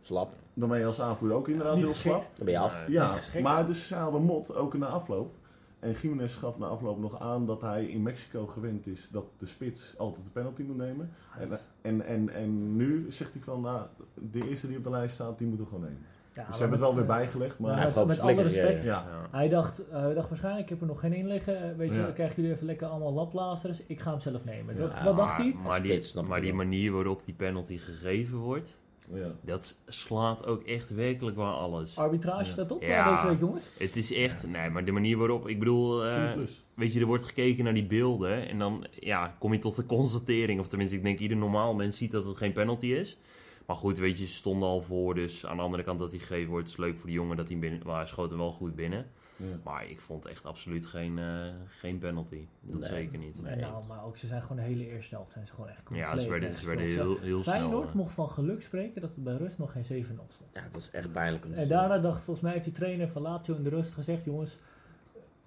Slap. 0.01 0.33
Dan 0.57 0.69
ben 0.69 0.79
je 0.79 0.85
als 0.85 1.01
aanvoerder 1.01 1.37
ook 1.37 1.47
inderdaad 1.47 1.77
heel 1.77 1.93
slap. 1.93 2.27
Dan 2.35 2.45
ben 2.45 2.53
je 2.53 2.59
af. 2.59 2.87
Ja, 2.87 3.15
maar 3.41 3.65
dus 3.65 3.87
ze 3.87 3.95
hadden 3.95 4.21
mot 4.21 4.55
ook 4.55 4.73
in 4.73 4.79
de 4.79 4.85
afloop. 4.85 5.33
En 5.79 5.91
Jiménez 5.91 6.37
gaf 6.37 6.57
na 6.59 6.65
afloop 6.65 6.99
nog 6.99 7.19
aan 7.19 7.45
dat 7.45 7.61
hij 7.61 7.85
in 7.85 8.01
Mexico 8.01 8.45
gewend 8.47 8.87
is 8.87 9.09
dat 9.11 9.25
de 9.37 9.45
spits 9.45 9.93
altijd 9.97 10.25
de 10.25 10.31
penalty 10.31 10.63
moet 10.63 10.77
nemen. 10.77 11.11
En, 11.39 11.59
en, 11.81 12.05
en, 12.05 12.29
en 12.29 12.75
nu 12.75 13.05
zegt 13.09 13.33
hij 13.33 13.41
van, 13.41 13.61
nou, 13.61 13.81
de 14.13 14.47
eerste 14.49 14.67
die 14.67 14.77
op 14.77 14.83
de 14.83 14.89
lijst 14.89 15.13
staat, 15.13 15.37
die 15.37 15.47
moeten 15.47 15.65
we 15.65 15.71
gewoon 15.71 15.87
nemen. 15.89 16.05
Ja, 16.33 16.45
Dus 16.45 16.55
ze 16.55 16.61
hebben 16.61 16.79
het 16.79 16.87
wel 16.87 16.95
weer 16.97 17.05
bijgelegd, 17.05 17.59
maar... 17.59 17.71
Ja, 17.71 17.89
Hij 17.91 18.05
met, 18.05 18.19
alle 18.19 18.41
respect. 18.41 18.83
ja. 18.83 19.05
Hij 19.31 19.49
dacht, 19.49 19.87
eh, 19.89 19.99
hij 20.01 20.13
dacht 20.13 20.29
waarschijnlijk, 20.29 20.63
ik 20.63 20.69
heb 20.69 20.81
er 20.81 20.87
nog 20.87 20.99
geen 20.99 21.13
in 21.13 21.27
liggen. 21.27 21.69
eh, 21.71 21.77
Weet 21.77 21.89
je, 21.89 21.95
Ja. 21.95 22.03
dan 22.03 22.13
krijgen 22.13 22.35
jullie 22.35 22.51
even 22.51 22.65
lekker 22.65 22.87
allemaal 22.87 23.13
laplazers. 23.13 23.81
Ik 23.85 23.99
ga 23.99 24.11
hem 24.11 24.19
zelf 24.19 24.43
nemen. 24.45 24.77
Dat, 24.77 24.91
Ja, 24.97 25.03
dat 25.03 25.15
dacht 25.17 25.37
hij. 25.37 25.55
Maar, 25.63 25.81
die, 25.81 26.23
maar 26.27 26.55
manier 26.55 26.91
waarop 26.91 27.25
die 27.25 27.33
penalty 27.33 27.77
gegeven 27.77 28.37
wordt, 28.37 28.77
ja. 29.13 29.31
dat 29.41 29.79
slaat 29.87 30.45
ook 30.45 30.63
echt 30.63 30.89
werkelijk 30.89 31.35
waar 31.37 31.53
alles. 31.53 31.97
Arbitrage 31.97 32.45
Ja. 32.45 32.51
staat 32.51 32.71
op 32.71 32.81
Ja. 32.81 33.05
eh, 33.05 33.15
deze 33.15 33.27
week, 33.27 33.39
jongens. 33.39 33.65
Het 33.77 33.95
is 33.95 34.13
echt, 34.13 34.47
nee, 34.47 34.69
maar 34.69 34.85
de 34.85 34.91
manier 34.91 35.17
waarop, 35.17 35.47
ik 35.47 35.59
bedoel, 35.59 36.05
eh, 36.05 36.25
10 36.25 36.33
plus. 36.33 36.63
weet 36.73 36.93
je, 36.93 36.99
er 36.99 37.05
wordt 37.05 37.25
gekeken 37.25 37.63
naar 37.63 37.73
die 37.73 37.85
beelden 37.85 38.47
en 38.49 38.59
dan 38.59 38.85
ja, 38.99 39.35
kom 39.39 39.53
je 39.53 39.59
tot 39.59 39.75
de 39.75 39.85
constatering, 39.85 40.59
of 40.59 40.67
tenminste, 40.67 40.95
ik 40.97 41.03
denk 41.03 41.19
ieder 41.19 41.37
normaal 41.37 41.73
mens 41.73 41.97
ziet 41.97 42.11
dat 42.11 42.25
het 42.25 42.37
geen 42.37 42.53
penalty 42.53 42.85
is. 42.87 43.17
Maar 43.65 43.75
goed, 43.75 43.97
weet 43.97 44.17
je, 44.19 44.25
ze 44.27 44.33
stonden 44.33 44.69
al 44.69 44.81
voor, 44.81 45.15
dus 45.15 45.45
aan 45.45 45.57
de 45.57 45.63
andere 45.63 45.83
kant 45.83 45.99
dat 45.99 46.09
hij 46.11 46.19
gegeven 46.19 46.49
wordt, 46.49 46.67
is 46.67 46.77
leuk 46.77 46.97
voor 46.97 47.05
die 47.07 47.15
jongen 47.15 47.37
dat 47.37 47.47
hij 47.49 47.57
binnen, 47.57 47.81
maar 47.85 47.95
hij 47.95 48.05
schoot 48.05 48.29
hem 48.29 48.39
wel 48.39 48.51
goed 48.51 48.75
binnen. 48.75 49.05
Ja. 49.35 49.45
Maar 49.63 49.89
ik 49.89 50.01
vond 50.01 50.25
echt 50.25 50.45
absoluut 50.45 50.85
geen, 50.85 51.19
eh, 51.19 51.47
geen 51.67 51.97
penalty. 51.97 52.47
Dat 52.61 52.79
Nee. 52.79 52.89
zeker 52.89 53.17
niet. 53.17 53.41
Nee. 53.41 53.55
Nou, 53.55 53.85
maar 53.87 54.03
ook 54.05 54.17
ze 54.17 54.27
zijn 54.27 54.41
gewoon 54.41 54.57
de 54.57 54.63
hele 54.63 54.87
eerste 54.89 55.15
helft 55.15 55.31
zijn 55.31 55.47
ze 55.47 55.53
gewoon 55.53 55.69
echt 55.69 55.83
compleet 55.83 56.05
Ja, 56.05 56.19
ze 56.19 56.29
werden, 56.29 56.57
ze 56.57 56.65
werden 56.65 56.85
heel, 56.85 57.19
heel 57.19 57.43
snel. 57.43 57.53
Feyenoord 57.55 57.87
eh. 57.87 57.93
mocht 57.93 58.13
van 58.13 58.29
geluk 58.29 58.61
spreken 58.63 59.01
dat 59.01 59.09
het 59.15 59.23
bij 59.23 59.35
rust 59.35 59.57
nog 59.57 59.71
geen 59.71 59.85
7-0 59.85 60.25
stond. 60.29 60.49
Ja, 60.53 60.61
het 60.63 60.73
was 60.73 60.91
echt 60.91 61.11
pijnlijk 61.11 61.43
om 61.45 61.49
te 61.51 61.55
En 61.55 61.65
zien. 61.65 61.75
daarna 61.75 61.97
dacht 61.97 62.23
volgens 62.23 62.41
mij 62.45 62.53
heeft 62.53 62.65
die 62.65 62.73
trainer 62.73 63.09
van 63.09 63.21
Lazio 63.21 63.55
in 63.55 63.63
de 63.63 63.69
rust 63.69 63.93
gezegd, 63.93 64.25
jongens, 64.25 64.57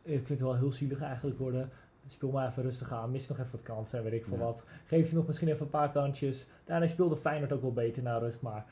ik 0.03 0.13
vind 0.17 0.29
het 0.29 0.41
wel 0.41 0.57
heel 0.57 0.73
zielig 0.73 1.01
eigenlijk 1.01 1.39
worden. 1.39 1.71
Speel 2.11 2.31
maar 2.31 2.49
even 2.49 2.63
rustig 2.63 2.93
aan, 2.93 3.11
mis 3.11 3.29
nog 3.29 3.39
even 3.39 3.51
wat 3.53 3.63
kansen 3.63 3.99
en 3.99 4.05
weet 4.05 4.13
ik 4.13 4.25
veel 4.25 4.37
Ja. 4.39 4.45
wat. 4.45 4.65
Geef 4.87 5.09
ze 5.09 5.15
nog 5.15 5.27
misschien 5.27 5.49
even 5.49 5.63
een 5.63 5.71
paar 5.71 5.91
kantjes. 5.93 6.47
Daarna 6.65 6.87
speelde 6.87 7.17
Feyenoord 7.17 7.53
ook 7.53 7.61
wel 7.63 7.73
beter 7.73 8.03
na 8.03 8.19
rust, 8.19 8.41
maar 8.43 8.65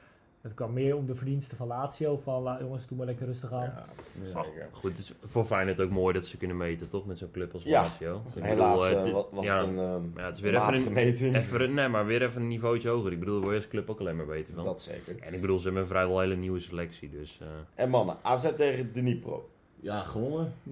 het 0.46 0.54
kwam 0.54 0.72
meer 0.72 0.96
om 0.96 1.06
de 1.06 1.14
verdiensten 1.14 1.56
van 1.56 1.66
Lazio. 1.66 2.16
Van 2.18 2.42
la- 2.42 2.58
jongens, 2.60 2.86
doe 2.86 2.96
maar 2.96 3.06
lekker 3.06 3.26
rustig 3.26 3.52
aan. 3.52 3.62
Ja, 3.62 3.84
Ja. 4.20 4.24
zeker. 4.42 4.68
Goed, 4.72 4.90
het 4.90 4.98
is 5.00 5.12
voor 5.24 5.44
Feyenoord 5.44 5.80
ook 5.80 5.90
mooi 5.90 6.14
dat 6.14 6.24
ze 6.24 6.36
kunnen 6.36 6.56
meten, 6.56 6.88
toch? 6.88 7.06
Met 7.06 7.18
zo'n 7.18 7.30
club 7.30 7.52
als 7.52 7.62
Ja. 7.62 7.82
Lazio. 7.82 8.22
Helaas 8.40 8.88
bedoel, 8.88 8.98
eh, 8.98 9.04
dit- 9.04 9.12
was 9.30 9.44
ja, 9.44 9.58
het 9.58 9.66
een 9.68 9.78
ehm, 9.78 10.02
ja, 10.16 10.24
het 10.26 10.34
is 10.36 10.40
weer 10.42 10.54
even 10.54 10.74
een, 10.74 10.92
meting. 10.92 11.36
even, 11.36 11.60
een- 11.60 11.74
nee, 11.74 11.88
maar 11.88 12.06
weer 12.06 12.22
even 12.22 12.42
een 12.42 12.48
niveautje 12.48 12.88
hoger. 12.88 13.12
Ik 13.12 13.18
bedoel, 13.18 13.34
daar 13.34 13.42
word 13.42 13.54
je 13.54 13.60
als 13.60 13.70
club 13.70 13.90
ook 13.90 14.00
alleen 14.00 14.16
maar 14.16 14.26
beter 14.26 14.54
van. 14.54 14.64
Dat 14.64 14.80
zeker. 14.80 15.16
En 15.20 15.34
ik 15.34 15.40
bedoel, 15.40 15.58
ze 15.58 15.64
hebben 15.64 15.82
een 15.82 15.88
vrijwel 15.88 16.20
hele 16.20 16.36
nieuwe 16.36 16.60
selectie, 16.60 17.10
dus... 17.10 17.38
eh, 17.42 17.46
En 17.84 17.90
mannen, 17.90 18.16
AZ 18.22 18.52
tegen 18.56 18.92
Dnipro. 18.92 19.48
Ja, 19.80 20.00
gewonnen. 20.00 20.52
0-1. 20.62 20.70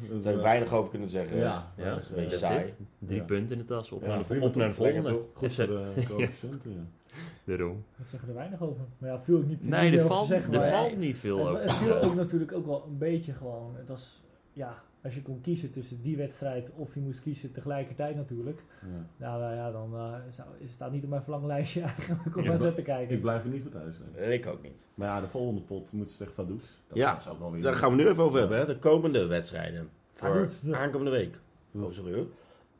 Dat 0.00 0.10
Daar 0.10 0.20
zou 0.20 0.36
je 0.36 0.42
weinig 0.42 0.72
over 0.72 0.90
kunnen 0.90 1.08
zeggen. 1.08 1.36
Ja, 1.36 1.72
ja, 1.76 1.90
dat 1.94 2.02
is 2.02 2.08
een 2.08 2.14
beetje 2.14 2.36
saai. 2.36 2.74
Drie 2.98 3.18
Ja. 3.18 3.24
punten 3.24 3.52
in 3.56 3.58
de 3.62 3.68
tas, 3.68 3.90
op 3.92 4.00
Ja, 4.02 4.08
naar 4.08 4.18
de, 4.18 4.24
de 4.24 4.72
volgende. 4.74 5.20
Goed 5.34 5.54
voor 5.54 5.66
de. 5.66 5.92
Daarom. 7.44 7.84
Dat 7.98 8.06
zeggen 8.08 8.28
er 8.28 8.34
weinig 8.34 8.62
over. 8.62 8.84
Maar 8.98 9.10
ja, 9.10 9.18
viel 9.20 9.38
ik 9.40 9.46
niet 9.46 9.68
Nee, 9.68 9.90
er 9.90 9.96
over 9.96 10.06
valt, 10.16 10.28
zeggen, 10.28 10.52
er 10.54 10.60
maar- 10.60 10.70
valt 10.70 10.96
niet 10.96 11.16
veel 11.18 11.38
Het, 11.38 11.46
over. 11.48 11.62
het 11.62 11.72
viel 11.72 12.00
ook 12.00 12.14
natuurlijk 12.14 12.52
ook 12.52 12.66
wel 12.66 12.84
een 12.88 12.98
beetje 12.98 13.32
gewoon. 13.32 13.74
Het 13.76 13.88
was, 13.88 14.22
ja, 14.52 14.82
als 15.02 15.14
je 15.14 15.22
kon 15.22 15.40
kiezen 15.40 15.72
tussen 15.72 16.02
die 16.02 16.16
wedstrijd 16.16 16.70
of 16.76 16.94
je 16.94 17.00
moest 17.00 17.22
kiezen 17.22 17.52
tegelijkertijd 17.52 18.16
natuurlijk. 18.16 18.62
ja. 18.80 18.86
Nou, 19.16 19.40
nou 19.40 19.54
ja, 19.54 19.70
dan 19.70 19.94
eh, 19.96 20.14
zou, 20.30 20.48
is 20.58 20.72
staat 20.72 20.92
niet 20.92 21.02
op 21.04 21.08
mijn 21.10 21.22
verlanglijstje 21.22 21.80
eigenlijk 21.96 22.36
om 22.36 22.42
Ja, 22.42 22.56
zet 22.56 22.74
te 22.74 22.82
kijken. 22.82 23.14
Ik 23.14 23.20
blijf 23.20 23.44
er 23.44 23.50
niet 23.50 23.62
voor 23.62 23.70
thuis. 23.70 23.96
Hè. 24.12 24.20
Eh, 24.20 24.32
Ik 24.32 24.46
ook 24.46 24.62
niet. 24.62 24.88
Maar 24.94 25.08
ja, 25.08 25.20
de 25.20 25.26
volgende 25.28 25.60
pot 25.60 25.92
moeten 25.92 26.12
ze 26.12 26.18
tegen 26.18 26.34
Vaduz. 26.34 26.64
Dat 26.88 26.96
Ja, 26.96 27.18
ook 27.30 27.38
wel 27.38 27.52
weer 27.52 27.62
Daar 27.62 27.74
gaan 27.74 27.90
we 27.90 28.02
nu 28.02 28.08
even 28.08 28.22
over 28.24 28.38
hebben, 28.40 28.58
hè. 28.58 28.66
De 28.66 28.78
komende 28.78 29.26
wedstrijden. 29.26 29.88
Voor 30.12 30.48
aankomende 30.72 31.10
week. 31.10 31.38
Oh, 31.74 31.90
sorry 31.90 32.14
hoor. 32.14 32.26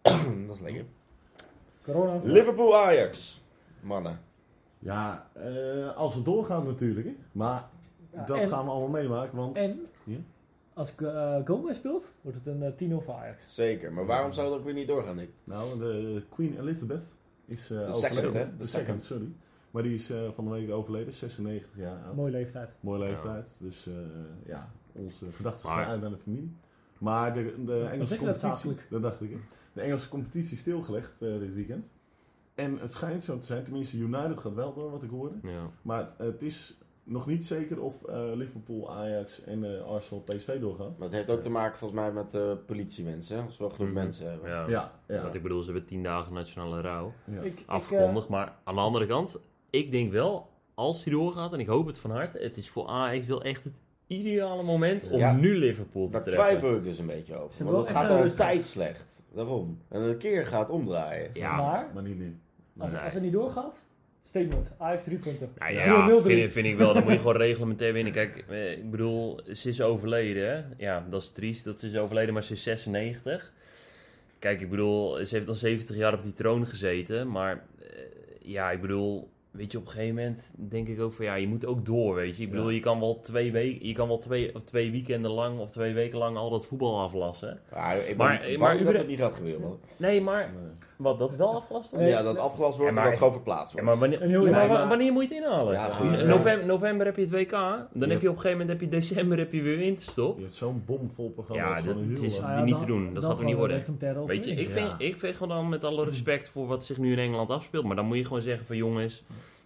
dat 0.47 0.57
is 0.57 0.61
lekker. 0.61 0.85
Corona. 1.85 2.21
Liverpool-Ajax. 2.23 3.41
Mannen. 3.81 4.21
Ja, 4.83 5.27
eh, 5.33 5.97
als 5.97 6.15
het 6.15 6.25
doorgaat 6.25 6.65
natuurlijk. 6.65 7.07
Hè. 7.07 7.17
Maar 7.33 7.69
Ja, 8.13 8.25
dat 8.25 8.37
en- 8.37 8.49
gaan 8.49 8.65
we 8.65 8.71
allemaal 8.71 8.89
meemaken. 9.03 9.37
Want 9.37 9.57
En 9.57 9.81
Ja? 10.05 10.17
als 10.75 10.93
uh, 10.99 11.37
Gomez 11.45 11.77
speelt, 11.77 12.11
wordt 12.21 12.39
het 12.45 12.47
een 12.55 12.63
eh, 12.63 12.73
10-0 12.73 13.05
voor 13.05 13.15
Ajax. 13.15 13.55
Zeker. 13.55 13.93
Maar 13.93 14.07
waarom 14.07 14.33
zou 14.33 14.49
het 14.51 14.59
ook 14.59 14.65
weer 14.65 14.75
niet 14.75 14.89
doorgaan, 14.89 15.17
Nick? 15.17 15.31
nou, 15.45 15.79
de 15.79 16.23
Queen 16.29 16.59
Elizabeth 16.61 17.03
is 17.45 17.63
eh 17.63 17.69
De 17.69 17.75
overleden. 17.87 18.17
second, 18.17 18.33
hè? 18.33 18.51
De 18.51 18.57
De 18.57 18.65
second. 18.65 18.87
second, 18.87 19.03
sorry. 19.03 19.29
Maar 19.71 19.83
die 19.83 19.95
is 19.95 20.11
eh, 20.11 20.19
van 20.35 20.45
de 20.45 20.51
week 20.51 20.71
overleden, 20.71 21.13
96 21.13 21.71
jaar 21.77 22.05
oud. 22.07 22.15
Mooie 22.17 22.31
leeftijd. 22.31 22.71
Mooie 22.81 22.99
leeftijd. 22.99 23.57
Dus 23.61 23.87
eh, 23.87 23.93
ja, 24.47 24.69
onze 24.93 25.33
gedachten 25.33 25.69
Maar- 25.69 25.83
gaan 25.83 25.93
uit 25.93 26.01
naar 26.01 26.11
de 26.11 26.17
familie. 26.17 26.57
Maar 26.99 27.35
de, 27.35 27.55
de 27.65 27.89
Engelse 27.93 28.19
dat 28.19 28.25
competitie, 28.39 28.77
dat 28.91 29.03
dacht 29.03 29.21
ik. 29.23 29.31
hè. 29.31 29.37
De 29.73 29.81
Engelse 29.81 30.09
competitie 30.09 30.53
is 30.53 30.59
stilgelegd 30.61 31.23
eh, 31.23 31.39
dit 31.39 31.55
weekend. 31.55 31.91
En 32.63 32.79
het 32.81 32.93
schijnt 32.93 33.25
zo 33.25 33.39
te 33.39 33.47
zijn, 33.47 33.65
tenminste 33.65 33.97
United 33.97 34.39
gaat 34.39 34.55
wel 34.55 34.75
door 34.75 34.91
wat 34.91 35.03
ik 35.03 35.11
hoorde. 35.11 35.35
Ja. 35.43 35.71
Maar 35.83 35.99
het, 35.99 36.15
het 36.19 36.43
is 36.43 36.77
nog 37.05 37.27
niet 37.27 37.47
zeker 37.47 37.81
of 37.83 38.05
eh, 38.05 38.31
Liverpool, 38.35 38.93
Ajax 38.93 39.43
en 39.45 39.65
eh, 39.79 39.85
Arsenal 39.87 40.23
PSV 40.23 40.61
doorgaat. 40.61 40.99
Maar 40.99 41.09
het 41.09 41.17
heeft 41.17 41.31
ook 41.31 41.41
te 41.41 41.51
maken 41.51 41.79
volgens 41.79 42.01
mij 42.01 42.13
met 42.13 42.35
eh 42.35 42.53
politiemensen. 42.67 43.45
Als 43.45 43.57
we 43.59 43.65
wel 43.65 43.73
genoeg 43.73 43.91
Mhm. 43.91 43.99
mensen 43.99 44.31
hebben. 44.31 44.51
Ja. 44.51 44.69
Ja, 44.69 44.93
ja. 45.09 45.23
Want 45.23 45.35
ik 45.35 45.43
bedoel, 45.43 45.61
ze 45.63 45.71
hebben 45.71 45.89
tien 45.89 46.03
dagen 46.03 46.33
nationale 46.33 46.81
rouw 46.81 47.13
ja. 47.25 47.41
Ik, 47.41 47.61
ik, 47.61 47.63
afgekondigd. 47.67 48.29
maar 48.29 48.55
aan 48.65 48.75
de 48.75 48.81
andere 48.81 49.07
kant, 49.07 49.39
ik 49.71 49.91
denk 49.91 50.13
wel, 50.13 50.49
als 50.75 51.05
hij 51.05 51.13
doorgaat, 51.13 51.53
en 51.53 51.61
ik 51.61 51.67
hoop 51.67 51.87
het 51.87 51.99
van 51.99 52.11
harte, 52.11 52.39
het 52.39 52.57
is 52.57 52.71
voor 52.71 52.87
Ajax 52.87 53.27
wel 53.27 53.43
echt 53.43 53.65
het 53.65 53.81
ideale 54.07 54.63
moment 54.63 55.11
om 55.11 55.19
Ja. 55.19 55.33
nu 55.35 55.57
Liverpool 55.59 56.05
te 56.07 56.13
Daar 56.13 56.23
treffen. 56.23 56.43
twijfel 56.45 56.77
ik 56.77 56.85
dus 56.85 56.99
een 56.99 57.07
beetje 57.07 57.37
over. 57.37 57.65
Want 57.65 57.87
het 57.89 57.97
gaat 57.97 58.11
al 58.11 58.23
een 58.25 58.35
tijd 58.35 58.65
slecht. 58.65 59.23
Daarom. 59.35 59.79
En 59.89 60.01
een 60.03 60.19
keer 60.19 60.47
gaat 60.47 60.61
het 60.69 60.71
omdraaien. 60.71 61.31
Ja, 61.35 61.57
maar 61.57 61.91
Maar 61.95 62.03
niet 62.03 62.19
nu. 62.19 62.39
Als, 62.79 62.91
Nee. 62.91 63.01
als 63.01 63.15
het 63.15 63.23
niet 63.23 63.33
doorgaat, 63.33 63.85
Statement. 64.25 64.73
Ajax 64.79 65.05
drie 65.05 65.19
punten. 65.19 65.53
Nou 65.59 65.73
0-0 65.75 65.77
ja, 65.77 66.21
vind, 66.23 66.53
vind 66.53 66.67
ik 66.67 66.77
wel. 66.77 66.95
Dan 66.95 67.03
moet 67.03 67.13
je 67.13 67.19
gewoon 67.27 67.37
reglementair 67.37 67.93
winnen. 67.93 68.13
Kijk, 68.13 68.45
eh, 68.49 68.71
ik 68.73 68.91
bedoel, 68.91 69.41
ze 69.53 69.69
is 69.69 69.83
overleden. 69.83 70.47
hè. 70.57 70.63
Ja, 70.85 71.07
dat 71.11 71.23
is 71.23 71.29
triest 71.33 71.65
dat 71.65 71.81
ze 71.81 71.87
is 71.87 71.97
overleden, 71.97 72.35
maar 72.35 72.43
ze 72.45 72.53
is 72.53 72.63
96. 72.63 73.53
Kijk, 74.39 74.61
ik 74.61 74.71
bedoel, 74.71 75.25
ze 75.25 75.35
heeft 75.35 75.49
al 75.49 75.55
70 75.55 75.97
jaar 75.97 76.15
op 76.15 76.23
die 76.23 76.33
troon 76.33 76.67
gezeten. 76.67 77.31
Maar 77.31 77.65
eh, 77.81 77.87
ja, 78.43 78.71
ik 78.71 78.81
bedoel, 78.81 79.31
weet 79.51 79.73
je, 79.73 79.79
op 79.79 79.85
een 79.85 79.91
gegeven 79.91 80.15
moment 80.15 80.51
denk 80.55 80.89
ik 80.89 81.01
ook 81.01 81.13
van 81.13 81.25
ja, 81.25 81.35
je 81.35 81.49
moet 81.49 81.67
ook 81.67 81.87
door, 81.87 82.15
weet 82.15 82.37
je. 82.37 82.43
Ik 82.43 82.51
bedoel, 82.51 82.69
Ja. 82.69 82.75
je 82.75 82.81
kan 82.81 83.01
wel 83.01 83.21
twee 83.21 83.53
weken, 83.53 83.87
je 83.87 83.95
kan 83.95 84.09
wel 84.09 84.19
twee, 84.19 84.55
of 84.55 84.63
twee 84.63 84.91
weekenden 84.91 85.31
lang 85.31 85.59
of 85.59 85.71
twee 85.71 85.93
weken 85.93 86.19
lang 86.19 86.37
al 86.37 86.51
dat 86.51 86.67
voetbal 86.67 87.01
aflassen. 87.01 87.61
Ja, 87.71 87.93
ik 87.93 88.07
ben 88.07 88.17
Maar- 88.17 88.39
bang 88.41 88.59
maar 88.59 88.85
dat 88.85 88.95
het 88.95 89.07
niet 89.07 89.21
gaat 89.21 89.35
gebeuren, 89.35 89.61
man. 89.61 89.81
Nee, 89.99 90.21
maar 90.21 90.51
Nee. 90.53 90.71
Wat, 90.97 91.19
dat 91.19 91.31
is 91.31 91.37
wel 91.37 91.55
afgelast 91.55 91.91
wordt? 91.91 92.07
Ja, 92.07 92.23
dat 92.23 92.39
afgelast 92.39 92.77
wordt 92.79 92.89
Ja, 92.95 92.95
maar- 92.95 93.05
en 93.05 93.11
dat 93.11 93.19
gewoon 93.19 93.33
verplaatst 93.33 93.75
Ja, 93.75 93.83
wordt. 93.83 94.01
maar 94.01 94.11
wanneer, 94.11 94.29
ja, 94.51 94.67
maar 94.69 94.89
wanneer 94.89 95.13
moet 95.13 95.29
je 95.29 95.35
het 95.35 95.45
inhalen? 95.45 95.73
Ja, 95.73 95.91
goed. 95.91 96.21
ja. 96.21 96.27
November, 96.27 96.67
november 96.67 97.07
heb 97.07 97.17
je 97.17 97.23
het 97.23 97.31
WK. 97.31 97.51
Dan 97.93 98.11
heb 98.11 98.21
je 98.21 98.29
op 98.29 98.35
een 98.35 98.41
gegeven 98.41 98.51
moment 98.51 98.69
heb 98.69 98.81
je 98.81 98.89
december 98.89 99.39
heb 99.39 99.53
je 99.53 99.63
weer 99.63 99.77
winterstop. 99.79 100.37
Je 100.37 100.43
hebt 100.43 100.55
zo'n 100.55 100.83
bomvol 100.87 101.31
programma. 101.31 101.63
Ja, 101.77 101.83
dat 101.83 101.97
is 101.97 102.21
niet 102.21 102.41
dan- 102.71 102.79
te 102.79 102.87
doen. 102.87 103.15
Dat 103.15 103.25
gaat 103.25 103.39
er 103.39 103.45
niet 103.45 103.57
worden. 103.57 103.85
Weet 104.27 104.45
je, 104.45 104.51
ik 104.55 104.71
vind, 104.71 104.89
ik 104.99 105.17
vind 105.17 105.37
gewoon 105.37 105.57
dan 105.57 105.69
met 105.69 105.85
alle 105.85 106.05
respect 106.05 106.49
voor 106.49 106.67
wat 106.67 106.85
zich 106.85 106.99
nu 106.99 107.13
in 107.13 107.19
Engeland 107.19 107.51
afspeelt. 107.51 107.85
Maar 107.85 107.97
dan 107.97 108.05
moet 108.07 108.17
je 108.17 108.25
gewoon 108.25 108.41
zeggen 108.43 108.67
van 108.67 108.77
jongens, 108.77 109.25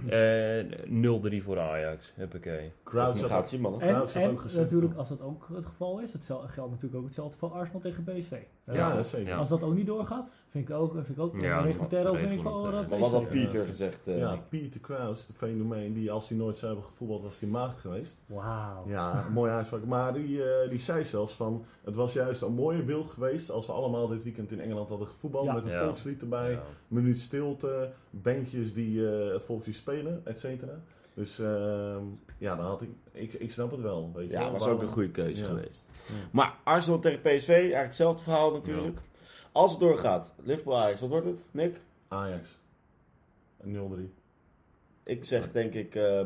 eh 0.08 1.40
0-3 1.40 1.44
voor 1.44 1.58
Ajax. 1.60 2.12
Huppakee. 2.14 2.72
Crowd 2.84 3.18
zat 3.18 3.28
gaat 3.28 3.58
man. 3.58 3.80
En, 3.80 3.94
Crowd 3.94 4.14
had 4.14 4.22
en 4.22 4.30
ook 4.30 4.40
gezegd, 4.40 4.62
natuurlijk, 4.62 4.94
als 4.96 5.08
dat 5.08 5.20
ook 5.22 5.48
het 5.54 5.66
geval 5.66 6.00
is, 6.00 6.12
hetzelfde 6.12 6.48
geldt 6.48 6.70
natuurlijk 6.70 6.98
ook 7.00 7.04
hetzelfde 7.06 7.38
voor 7.38 7.50
Arsenal 7.52 7.80
tegen 7.80 8.04
PSV. 8.04 8.30
Ja, 8.64 8.90
Eh, 8.90 8.96
dat 8.96 9.06
zeker. 9.06 9.28
Ja. 9.28 9.36
Als 9.36 9.48
dat 9.48 9.62
ook 9.62 9.74
niet 9.74 9.86
doorgaat, 9.86 10.28
vind 10.50 10.68
ik 10.68 10.74
ook, 10.74 10.92
vind 10.94 11.08
ik 11.08 11.18
ook 11.18 11.40
Ja, 11.40 11.58
een 11.58 11.64
reglementaire 11.64 12.08
overwinning 12.08 12.42
voor 12.42 12.50
reglementaire. 12.52 12.84
eh, 12.94 13.00
Maar 13.00 13.10
wat 13.10 13.20
had. 13.20 13.28
Pieter 13.30 13.60
Ja. 13.60 13.66
gezegd? 13.66 14.06
eh, 14.06 14.18
Ja? 14.18 14.36
Pieter 14.48 14.80
Kraus, 14.80 15.26
de 15.26 15.32
fenomeen, 15.32 15.92
die 15.92 16.10
als 16.10 16.28
hij 16.28 16.38
nooit 16.38 16.56
zou 16.56 16.72
hebben 16.72 16.90
gevoetbald, 16.90 17.22
was 17.22 17.40
hij 17.40 17.48
maagd 17.48 17.80
geweest. 17.80 18.20
Wauw. 18.26 18.84
Ja, 18.88 19.24
een 19.26 19.32
mooie 19.32 19.50
uitspraak. 19.52 19.84
Maar 19.84 20.12
die, 20.14 20.42
eh, 20.44 20.70
die 20.70 20.78
zei 20.78 21.04
zelfs 21.04 21.32
van, 21.34 21.64
het 21.84 21.94
was 21.94 22.12
juist 22.12 22.42
een 22.42 22.52
mooier 22.54 22.84
beeld 22.84 23.06
geweest 23.06 23.50
als 23.50 23.66
we 23.66 23.72
allemaal 23.72 24.08
dit 24.08 24.22
weekend 24.22 24.52
in 24.52 24.60
Engeland 24.60 24.88
hadden 24.88 25.06
gevoetbald. 25.08 25.44
Ja. 25.44 25.52
Met 25.54 25.64
het 25.64 25.72
Ja. 25.72 25.84
volkslied 25.84 26.20
erbij, 26.20 26.50
Ja. 26.50 26.62
minuut 26.88 27.18
stilte, 27.18 27.90
bankjes 28.22 28.74
die 28.74 29.08
eh, 29.08 29.32
het 29.32 29.42
volkslied 29.42 29.76
spelen, 29.76 30.20
et 30.24 30.38
cetera. 30.38 30.80
Dus 31.14 31.38
ehm, 31.38 32.02
ja, 32.38 32.56
dan 32.56 32.64
had 32.64 32.82
ik, 32.82 32.88
ik, 33.12 33.32
ik 33.32 33.52
snap 33.52 33.70
het 33.70 33.80
wel. 33.80 34.10
Weet 34.14 34.26
je 34.26 34.32
Ja, 34.32 34.40
wel. 34.40 34.52
was 34.52 34.66
ook 34.66 34.80
een 34.82 34.86
goede 34.88 35.10
keuze 35.10 35.42
Ja. 35.42 35.48
geweest. 35.48 35.90
Ja. 36.08 36.14
Maar 36.32 36.54
Arsenal 36.64 36.98
tegen 37.00 37.20
PSV, 37.20 37.48
eigenlijk 37.48 37.84
hetzelfde 37.86 38.22
verhaal 38.22 38.52
natuurlijk. 38.52 38.98
Als 39.52 39.70
het 39.70 39.80
doorgaat, 39.80 40.34
Liverpool 40.42 40.76
Ajax, 40.78 41.00
wat 41.00 41.10
wordt 41.10 41.26
het, 41.26 41.44
Nick? 41.50 41.80
Ajax. 42.08 42.58
Een 43.60 43.72
0-3. 43.72 44.12
Ik 45.02 45.24
zeg 45.24 45.52
denk 45.52 45.74
ik 45.74 45.94
eh 45.94 46.20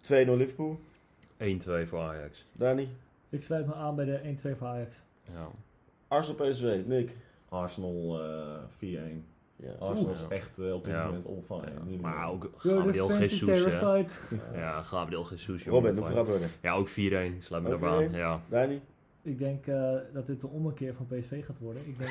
2-0 0.00 0.36
Liverpool. 0.36 0.80
1-2 1.38 1.86
voor 1.88 1.98
Ajax. 2.00 2.44
Dani? 2.52 2.96
Ik 3.28 3.44
sluit 3.44 3.66
me 3.66 3.74
aan 3.74 3.94
bij 3.96 4.04
de 4.04 4.20
1-2 4.54 4.56
voor 4.58 4.66
Ajax. 4.66 4.96
Ja. 5.32 5.48
Arsenal 6.08 6.50
PSV, 6.50 6.82
Nick? 6.86 7.16
Arsenal 7.48 8.20
eh 8.22 8.62
4-1. 8.76 9.24
Ja. 9.62 9.72
Arsenal 9.78 10.12
is 10.12 10.24
echt 10.28 10.58
eh, 10.58 10.74
op 10.74 10.84
dit 10.84 10.92
Ja. 10.94 11.04
moment 11.04 11.24
on 11.24 11.42
fire. 11.46 11.60
Ja. 11.76 11.82
Niet 11.84 12.00
Maar 12.00 12.30
ook 12.30 12.50
Gabriel 12.56 13.18
Jesus. 13.18 13.64
Ja, 14.54 14.82
Gabriel 14.82 15.26
Jesus. 15.30 15.66
Robin, 15.66 15.96
hoeveel 15.96 16.04
gaat 16.14 16.26
het 16.26 16.28
worden? 16.28 16.50
Ja, 16.62 16.72
ook 16.72 16.88
4-1. 16.88 16.92
Sluit 17.38 17.62
me 17.62 17.68
daarbij 17.68 17.88
aan. 17.90 18.08
4-1? 18.08 18.16
Ja. 18.16 18.40
Dani? 18.48 18.80
Ik 19.22 19.38
denk 19.38 19.66
eh, 19.66 19.92
dat 20.12 20.26
dit 20.26 20.40
de 20.40 20.46
ommekeer 20.48 20.94
van 20.94 21.06
PSV 21.06 21.44
gaat 21.44 21.58
worden. 21.60 21.82
Ik 21.86 21.98
denk, 21.98 22.10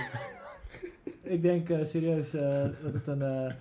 ik 1.35 1.41
denk 1.41 1.69
eh, 1.69 1.85
serieus 1.85 2.33
eh, 2.33 2.63
dat 2.83 2.93
het 2.93 3.07
een 3.07 3.21
eh 3.21 3.53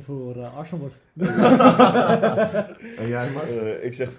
2-1 0.00 0.04
voor 0.04 0.44
Arsenal 0.46 0.80
wordt. 0.80 0.96
En 2.98 3.08
jij, 3.08 3.30
Max? 3.30 3.46
Ik 3.82 3.94
zeg 3.94 4.10
5-0 4.12 4.14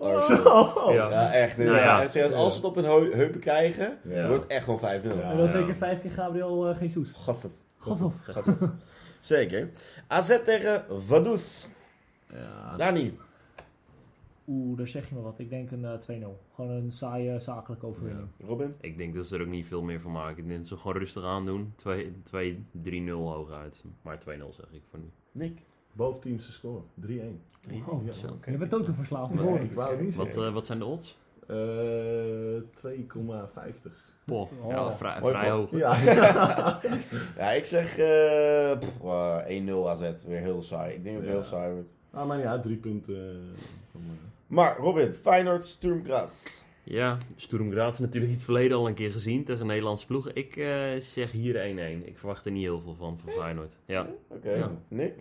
Arsenal. 0.00 0.92
Ja. 0.92 1.10
Ja, 1.10 1.32
echt. 1.32 1.56
Nee, 1.56 1.66
Nou 1.66 1.78
ja. 1.78 2.02
echt 2.02 2.12
serieus, 2.12 2.32
als 2.32 2.52
ze 2.52 2.58
het 2.58 2.68
op 2.68 2.74
hun 2.74 2.84
heu- 2.84 3.12
heupen 3.12 3.40
krijgen, 3.40 3.98
Ja. 4.08 4.26
wordt 4.28 4.42
het 4.42 4.52
echt 4.52 4.64
gewoon 4.64 4.78
5-0. 4.80 4.82
Ja. 4.82 5.30
en 5.30 5.36
dan 5.36 5.46
ja. 5.46 5.50
zeker 5.52 5.74
vijf 5.74 6.00
keer 6.00 6.10
Gabriel 6.10 6.74
Jesus. 6.80 7.10
God, 7.14 7.42
het. 7.42 7.52
God. 7.52 7.66
Gaat 7.78 8.44
het. 8.44 8.70
Zeker. 9.20 9.70
AZ 10.06 10.42
tegen 10.44 11.00
Vaduz. 11.00 11.66
Ja, 12.32 12.76
Dani? 12.76 13.18
Oeh, 14.46 14.78
daar 14.78 14.88
zeg 14.88 15.08
je 15.08 15.14
me 15.14 15.20
wat. 15.20 15.38
Ik 15.38 15.50
denk 15.50 15.70
een 15.70 15.84
eh 15.84 16.22
2-0. 16.22 16.26
Gewoon 16.54 16.70
een 16.70 16.92
saaie 16.92 17.40
zakelijke 17.40 17.86
overwinning. 17.86 18.28
Robin? 18.46 18.74
Ik 18.80 18.96
denk 18.96 19.14
dat 19.14 19.26
ze 19.26 19.36
er 19.36 19.42
ook 19.42 19.48
niet 19.48 19.66
veel 19.66 19.82
meer 19.82 20.00
van 20.00 20.12
maken. 20.12 20.38
Ik 20.38 20.46
denk 20.48 20.58
dat 20.58 20.68
ze 20.68 20.76
gewoon 20.76 20.96
rustig 20.96 21.24
aan 21.24 21.46
doen. 21.46 21.74
2-3-0 21.76 23.10
hooguit. 23.10 23.84
Maar 24.02 24.18
2-0 24.18 24.22
zeg 24.50 24.72
ik 24.72 24.82
voor 24.90 24.98
nu. 24.98 25.10
Nick? 25.32 25.62
both 25.98 26.22
teams 26.22 26.46
te 26.46 26.52
scoren. 26.52 26.84
3-1. 27.00 27.04
Oh, 27.86 28.04
ja. 28.04 28.12
Je 28.46 28.56
bent 28.56 28.74
ook 28.74 28.84
te 28.84 28.92
verslaafd. 28.92 29.34
Wat, 30.16 30.36
eh, 30.36 30.52
wat 30.52 30.66
zijn 30.66 30.78
de 30.78 30.84
odds? 30.84 31.18
Eh 31.48 32.62
2,50. 32.74 33.92
Poh, 34.24 34.50
Oh. 34.64 34.70
ja, 34.70 34.92
vrij, 34.96 35.20
Mooi 35.20 35.34
vrij 35.34 35.50
hoog. 35.50 35.70
Ja. 35.70 35.96
Ja, 37.38 37.50
ik 37.50 37.64
zeg 37.66 37.98
eh, 37.98 38.78
pff, 38.78 39.02
eh, 39.04 39.66
1-0 39.66 39.88
AZ. 39.88 40.24
Weer 40.24 40.40
heel 40.40 40.62
saai. 40.62 40.94
Ik 40.94 41.02
denk 41.02 41.14
dat 41.16 41.24
het 41.24 41.32
Ja. 41.34 41.38
heel 41.40 41.48
saai 41.48 41.72
wordt. 41.72 41.94
ah, 42.10 42.26
maar 42.26 42.38
ja, 42.38 42.60
drie 42.60 42.76
punten. 42.76 43.14
eh, 43.14 43.30
eh, 43.94 44.00
Maar 44.46 44.76
Robin, 44.78 45.14
Feyenoord, 45.14 45.64
Sturm 45.64 46.04
Graz. 46.04 46.62
Ja, 46.84 47.18
Sturm 47.36 47.70
Graz 47.70 47.92
is 47.92 47.98
natuurlijk 47.98 48.30
in 48.32 48.36
het 48.36 48.44
verleden 48.44 48.76
al 48.76 48.88
een 48.88 48.94
keer 48.94 49.10
gezien 49.10 49.44
tegen 49.44 49.66
Nederlandse 49.66 50.06
ploegen. 50.06 50.34
Ik 50.36 50.56
eh, 50.56 51.00
zeg 51.00 51.32
hier 51.32 51.54
1-1. 52.02 52.06
Ik 52.06 52.18
verwacht 52.18 52.44
er 52.46 52.52
niet 52.52 52.62
heel 52.62 52.80
veel 52.80 52.94
van, 52.94 53.18
van 53.18 53.32
Feyenoord. 53.32 53.76
Ja. 53.86 54.06
Oké. 54.28 54.50
Ja. 54.54 54.70
Nick? 54.88 55.14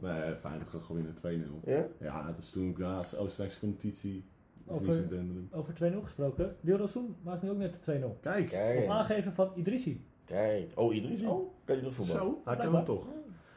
Nee, 0.00 0.34
Feyenoord 0.40 0.70
gaat 0.70 0.82
gewoon 0.82 1.14
winnen 1.22 1.48
2-0. 1.64 1.68
Ja? 1.70 1.86
Ja, 2.00 2.26
het 2.26 2.38
is 2.44 2.50
toen 2.50 2.74
Graas, 2.76 3.16
Oostenrijkse 3.16 3.58
competitie. 3.60 4.24
Dat 4.66 4.80
is 4.80 4.88
Over-. 4.88 5.04
Over 5.52 5.74
2-0 5.92 6.02
gesproken. 6.02 6.56
Dilrosun 6.60 7.16
maakt 7.22 7.42
nu 7.42 7.50
ook 7.50 7.56
net 7.58 7.84
de 7.84 7.98
2-0. 8.00 8.20
Kijk. 8.20 8.48
Kijk. 8.48 8.82
Op 8.84 8.88
aangeven 8.90 9.32
van 9.32 9.50
Idrissi. 9.54 10.04
Kijk. 10.24 10.70
Oh, 10.74 10.94
Idrissi? 10.94 11.26
Oh. 11.26 11.50
Kan 11.64 11.76
je 11.76 11.82
nog 11.82 11.94
voetballen? 11.94 12.22
Zo, 12.22 12.40
hij 12.44 12.56
kan 12.56 12.74
het 12.74 12.84
toch. 12.84 13.04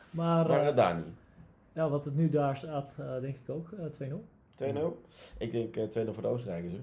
Maar 0.09 0.47
Maar 0.47 0.61
eh, 0.61 0.67
eh, 0.67 0.75
Dani? 0.75 1.03
ja, 1.73 1.89
wat 1.89 2.05
het 2.05 2.15
nu 2.15 2.29
daar 2.29 2.57
staat, 2.57 2.93
eh, 2.97 3.05
denk 3.21 3.35
ik 3.35 3.49
ook 3.55 3.69
eh, 3.71 3.85
2-0. 4.09 4.23
2-0? 4.55 4.65
Ik 5.37 5.51
denk 5.51 5.75
eh, 5.75 5.83
2-0 6.07 6.11
voor 6.13 6.21
de 6.23 6.27
Oostenrijkers. 6.29 6.73
Hè? 6.73 6.79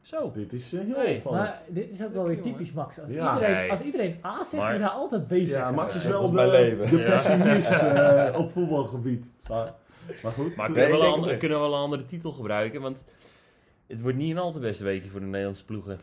Zo. 0.00 0.30
Dit 0.34 0.52
is 0.52 0.72
eh, 0.72 0.80
heel 0.80 0.96
Nee, 0.96 1.16
opvallend. 1.16 1.42
Maar 1.42 1.62
dit 1.68 1.90
is 1.90 2.04
ook 2.04 2.12
wel 2.12 2.24
weer 2.24 2.42
typisch 2.42 2.72
Max. 2.72 2.98
Als, 3.00 3.08
Ja. 3.10 3.34
iedereen, 3.34 3.56
Nee. 3.56 3.70
als 3.70 3.80
iedereen 3.80 4.16
A 4.24 4.44
zegt, 4.44 4.52
Maar- 4.62 4.78
daar 4.78 4.88
altijd 4.88 5.28
bezig. 5.28 5.56
Ja, 5.56 5.70
Max 5.70 5.94
is 5.94 6.04
wel 6.06 6.22
is 6.22 6.28
de, 6.28 6.34
mijn 6.34 6.50
leven. 6.50 6.90
de 6.96 7.02
pessimist 7.04 7.70
eh, 7.80 8.38
op 8.38 8.50
voetbalgebied. 8.50 9.30
Maar, 9.48 9.74
maar 10.22 10.32
goed. 10.32 10.56
Maar 10.56 10.72
kunnen, 10.72 10.90
we 10.90 10.96
wel 10.98 11.28
een, 11.30 11.38
kunnen 11.38 11.58
we 11.58 11.64
wel 11.64 11.74
een 11.74 11.80
andere 11.80 12.04
titel 12.04 12.32
gebruiken? 12.32 12.80
Want 12.80 13.04
het 13.92 14.00
wordt 14.00 14.16
niet 14.16 14.30
een 14.30 14.38
al 14.38 14.52
te 14.52 14.58
beste 14.58 14.84
weekje 14.84 15.10
voor 15.10 15.20
de 15.20 15.26
Nederlandse 15.26 15.64
ploegen. 15.64 16.00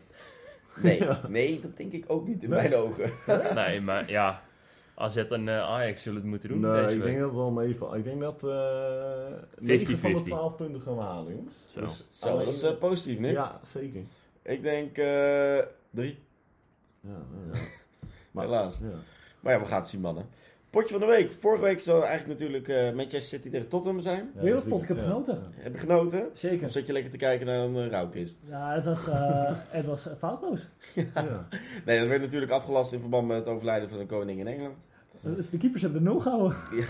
Nee, 0.82 1.00
nee, 1.28 1.60
dat 1.60 1.76
denk 1.76 1.92
ik 1.92 2.04
ook 2.06 2.26
niet 2.26 2.42
in 2.42 2.50
Nee. 2.50 2.58
mijn 2.60 2.74
ogen. 2.74 3.10
nee, 3.54 3.80
maar 3.80 4.10
ja. 4.10 4.42
AZ 4.94 5.16
en 5.16 5.48
eh, 5.48 5.60
Ajax 5.60 6.02
zullen 6.02 6.20
het 6.20 6.28
moeten 6.28 6.48
doen 6.48 6.60
Nee, 6.60 6.82
deze 6.82 6.94
ik 6.94 7.00
week. 7.00 7.06
denk 7.08 7.18
dat 7.18 7.28
het 7.28 7.38
wel 7.38 7.50
meevalt. 7.50 7.94
Ik 7.94 8.04
denk 8.04 8.20
dat 8.20 8.44
eh 8.44 9.26
9 9.58 9.98
van 9.98 10.12
de 10.12 10.20
50-50. 10.20 10.22
12 10.24 10.56
punten 10.56 10.80
gaan 10.80 10.94
we 10.96 11.00
halen, 11.02 11.34
jongens. 11.34 11.54
Zo. 11.74 11.80
Dus 11.80 12.04
Zo, 12.10 12.28
alleen- 12.28 12.44
dat 12.44 12.54
is 12.54 12.62
eh, 12.62 12.78
positief, 12.78 13.18
Nick. 13.18 13.32
Ja, 13.32 13.60
zeker. 13.64 14.02
Ik 14.42 14.62
denk 14.62 14.96
eh 14.98 15.58
drie. 15.90 16.18
Ja, 17.00 17.10
ja. 17.52 17.58
Maar, 18.30 18.44
Helaas. 18.44 18.78
Ja. 18.82 18.88
Maar 19.40 19.52
ja, 19.52 19.60
we 19.60 19.66
gaan 19.66 19.78
het 19.80 19.88
zien, 19.88 20.00
mannen. 20.00 20.26
Potje 20.70 20.88
van 20.98 21.00
de 21.00 21.06
week. 21.06 21.32
Vorige 21.32 21.62
week 21.62 21.80
zou 21.80 22.04
eigenlijk 22.04 22.40
natuurlijk 22.40 22.68
eh, 22.68 22.84
Manchester 22.84 23.20
City 23.38 23.50
tegen 23.50 23.68
Tottenham 23.68 24.00
zijn. 24.00 24.30
Ja, 24.34 24.42
Wereldpot, 24.42 24.82
ik 24.82 24.88
heb 24.88 24.96
ja, 24.96 25.02
genoten. 25.02 25.42
Heb 25.54 25.72
je 25.72 25.78
genoten? 25.78 26.30
Of 26.32 26.38
Zeker. 26.38 26.70
zat 26.70 26.86
je 26.86 26.92
lekker 26.92 27.10
te 27.10 27.16
kijken 27.16 27.46
naar 27.46 27.58
een 27.58 27.74
uh, 27.74 27.86
rouwkist? 27.86 28.40
Ja, 28.44 28.74
het 28.74 28.84
was, 28.84 29.08
eh, 29.08 29.52
het 29.68 29.86
was 29.86 30.08
foutloos. 30.18 30.68
Ja. 30.94 31.48
Nee, 31.84 31.98
dat 31.98 32.08
werd 32.08 32.20
natuurlijk 32.20 32.52
afgelast 32.52 32.92
in 32.92 33.00
verband 33.00 33.26
met 33.26 33.36
het 33.36 33.46
overlijden 33.46 33.88
van 33.88 33.98
een 33.98 34.06
koning 34.06 34.40
in 34.40 34.46
Engeland. 34.46 34.88
Dus 35.20 35.50
de 35.50 35.58
keepers 35.58 35.82
hebben 35.82 36.02
de 36.02 36.08
nul 36.08 36.20
gehouden. 36.20 36.56
Ja, 36.76 36.84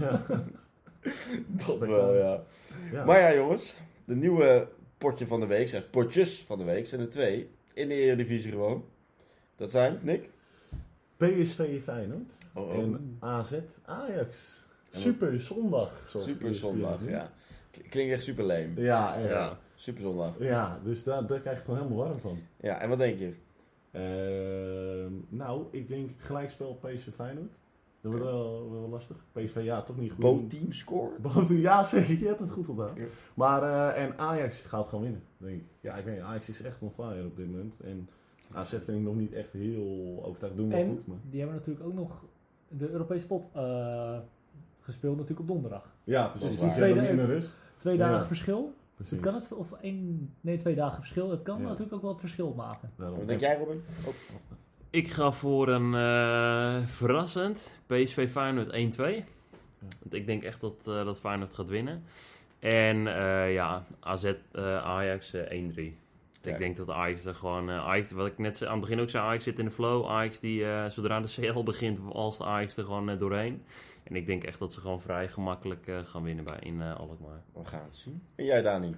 Ja. 0.00 0.22
dat 1.66 1.78
wel, 1.78 2.14
ja. 2.14 2.42
Ja. 2.92 3.04
Maar 3.04 3.18
ja, 3.18 3.34
jongens. 3.34 3.74
De 4.04 4.16
nieuwe 4.16 4.68
potje 4.98 5.26
van 5.26 5.40
de 5.40 5.46
week, 5.46 5.68
zeg 5.68 5.90
potjes 5.90 6.42
van 6.46 6.58
de 6.58 6.64
week, 6.64 6.86
zijn 6.86 7.00
er 7.00 7.08
twee. 7.08 7.50
In 7.74 7.88
de 7.88 7.94
Eredivisie 7.94 8.50
gewoon. 8.50 8.84
Dat 9.56 9.70
zijn, 9.70 9.98
Nick? 10.02 10.28
PSV 11.18 11.82
Feyenoord 11.82 12.32
Oh, 12.54 12.72
en 12.74 13.16
AZ 13.20 13.52
Ajax. 13.84 14.62
Super 14.90 15.40
zondag. 15.40 16.14
Super 16.18 16.54
zondag, 16.54 17.08
ja. 17.08 17.30
Klinkt 17.88 18.12
echt 18.12 18.22
super 18.22 18.44
leem. 18.46 18.72
Ja, 18.76 19.16
echt. 19.16 19.30
Ja, 19.30 19.38
Ja. 19.38 19.58
super 19.74 20.02
zondag. 20.02 20.36
dus 20.82 21.02
daar, 21.04 21.26
daar 21.26 21.40
krijg 21.40 21.58
je 21.58 21.64
gewoon 21.64 21.80
helemaal 21.80 22.04
warm 22.04 22.18
van. 22.18 22.38
Ja, 22.60 22.80
en 22.80 22.88
wat 22.88 22.98
denk 22.98 23.18
je? 23.18 23.34
Ehm, 23.90 25.12
nou, 25.28 25.66
ik 25.70 25.88
denk 25.88 26.10
gelijkspel 26.16 26.74
PSV 26.82 27.08
Feyenoord. 27.14 27.52
Dat 28.00 28.12
wordt 28.12 28.26
wel, 28.26 28.70
wel 28.70 28.88
lastig. 28.88 29.16
PSV 29.32 29.60
ja, 29.62 29.82
toch 29.82 29.96
niet 29.96 30.10
goed. 30.10 30.20
Both 30.20 30.50
team 30.50 30.72
score? 30.72 31.10
Ja, 31.48 31.84
zeg 31.84 32.08
ik. 32.08 32.18
Je 32.18 32.26
hebt 32.26 32.40
het 32.40 32.50
goed 32.50 32.64
gedaan. 32.66 32.92
Ja. 32.96 33.04
Maar, 33.34 33.62
eh, 33.62 34.02
en 34.02 34.18
Ajax 34.18 34.60
gaat 34.60 34.88
gewoon 34.88 35.04
winnen, 35.04 35.22
denk 35.36 35.56
ik. 35.60 35.66
Ja, 35.80 35.94
ik 35.94 36.04
weet 36.04 36.20
Ajax 36.20 36.48
is 36.48 36.62
echt 36.62 36.76
on 36.80 36.90
fire 36.90 37.24
op 37.26 37.36
dit 37.36 37.46
moment. 37.50 37.80
En 37.80 38.08
AZ 38.52 38.70
vind 38.70 38.88
ik 38.88 39.00
nog 39.00 39.14
niet 39.14 39.32
echt 39.32 39.52
heel 39.52 40.20
overtuigd. 40.24 40.56
Doen 40.56 40.72
En 40.72 40.88
goed, 40.88 41.06
maar... 41.06 41.16
die 41.30 41.40
hebben 41.40 41.56
natuurlijk 41.58 41.86
ook 41.86 41.94
nog 41.94 42.24
de 42.68 42.90
Europese 42.90 43.26
pot 43.26 43.44
eh, 43.54 44.18
gespeeld 44.80 45.14
natuurlijk 45.14 45.40
op 45.40 45.54
donderdag. 45.54 45.94
Ja, 46.04 46.26
precies. 46.26 46.50
is 46.50 46.58
Die 46.60 46.70
Tweede- 46.70 47.00
minder 47.00 47.26
rust. 47.26 47.56
Twee 47.78 47.96
Ja. 47.96 48.08
dagen 48.10 48.26
verschil. 48.26 48.74
Precies. 48.94 49.20
Kan 49.20 49.34
het, 49.34 49.52
of 49.52 49.72
één, 49.80 50.30
nee, 50.40 50.58
twee 50.58 50.74
dagen 50.74 50.98
verschil. 50.98 51.30
Het 51.30 51.42
kan 51.42 51.56
Ja. 51.60 51.62
natuurlijk 51.66 51.92
ook 51.94 52.02
wel 52.02 52.10
het 52.10 52.20
verschil 52.20 52.52
maken. 52.56 52.90
Daarom. 52.96 53.18
Wat 53.18 53.28
denk 53.28 53.40
jij, 53.40 53.58
Robin? 53.58 53.82
Oh. 54.06 54.12
Ik 54.90 55.08
ga 55.08 55.30
voor 55.32 55.68
een 55.68 55.94
eh, 55.94 56.86
verrassend 56.86 57.78
PSV 57.86 58.30
Feyenoord 58.30 58.72
1-2. 58.72 59.24
Want 60.00 60.14
ik 60.14 60.26
denk 60.26 60.42
echt 60.42 60.60
dat, 60.60 60.74
eh, 60.86 61.04
dat 61.04 61.20
Feyenoord 61.20 61.52
gaat 61.52 61.68
winnen. 61.68 62.02
En 62.58 63.06
eh, 63.06 63.52
ja, 63.52 63.84
AZ 64.00 64.24
eh, 64.52 64.76
Ajax 64.84 65.32
eh, 65.34 65.50
1-3. 65.50 65.98
Ja. 66.42 66.50
Ik 66.52 66.58
denk 66.58 66.76
dat 66.76 66.90
Ajax 66.90 67.24
er 67.24 67.34
gewoon... 67.34 67.70
eh, 67.70 67.86
Ajax, 67.86 68.10
wat 68.10 68.26
ik 68.26 68.38
net 68.38 68.64
aan 68.64 68.70
het 68.72 68.80
begin 68.80 69.00
ook 69.00 69.10
zei, 69.10 69.24
Ajax 69.24 69.44
zit 69.44 69.58
in 69.58 69.64
de 69.64 69.70
flow. 69.70 70.06
Ajax 70.08 70.40
die, 70.40 70.64
eh, 70.64 70.88
zodra 70.90 71.20
de 71.20 71.28
CL 71.52 71.62
begint, 71.62 72.00
als 72.12 72.38
de 72.38 72.44
Ajax 72.44 72.76
er 72.76 72.84
gewoon 72.84 73.08
eh, 73.10 73.18
doorheen. 73.18 73.62
En 74.04 74.16
ik 74.16 74.26
denk 74.26 74.44
echt 74.44 74.58
dat 74.58 74.72
ze 74.72 74.80
gewoon 74.80 75.00
vrij 75.00 75.28
gemakkelijk 75.28 75.86
eh, 75.86 75.98
gaan 76.04 76.22
winnen 76.22 76.44
bij, 76.44 76.58
in 76.60 76.82
Alkmaar. 76.82 77.42
We 77.52 77.64
gaan 77.64 77.84
het 77.84 77.94
zien. 77.94 78.22
En 78.34 78.44
jij, 78.44 78.62
Dani? 78.62 78.94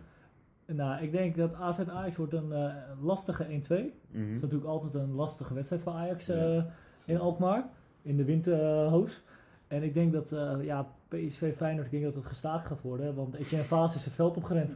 Nou, 0.67 1.03
ik 1.03 1.13
denk 1.13 1.37
dat 1.37 1.55
AZ 1.55 1.81
Ajax 1.89 2.17
wordt 2.17 2.33
een 2.33 2.73
lastige 3.01 3.45
1-2. 3.45 3.49
Dat 3.49 4.23
is 4.35 4.41
natuurlijk 4.41 4.71
altijd 4.71 4.95
een 4.95 5.13
lastige 5.15 5.55
wedstrijd 5.55 5.83
voor 5.83 5.93
Ajax 5.93 6.29
eh, 6.29 6.55
Ja. 6.55 6.67
in 7.07 7.19
Alkmaar. 7.19 7.69
In 8.03 8.17
de 8.17 8.25
winterhoos. 8.25 9.23
En 9.71 9.83
ik 9.83 9.95
denk 9.95 10.13
dat 10.13 10.33
eh, 10.33 10.53
ja, 10.63 10.87
PSV 11.09 11.57
Feyenoord, 11.57 11.85
ik 11.87 11.91
denk 11.93 12.05
dat 12.05 12.15
het 12.15 12.27
gestaakt 12.27 12.67
gaat 12.67 12.81
worden. 12.83 13.15
Want 13.15 13.35
Etienne 13.35 13.67
Vaas 13.67 13.95
is 13.95 14.05
het 14.05 14.15
veld 14.15 14.37
opgerend. 14.37 14.73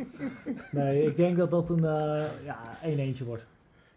nee, 0.72 1.02
ik 1.06 1.16
denk 1.16 1.36
dat 1.36 1.50
dat 1.50 1.70
een 1.70 1.84
eh, 1.84 2.24
ja, 2.44 2.58
1-1'tje 3.14 3.24
wordt. 3.24 3.42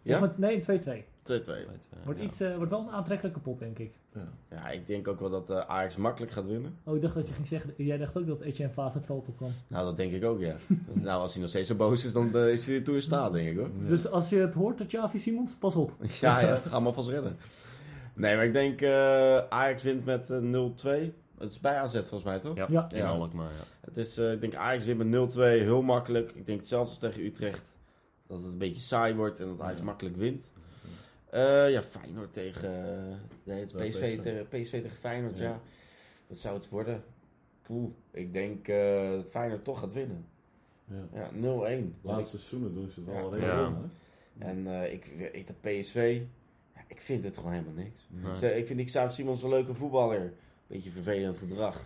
Ja? 0.02 0.14
Of 0.14 0.20
met- 0.20 0.38
nee, 0.38 0.60
2-2. 0.60 1.04
2-2. 1.22 1.66
Wordt, 2.04 2.18
Ja. 2.20 2.24
iets, 2.26 2.40
eh, 2.40 2.56
wordt 2.56 2.70
wel 2.70 2.80
een 2.80 2.90
aantrekkelijke 2.90 3.40
pot, 3.40 3.58
denk 3.58 3.78
ik. 3.78 3.92
Ja. 4.14 4.20
Ja, 4.50 4.68
ik 4.70 4.86
denk 4.86 5.08
ook 5.08 5.20
wel 5.20 5.30
dat 5.30 5.50
eh, 5.50 5.58
Ajax 5.58 5.96
makkelijk 5.96 6.32
gaat 6.32 6.46
winnen. 6.46 6.74
Oh, 6.84 6.96
ik 6.96 7.02
dacht 7.02 7.14
dat 7.14 7.28
je 7.28 7.34
ging 7.34 7.48
zeggen, 7.48 7.72
jij 7.76 7.96
dacht 7.98 8.16
ook 8.16 8.26
dat 8.26 8.40
Etienne 8.40 8.72
Vaas 8.72 8.94
het 8.94 9.04
veld 9.04 9.28
op 9.28 9.36
kwam. 9.36 9.50
Nou, 9.68 9.84
dat 9.84 9.96
denk 9.96 10.12
ik 10.12 10.24
ook, 10.24 10.40
ja. 10.40 10.54
nou, 10.92 11.20
als 11.20 11.32
hij 11.32 11.40
nog 11.40 11.50
steeds 11.50 11.68
zo 11.68 11.74
boos 11.74 12.04
is, 12.04 12.12
dan 12.12 12.34
eh, 12.34 12.52
is 12.52 12.66
hij 12.66 12.76
er 12.76 12.84
toe 12.84 12.94
in 12.94 13.02
staat, 13.02 13.32
denk 13.32 13.48
ik 13.48 13.56
hoor. 13.56 13.70
Ja. 13.82 13.88
Dus 13.88 14.10
als 14.10 14.28
je 14.28 14.36
het 14.38 14.54
hoort, 14.54 14.78
dat 14.78 14.90
Javi 14.90 15.18
Simons, 15.18 15.52
pas 15.52 15.76
op. 15.76 15.92
Ja, 16.20 16.40
ja, 16.40 16.54
ga 16.68 16.80
maar 16.80 16.92
vast 16.92 17.08
redden. 17.08 17.36
Nee, 18.18 18.36
maar 18.36 18.44
ik 18.44 18.52
denk 18.52 18.80
eh, 18.80 19.38
Ajax 19.38 19.82
wint 19.82 20.04
met 20.04 20.30
eh, 20.30 20.38
0-2. 20.38 21.12
Het 21.38 21.50
is 21.50 21.60
bij 21.60 21.76
AZ 21.76 21.92
volgens 21.92 22.22
mij, 22.22 22.38
toch? 22.38 22.56
Ja, 22.56 22.66
Ja. 22.70 22.88
in 22.90 22.96
Ja. 22.96 23.08
Alkmaar, 23.08 23.52
ja. 23.52 23.64
Het 23.80 23.96
is, 23.96 24.18
eh, 24.18 24.32
ik 24.32 24.40
denk 24.40 24.54
Ajax 24.54 24.84
wint 24.84 24.98
met 24.98 25.06
0-2, 25.06 25.38
heel 25.40 25.82
makkelijk. 25.82 26.30
Ik 26.34 26.46
denk 26.46 26.58
hetzelfde 26.58 26.90
als 26.90 26.98
tegen 26.98 27.24
Utrecht. 27.24 27.76
Dat 28.26 28.42
het 28.42 28.52
een 28.52 28.58
beetje 28.58 28.80
saai 28.82 29.14
wordt 29.14 29.40
en 29.40 29.46
dat 29.48 29.60
Ajax 29.60 29.78
Ja. 29.78 29.84
makkelijk 29.84 30.16
wint. 30.16 30.52
Eh, 31.30 31.70
ja, 31.70 31.82
Feyenoord 31.82 32.32
tegen... 32.32 32.96
eh, 32.98 33.16
nee, 33.42 33.60
het 33.60 33.74
is 33.74 33.88
PSV, 33.88 34.20
tegen, 34.22 34.48
PSV 34.48 34.70
tegen 34.82 34.96
Feyenoord, 34.96 35.38
ja. 35.38 35.44
Ja. 35.48 35.60
Wat 36.26 36.38
zou 36.38 36.54
het 36.56 36.68
worden? 36.68 37.02
Poeh, 37.62 37.90
ik 38.10 38.32
denk 38.32 38.68
eh, 38.68 39.10
dat 39.10 39.30
Feyenoord 39.30 39.64
toch 39.64 39.78
gaat 39.78 39.92
winnen. 39.92 40.24
Ja. 40.84 41.08
Ja, 41.12 41.30
0-1. 41.30 41.36
De 42.02 42.08
laatste 42.08 42.38
seizoenen 42.38 42.74
doen 42.74 42.90
ze 42.90 43.00
het 43.00 43.08
wel 43.08 43.36
Ja. 43.36 43.54
redelijk? 43.54 43.76
En 44.38 44.66
eh, 44.66 44.92
ik, 44.92 45.06
ik 45.32 45.46
de 45.46 45.54
PSV, 45.60 46.20
ik 46.88 47.00
vind 47.00 47.24
het 47.24 47.36
gewoon 47.36 47.52
helemaal 47.52 47.74
niks. 47.74 48.08
Nee. 48.40 48.58
Ik 48.58 48.66
vind 48.66 48.84
Xavi 48.84 49.14
Simons 49.14 49.42
een 49.42 49.48
leuke 49.48 49.74
voetballer. 49.74 50.32
Beetje 50.66 50.90
vervelend 50.90 51.38
gedrag. 51.38 51.84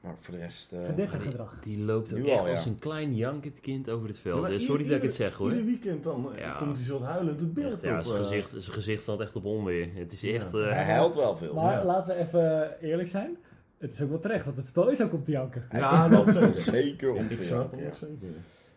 Maar 0.00 0.14
voor 0.20 0.34
de 0.34 0.40
rest... 0.40 0.72
eh, 0.72 0.96
die- 0.96 1.08
gedrag. 1.08 1.58
Die 1.62 1.78
loopt 1.78 2.12
ook 2.12 2.18
Nu 2.18 2.26
echt 2.28 2.40
al, 2.40 2.46
ja. 2.46 2.52
als 2.52 2.64
een 2.64 2.78
klein 2.78 3.14
jankend 3.16 3.60
kind 3.60 3.88
over 3.90 4.06
het 4.08 4.18
veld. 4.18 4.34
Ja, 4.34 4.40
maar 4.40 4.50
ieder- 4.52 4.66
Sorry 4.66 4.84
dat 4.86 4.96
ik 4.96 5.02
het 5.02 5.14
zeg 5.14 5.34
hoor. 5.34 5.48
Ieder 5.50 5.64
weekend 5.64 6.04
dan 6.04 6.32
eh, 6.32 6.38
Ja. 6.38 6.52
komt 6.58 6.76
hij 6.76 6.86
zo 6.86 7.02
huilend 7.02 7.40
het 7.40 7.54
beeld 7.54 7.72
Echt, 7.72 7.82
ja, 7.82 7.98
op. 7.98 8.04
zijn 8.04 8.18
eh. 8.18 8.24
gezicht, 8.24 8.50
zijn 8.50 8.62
gezicht 8.74 9.02
staat 9.02 9.20
echt 9.20 9.36
op 9.36 9.44
onweer. 9.44 9.88
Het 9.94 10.12
is 10.12 10.22
echt... 10.24 10.52
Ja. 10.52 10.58
eh, 10.58 10.72
hij 10.74 10.84
huilt 10.94 11.14
wel 11.14 11.36
veel. 11.36 11.54
Maar 11.54 11.72
Ja. 11.78 11.84
laten 11.84 12.14
we 12.14 12.20
even 12.20 12.76
eerlijk 12.80 13.08
zijn. 13.08 13.36
Het 13.78 13.92
is 13.92 14.00
ook 14.02 14.08
wel 14.08 14.18
terecht, 14.18 14.44
want 14.44 14.56
het 14.56 14.66
spel 14.68 14.88
is 14.88 15.02
ook 15.02 15.12
om 15.12 15.24
te 15.24 15.30
janken. 15.30 15.64
Ja, 15.70 16.08
dat 16.08 16.26
zeker. 16.26 16.54
Zeker 16.62 17.12
om 17.12 17.24
Ik 17.24 17.36
te 17.36 17.42
snap 17.44 17.58
janken, 17.58 17.76
hem 17.78 17.86
ja. 17.86 17.92
ook 17.92 17.96
zeker. 17.96 18.28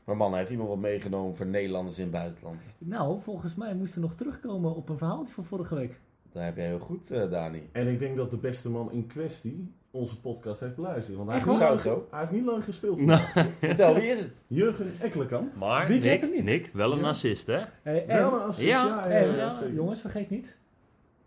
Maar 0.05 0.17
man, 0.17 0.35
heeft 0.35 0.49
iemand 0.49 0.69
wat 0.69 0.77
meegenomen 0.77 1.35
voor 1.35 1.45
Nederlanders 1.45 1.97
in 1.97 2.03
het 2.03 2.11
buitenland? 2.11 2.73
Nou, 2.77 3.21
volgens 3.21 3.55
mij 3.55 3.75
moesten 3.75 4.01
we 4.01 4.07
nog 4.07 4.15
terugkomen 4.15 4.75
op 4.75 4.89
een 4.89 4.97
verhaaltje 4.97 5.33
van 5.33 5.45
vorige 5.45 5.75
week. 5.75 5.99
Dat 6.31 6.43
heb 6.43 6.55
jij 6.55 6.65
heel 6.65 6.79
goed, 6.79 7.11
eh, 7.11 7.29
Dani. 7.29 7.69
En 7.71 7.87
ik 7.87 7.99
denk 7.99 8.17
dat 8.17 8.29
de 8.31 8.37
beste 8.37 8.69
man 8.69 8.91
in 8.91 9.07
kwestie 9.07 9.73
onze 9.91 10.21
podcast 10.21 10.59
heeft 10.59 10.75
beluisterd. 10.75 11.17
Want 11.17 11.29
hij, 11.29 11.37
Echt 11.37 11.47
heeft, 11.47 11.59
niet 11.59 11.69
lang, 11.69 11.79
Zou 11.81 11.99
het 11.99 12.11
hij 12.11 12.19
heeft 12.19 12.31
niet 12.31 12.45
lang 12.45 12.63
gespeeld. 12.63 12.99
Nou. 12.99 13.19
Vertel, 13.59 13.93
wie 13.93 14.03
is 14.03 14.19
het? 14.19 14.43
Jurgen 14.47 14.91
Ekkelenkamp. 14.99 15.55
Maar 15.55 15.87
Wie 15.87 15.99
Nick, 15.99 16.31
niet? 16.31 16.43
Nick, 16.43 16.69
wel 16.73 16.91
een 16.91 16.99
Ja. 16.99 17.07
assist 17.07 17.47
hè? 17.47 17.61
Hey, 17.81 18.05
en, 18.05 18.17
Wel 18.17 18.33
een 18.33 18.41
assist, 18.41 18.67
Ja. 18.67 18.85
ja, 18.85 19.07
ja, 19.09 19.15
en, 19.15 19.35
ja, 19.35 19.51
zeker. 19.51 19.73
jongens, 19.73 20.01
vergeet 20.01 20.29
niet. 20.29 20.57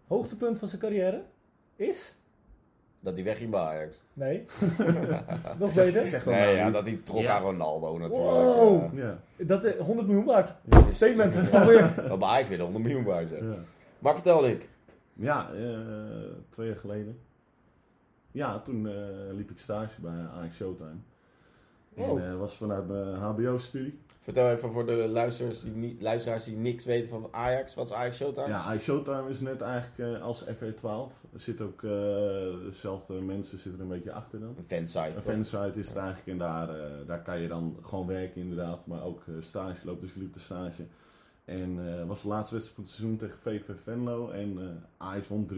Hoogtepunt 0.07 0.59
van 0.59 0.69
zijn 0.69 0.81
carrière 0.81 1.23
is... 1.77 2.17
Dat 3.01 3.15
hij 3.15 3.25
wegging 3.25 3.51
bij 3.51 3.61
Ajax. 3.61 4.03
Nee. 4.13 4.43
Nog 5.59 5.75
beter. 5.75 6.07
Zeg 6.07 6.25
dat 6.25 6.35
Nee, 6.35 6.45
nou 6.45 6.57
ja, 6.57 6.71
dat 6.71 6.85
hij 6.85 6.97
trok 7.05 7.21
Ja. 7.21 7.37
aan 7.37 7.43
Ronaldo 7.43 7.99
natuurlijk. 7.99 8.31
Wow. 8.31 8.85
eh. 8.85 8.99
Ja. 8.99 9.19
Dat 9.37 9.65
is 9.65 9.75
100 9.77 10.07
miljoen 10.07 10.25
waard. 10.25 10.55
Dus- 10.65 10.97
Statement. 10.97 11.53
Alweer. 11.53 11.93
Wel 12.09 12.19
bij 12.19 12.29
Ajax 12.29 12.49
weer 12.49 12.57
de 12.59 12.63
100 12.65 12.85
miljoen 12.85 13.29
zijn. 13.29 13.51
Ja. 13.51 13.57
Maar 13.99 14.15
vertel 14.15 14.47
ik. 14.47 14.69
Ja, 15.13 15.51
eh, 15.53 15.61
twee 16.49 16.67
jaar 16.67 16.77
geleden. 16.77 17.19
Ja, 18.33 18.59
toen 18.61 18.89
eh, 18.89 18.95
liep 19.33 19.51
ik 19.51 19.59
stage 19.59 20.01
bij 20.01 20.27
Ajax 20.39 20.57
Showtime. 20.57 20.97
En 21.99 22.31
eh 22.31 22.37
was 22.37 22.57
vanuit 22.57 22.89
mijn 22.89 23.15
HBO-studie. 23.15 23.99
Vertel 24.21 24.51
even 24.51 24.73
voor 24.73 24.87
de 24.87 25.09
luisteraars 25.09 25.61
die, 25.61 25.73
niet, 25.73 26.03
luisteraars 26.03 26.45
die 26.45 26.57
niks 26.57 26.85
weten 26.85 27.11
van 27.11 27.29
Ajax. 27.31 27.75
Wat 27.75 27.87
is 27.87 27.93
Ajax 27.93 28.17
Showtime? 28.17 28.49
Ja, 28.49 28.61
Ajax 28.61 28.85
Showtime 28.85 29.29
is 29.29 29.41
net 29.41 29.61
eigenlijk 29.61 30.15
eh, 30.15 30.23
als 30.23 30.45
FE12. 30.45 31.33
Er 31.33 31.41
zitten 31.41 31.67
ook 31.67 31.83
eh, 31.83 31.91
dezelfde 32.71 33.15
mensen 33.15 33.59
zitten 33.59 33.81
er 33.81 33.87
een 33.87 33.93
beetje 33.93 34.13
achter 34.13 34.41
dan. 34.41 34.55
Een 34.57 34.65
fansite. 34.65 35.15
Een 35.15 35.21
fansite 35.21 35.81
is 35.81 35.89
het 35.89 35.97
eigenlijk 35.97 36.29
en 36.29 36.39
daar, 36.39 36.69
daar 37.07 37.23
kan 37.23 37.41
je 37.41 37.49
dan 37.49 37.77
gewoon 37.83 38.07
werken 38.07 38.41
inderdaad, 38.41 38.87
maar 38.87 39.03
ook 39.03 39.23
stage 39.41 39.87
lopen, 39.87 40.01
dus 40.01 40.11
ik 40.11 40.17
liep 40.17 40.33
de 40.33 40.41
stage. 40.41 40.83
En 41.45 41.99
eh 42.01 42.07
was 42.07 42.23
de 42.23 42.29
laatste 42.29 42.55
wedstrijd 42.55 42.75
van 42.75 42.85
het 42.85 42.93
seizoen 42.93 43.17
tegen 43.17 43.39
VV 43.39 43.83
Venlo 43.83 44.31
en 44.31 44.83
Ajax 44.97 45.29
won 45.29 45.51
3-1. 45.55 45.57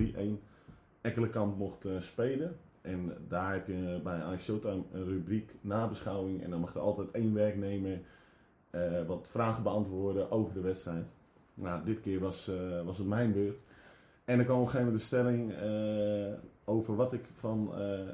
Ekkelenkamp 1.01 1.57
mocht 1.57 1.87
spelen 1.99 2.57
en 2.81 3.13
daar 3.29 3.53
heb 3.53 3.67
je 3.67 4.01
bij 4.03 4.23
Ajax 4.23 4.45
Showtime 4.45 4.83
een 4.93 5.05
rubriek 5.05 5.55
nabeschouwing 5.61 6.43
en 6.43 6.51
dan 6.51 6.61
mag 6.61 6.75
er 6.75 6.81
altijd 6.81 7.11
één 7.11 7.35
werknemer 7.35 8.01
eh, 8.71 9.07
wat 9.07 9.29
vragen 9.31 9.63
beantwoorden 9.63 10.31
over 10.31 10.55
de 10.55 10.61
wedstrijd. 10.61 11.11
Nou, 11.55 11.85
dit 11.85 12.01
keer 12.01 12.21
was, 12.21 12.49
eh, 12.49 12.83
was 12.85 12.99
het 12.99 13.07
mijn 13.07 13.33
beurt. 13.33 13.59
En 14.25 14.39
er 14.39 14.45
kwam 14.45 14.57
op 14.57 14.65
een 14.65 14.71
gegeven 14.71 14.93
moment 14.93 15.03
de 15.03 15.07
stelling 15.07 15.53
eh, 15.53 16.39
over 16.65 16.97
wat 16.97 17.13
ik 17.13 17.25
van 17.35 17.73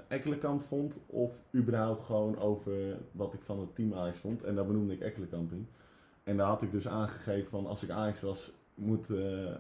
Ekkelenkamp 0.09 0.63
vond. 0.63 1.01
Of 1.07 1.43
überhaupt 1.55 2.01
gewoon 2.01 2.39
over 2.39 2.97
wat 3.13 3.35
ik 3.35 3.41
van 3.43 3.61
het 3.61 3.75
team 3.75 3.95
Ajax 3.95 4.19
vond. 4.19 4.43
En 4.43 4.55
daar 4.55 4.67
benoemde 4.67 4.93
ik 4.93 5.01
Ekkelenkamp 5.01 5.53
in. 5.53 5.69
En 6.25 6.37
daar 6.37 6.47
had 6.47 6.63
ik 6.63 6.71
dus 6.71 6.89
aangegeven 6.89 7.51
van 7.51 7.67
als 7.67 7.83
ik 7.83 7.91
Ajax 7.91 8.21
was, 8.21 8.53
moet, 8.75 9.09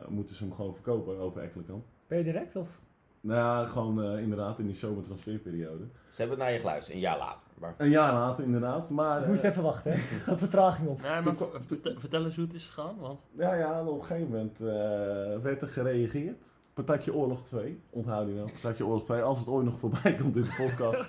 moeten 0.08 0.34
ze 0.34 0.44
hem 0.44 0.52
gewoon 0.52 0.74
verkopen 0.74 1.18
over 1.18 1.42
Ekkelenkamp. 1.42 1.84
Ben 2.06 2.18
je 2.18 2.24
direct 2.24 2.56
of? 2.56 2.80
Nou 3.26 3.38
ja, 3.38 3.66
gewoon 3.66 4.02
eh, 4.02 4.22
inderdaad 4.22 4.58
in 4.58 4.66
die 4.66 4.74
zomertransferperiode. 4.74 5.84
Ze 6.10 6.20
hebben 6.20 6.38
naar 6.38 6.52
je 6.52 6.58
geluisterd, 6.58 6.94
een 6.94 7.00
jaar 7.02 7.18
later. 7.18 7.46
Maar 7.58 7.74
Een 7.78 7.88
jaar 7.88 8.12
later 8.12 8.44
inderdaad, 8.44 8.90
maar... 8.90 9.20
Je 9.20 9.26
moest 9.28 9.42
eh, 9.44 9.50
even 9.50 9.62
wachten, 9.62 9.92
hè? 9.92 9.96
Er 10.18 10.22
zat 10.26 10.38
vertraging 10.38 10.88
op. 10.88 11.00
Nee, 11.02 11.10
maar 11.10 11.22
Toen- 11.22 11.36
vertel, 11.66 11.92
vertel 11.98 12.24
eens 12.24 12.36
hoe 12.36 12.44
het 12.44 12.54
is 12.54 12.66
gegaan. 12.66 12.96
Want 13.00 13.20
Ja, 13.38 13.54
ja, 13.54 13.84
op 13.84 13.98
een 13.98 14.04
gegeven 14.04 14.30
moment 14.30 14.60
eh, 14.60 14.66
werd 15.42 15.62
er 15.62 15.68
gereageerd. 15.68 16.46
Patatje 16.74 17.14
Oorlog 17.14 17.42
2, 17.42 17.80
onthoud 17.90 18.26
die 18.26 18.34
nou. 18.34 18.50
Patatje 18.52 18.86
Oorlog 18.86 19.04
2, 19.04 19.22
als 19.22 19.38
het 19.38 19.48
ooit 19.48 19.64
nog 19.64 19.78
voorbij 19.78 20.14
komt 20.20 20.36
in 20.36 20.42
de 20.42 20.54
podcast. 20.66 21.08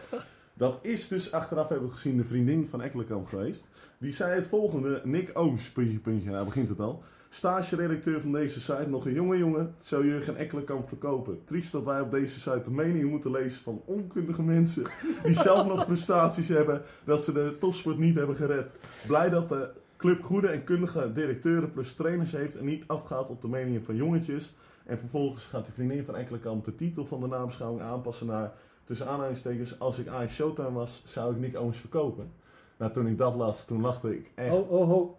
Dat 0.53 0.79
is 0.81 1.07
dus, 1.07 1.31
achteraf 1.31 1.69
hebben 1.69 1.87
we 1.87 1.93
het 1.93 2.01
gezien, 2.01 2.17
de 2.17 2.25
vriendin 2.25 2.67
van 2.67 2.81
Ekkelenkamp 2.81 3.27
geweest. 3.27 3.67
Die 3.97 4.11
zei 4.11 4.35
het 4.35 4.47
volgende, 4.47 5.01
Nick 5.03 5.29
Ooms, 5.33 5.71
puntje, 5.71 5.97
puntje, 5.99 6.29
nou 6.29 6.45
begint 6.45 6.69
het 6.69 6.79
al. 6.79 7.03
Stage-redacteur 7.37 8.21
van 8.21 8.31
deze 8.31 8.59
site, 8.59 8.89
nog 8.89 9.05
een 9.05 9.13
jonge 9.13 9.37
jongen, 9.37 9.75
zou 9.77 10.05
Jurgen 10.05 10.35
Ekkelenkamp 10.35 10.87
verkopen. 10.87 11.43
Triest 11.43 11.71
dat 11.71 11.83
wij 11.83 12.01
op 12.01 12.11
deze 12.11 12.39
site 12.39 12.61
de 12.63 12.71
meningen 12.71 13.07
moeten 13.07 13.31
lezen 13.31 13.61
van 13.61 13.81
onkundige 13.85 14.43
mensen 14.43 14.83
die 15.23 15.33
zelf 15.49 15.67
nog 15.67 15.83
frustraties 15.83 16.47
hebben 16.47 16.81
dat 17.03 17.23
ze 17.23 17.31
de 17.31 17.55
topsport 17.59 17.97
niet 17.97 18.15
hebben 18.15 18.35
gered. 18.35 18.75
Blij 19.07 19.29
dat 19.29 19.49
de 19.49 19.69
club 19.97 20.23
goede 20.23 20.47
en 20.47 20.63
kundige 20.63 21.11
directeuren 21.11 21.71
plus 21.71 21.95
trainers 21.95 22.31
heeft 22.31 22.57
en 22.57 22.65
niet 22.65 22.83
afgaat 22.87 23.29
op 23.29 23.41
de 23.41 23.47
meningen 23.47 23.83
van 23.83 23.95
jongetjes. 23.95 24.55
En 24.85 24.99
vervolgens 24.99 25.43
gaat 25.43 25.65
die 25.65 25.73
vriendin 25.73 26.05
van 26.05 26.15
Ekkelenkamp 26.15 26.65
de 26.65 26.75
titel 26.75 27.05
van 27.05 27.19
de 27.19 27.27
naamschouwing 27.27 27.81
aanpassen 27.81 28.27
naar 28.27 28.53
tussen 28.83 29.07
aanhalingstekens, 29.07 29.79
als 29.79 29.99
ik 29.99 30.07
Ajax 30.07 30.33
Showtime 30.33 30.71
was, 30.71 31.01
zou 31.05 31.33
ik 31.33 31.39
Nick 31.39 31.57
Ooms 31.57 31.77
verkopen. 31.77 32.31
Nou, 32.77 32.91
toen 32.91 33.07
ik 33.07 33.17
dat 33.17 33.35
las, 33.35 33.65
toen 33.65 33.81
lachte 33.81 34.15
ik 34.15 34.31
echt. 34.35 34.53
Oh, 34.53 34.71
oh, 34.71 34.91
oh. 34.91 35.15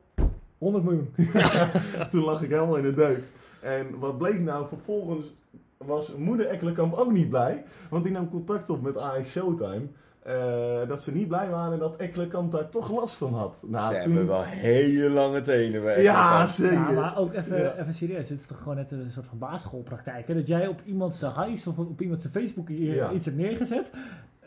100 0.58 0.84
miljoen. 0.84 1.14
Toen 2.10 2.24
lag 2.24 2.42
ik 2.42 2.50
helemaal 2.50 2.76
in 2.76 2.82
de 2.82 2.94
deuk. 2.94 3.22
En 3.62 3.98
wat 3.98 4.18
bleek 4.18 4.40
nou, 4.40 4.66
vervolgens 4.68 5.34
was 5.76 6.14
moeder 6.16 6.46
Ekkelenkamp 6.46 6.94
ook 6.94 7.12
niet 7.12 7.28
blij. 7.28 7.64
Want 7.90 8.04
die 8.04 8.12
nam 8.12 8.30
contact 8.30 8.70
op 8.70 8.82
met 8.82 8.98
Ajax 8.98 9.30
Showtime. 9.30 9.82
eh, 10.22 10.88
dat 10.88 11.02
ze 11.02 11.12
niet 11.14 11.28
blij 11.28 11.48
waren 11.50 11.78
dat 11.78 11.96
Ekkelenkamp 11.96 12.52
daar 12.52 12.68
toch 12.68 12.90
last 12.92 13.16
van 13.16 13.34
had. 13.34 13.62
Nou, 13.66 13.94
Ze 13.94 14.00
toen- 14.02 14.12
hebben 14.12 14.26
wel 14.26 14.42
hele 14.42 15.10
lange 15.10 15.40
tenen. 15.40 15.82
bij 15.82 16.02
Ja, 16.02 16.46
zeker. 16.46 16.74
Ja, 16.74 16.90
maar 16.90 17.16
ook 17.18 17.34
even, 17.34 17.58
Ja. 17.58 17.74
even 17.78 17.94
serieus. 17.94 18.28
Het 18.28 18.40
is 18.40 18.46
toch 18.46 18.58
gewoon 18.58 18.76
net 18.76 18.90
een 18.90 19.10
soort 19.10 19.26
van 19.26 19.38
basisschoolpraktijk. 19.38 20.28
Hè? 20.28 20.34
Dat 20.34 20.46
jij 20.46 20.66
op 20.66 20.80
iemand 20.84 21.14
zijn 21.16 21.32
huis 21.32 21.66
of 21.66 21.78
op 21.78 22.00
iemand 22.00 22.20
zijn 22.20 22.32
Facebook 22.32 22.68
Ja. 22.68 23.10
iets 23.12 23.24
hebt 23.24 23.36
neergezet. 23.36 23.90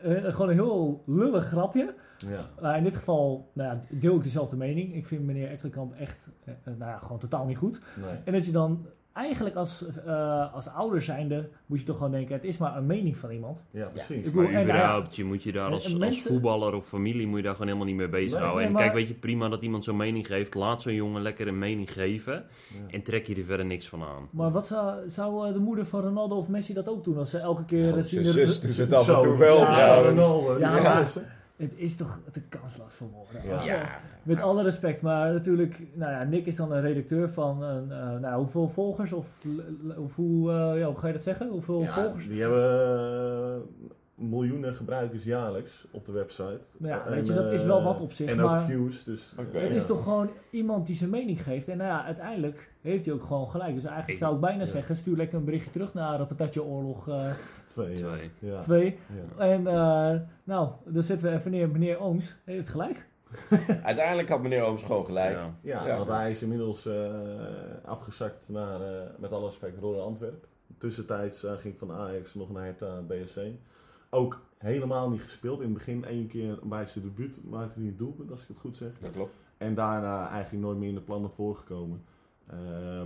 Eh, 0.04 0.12
gewoon 0.24 0.48
een 0.50 0.54
heel 0.54 1.04
lullig 1.06 1.46
grapje. 1.48 1.94
Ja. 2.30 2.50
Maar 2.62 2.78
in 2.78 2.84
dit 2.84 2.96
geval 2.96 3.50
nou 3.54 3.70
ja, 3.70 3.80
deel 3.90 4.16
ik 4.16 4.24
dezelfde 4.24 4.56
mening. 4.56 4.96
Ik 4.96 5.06
vind 5.08 5.24
meneer 5.26 5.50
Ekkelenkamp 5.50 5.94
echt 5.94 6.28
eh, 6.46 6.54
eh, 6.54 6.74
nou 6.78 6.92
ja, 6.92 6.98
gewoon 6.98 7.20
totaal 7.20 7.46
niet 7.46 7.58
goed. 7.58 7.82
Nee. 8.02 8.16
En 8.24 8.34
dat 8.34 8.46
je 8.46 8.52
dan 8.52 8.86
eigenlijk 9.14 9.56
als, 9.56 9.86
eh, 10.06 10.54
als 10.54 10.68
ouder 10.68 11.02
zijnde 11.02 11.50
moet 11.66 11.80
je 11.80 11.86
toch 11.86 11.98
gewoon 11.98 12.12
denken... 12.12 12.36
het 12.36 12.44
is 12.44 12.58
maar 12.58 12.78
een 12.78 12.86
mening 12.86 13.18
van 13.18 13.32
iemand. 13.32 13.60
Ja, 13.72 13.86
precies. 13.86 14.18
Ik 14.18 14.24
bedoel, 14.24 14.42
Maar 14.42 14.52
en, 14.52 14.54
nou 14.54 14.68
ja, 14.68 14.74
überhaupt, 14.74 15.16
je 15.16 15.24
moet 15.24 15.44
je 15.44 15.52
daar 15.52 15.72
als, 15.72 16.02
als 16.02 16.22
voetballer 16.22 16.74
of 16.74 16.88
familie 16.88 17.28
moet 17.28 17.38
je 17.38 17.44
daar 17.44 17.52
gewoon 17.52 17.68
helemaal 17.68 17.88
niet 17.88 17.98
mee 17.98 18.10
bezighouden. 18.10 18.58
Nee, 18.58 18.66
en 18.66 18.72
maar- 18.72 18.82
kijk, 18.82 18.94
weet 18.94 19.08
je, 19.08 19.14
prima 19.14 19.50
dat 19.50 19.62
iemand 19.62 19.84
zo'n 19.84 19.98
mening 19.98 20.28
geeft. 20.28 20.54
Laat 20.56 20.82
zo'n 20.82 20.94
jongen 20.94 21.22
lekker 21.22 21.48
een 21.48 21.60
mening 21.60 21.92
geven. 21.94 22.34
Ja. 22.34 22.44
En 22.92 23.04
trek 23.04 23.28
je 23.28 23.36
er 23.36 23.44
verder 23.44 23.66
niks 23.66 23.88
van 23.90 24.02
aan. 24.04 24.28
Maar 24.30 24.52
wat 24.52 24.68
zou, 24.68 25.10
zou 25.10 25.54
de 25.54 25.60
moeder 25.60 25.86
van 25.86 26.02
Ronaldo 26.02 26.36
of 26.36 26.48
Messi 26.48 26.74
dat 26.74 26.88
ook 26.88 27.04
doen? 27.04 27.18
Als 27.18 27.30
ze 27.30 27.38
elke 27.38 27.66
keer 27.66 27.88
Oh, 27.96 28.02
zien... 28.02 28.24
Zijn 28.24 28.48
zus 28.48 28.60
doet 28.60 28.78
het 28.78 28.94
af 29.00 29.08
en 29.08 29.22
toe 29.22 29.38
wel 29.38 29.58
ja, 29.58 29.74
trouwens. 29.76 30.20
Ronaldo, 30.20 30.60
Ja, 30.60 30.82
maar-? 30.82 31.40
Het 31.62 31.74
is 31.76 31.96
toch 31.96 32.20
te 32.32 32.42
kansloos 32.42 32.94
voor 32.94 33.08
woorden. 33.10 33.46
Ja. 33.66 33.82
Eh, 33.82 33.90
Met 34.24 34.40
alle 34.42 34.64
respect, 34.64 35.02
maar 35.02 35.34
natuurlijk, 35.34 35.80
nou 35.94 36.12
ja, 36.12 36.24
Nick 36.24 36.46
is 36.46 36.56
dan 36.56 36.72
een 36.72 36.82
redacteur 36.82 37.30
van, 37.30 37.64
een, 37.64 37.92
eh, 37.92 38.20
nou, 38.20 38.36
hoeveel 38.38 38.70
volgers 38.70 39.14
of, 39.14 39.28
of 39.98 40.16
hoe, 40.16 40.52
eh, 40.52 40.80
ja, 40.80 40.86
hoe 40.86 40.98
ga 40.98 41.08
je 41.08 41.14
dat 41.14 41.24
zeggen? 41.24 41.50
Hoeveel 41.50 41.82
Ja, 41.82 41.94
volgers? 41.94 42.28
die 42.28 42.42
hebben 42.42 43.62
miljoenen 44.30 44.74
gebruikers 44.74 45.24
jaarlijks 45.24 45.86
op 45.92 46.06
de 46.06 46.12
website. 46.12 46.60
Ja, 46.80 47.06
En, 47.06 47.12
weet 47.12 47.28
je, 47.28 47.34
dat 47.34 47.54
is 47.54 47.62
eh, 47.62 47.68
wel 47.68 47.84
wat 47.84 48.00
op 48.00 48.14
zich, 48.14 48.30
En 48.30 48.38
maar- 48.38 48.60
ook 48.62 48.66
views, 48.68 49.04
dus... 49.04 49.34
Het 49.38 49.48
ja. 49.54 49.60
is 49.60 49.86
toch 49.86 50.04
gewoon 50.04 50.30
iemand 50.52 50.88
die 50.88 50.96
zijn 50.96 51.10
mening 51.10 51.44
geeft. 51.44 51.68
En 51.68 51.78
nou 51.78 51.90
ja, 51.90 52.06
uiteindelijk 52.06 52.72
heeft 52.82 53.06
hij 53.06 53.14
ook 53.14 53.24
gewoon 53.24 53.50
gelijk. 53.50 53.74
Dus 53.74 53.84
eigenlijk 53.84 54.14
Ik- 54.14 54.18
zou 54.24 54.36
ik 54.36 54.42
bijna 54.42 54.60
ja. 54.60 54.66
zeggen, 54.66 54.96
stuur 54.96 55.16
lekker 55.18 55.38
een 55.38 55.46
berichtje 55.46 55.72
terug 55.72 55.94
naar 55.94 56.20
uh, 56.20 56.28
Patatje 56.28 56.64
Oorlog 56.64 57.10
eh, 57.10 57.32
Twee, 57.66 57.98
ja. 57.98 58.06
Twee. 58.16 58.32
Ja. 58.40 58.62
2. 58.62 58.98
Ja. 59.38 59.46
En 59.46 59.68
eh, 59.68 60.20
nou, 60.44 60.70
dan 60.86 61.04
zetten 61.04 61.30
we 61.32 61.38
even 61.38 61.52
neer, 61.52 61.70
meneer 61.70 62.00
Ooms 62.00 62.36
heeft 62.46 62.70
gelijk. 62.70 63.10
Uiteindelijk 63.84 64.30
had 64.30 64.42
meneer 64.42 64.62
Ooms 64.64 64.84
gewoon 64.84 65.06
gelijk. 65.06 65.32
Ja. 65.34 65.54
Ja, 65.62 65.88
Ja. 65.88 65.98
want 65.98 66.10
hij 66.10 66.30
is 66.32 66.42
inmiddels 66.42 66.86
eh, 66.86 67.10
afgezakt 67.86 68.50
naar, 68.50 68.82
eh, 68.82 69.02
met 69.18 69.32
alle 69.32 69.46
respect, 69.46 69.80
Rode 69.80 70.00
Antwerp. 70.00 70.46
Tussentijds 70.78 71.44
eh, 71.44 71.52
ging 71.58 71.78
van 71.78 71.92
Ajax 71.92 72.34
nog 72.34 72.52
naar 72.52 72.64
Hertha 72.64 73.02
BSC. 73.08 73.40
Ook 74.14 74.42
helemaal 74.58 75.10
niet 75.10 75.22
gespeeld. 75.22 75.60
In 75.60 75.66
het 75.66 75.74
begin 75.74 76.06
één 76.06 76.28
keer 76.28 76.60
bij 76.64 76.88
zijn 76.88 77.04
debuut 77.04 77.44
maakte 77.44 77.80
hij 77.80 77.88
een 77.88 77.98
doelpunt, 77.98 78.32
als 78.32 78.42
ik 78.42 78.48
het 78.48 78.58
goed 78.58 78.76
zeg. 78.76 79.00
Dat 79.00 79.12
klopt. 79.12 79.34
En 79.58 79.76
daarna 79.76 80.30
eigenlijk 80.30 80.64
nooit 80.64 80.78
meer 80.78 80.90
in 80.90 80.96
de 80.96 81.02
plannen 81.02 81.32
voorgekomen. 81.32 82.04
Eh, 82.48 82.58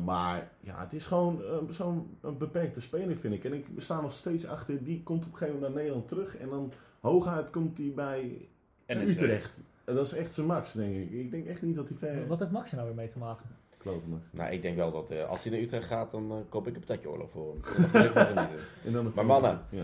maar 0.04 0.52
ja, 0.60 0.80
het 0.80 0.94
is 0.94 1.06
gewoon 1.06 1.44
eh, 1.44 1.58
zo'n 1.70 2.18
een 2.22 2.38
beperkte 2.38 2.82
speler, 2.82 3.16
vind 3.16 3.34
ik. 3.34 3.44
En 3.44 3.54
ik 3.54 3.66
sta 3.78 4.02
nog 4.02 4.12
steeds 4.12 4.46
achter, 4.46 4.84
die 4.84 5.04
komt 5.04 5.26
op 5.26 5.32
een 5.32 5.38
gegeven 5.38 5.54
moment 5.54 5.74
naar 5.74 5.84
Nederland 5.84 6.08
terug. 6.08 6.38
En 6.38 6.50
dan 6.50 6.72
hooguit 7.00 7.50
komt 7.50 7.78
hij 7.78 7.92
bij. 7.96 8.48
Utrecht. 8.88 9.62
En 9.84 9.96
dat 9.96 10.06
is 10.06 10.14
echt 10.14 10.34
zijn 10.34 10.48
max, 10.48 10.72
denk 10.72 10.96
ik. 10.96 11.12
Ik 11.12 11.32
denk 11.32 11.46
echt 11.46 11.62
niet 11.62 11.76
dat 11.76 11.88
hij 11.90 11.98
ver... 11.98 12.28
Wat 12.28 12.40
heeft 12.40 12.52
Max 12.52 12.70
er 12.70 12.76
nou 12.76 12.88
weer 12.88 12.98
mee 12.98 13.10
te 13.10 13.18
maken? 13.18 13.46
Klote 13.78 14.08
max. 14.08 14.24
Nou, 14.32 14.52
ik 14.52 14.62
denk 14.62 14.76
wel 14.76 14.92
dat 14.92 15.12
eh, 15.12 15.30
als 15.30 15.44
hij 15.44 15.52
naar 15.52 15.62
Utrecht 15.62 15.88
gaat, 15.88 16.12
dan 16.12 16.46
koop 16.50 16.68
ik 16.68 16.76
een 16.76 16.80
patatje 16.80 17.10
oorlog 17.10 17.32
voor 17.32 17.56
hem. 17.92 18.38
En 18.86 18.92
dan 18.92 19.12
Maar 19.16 19.26
mannen. 19.26 19.62
Ja. 19.70 19.84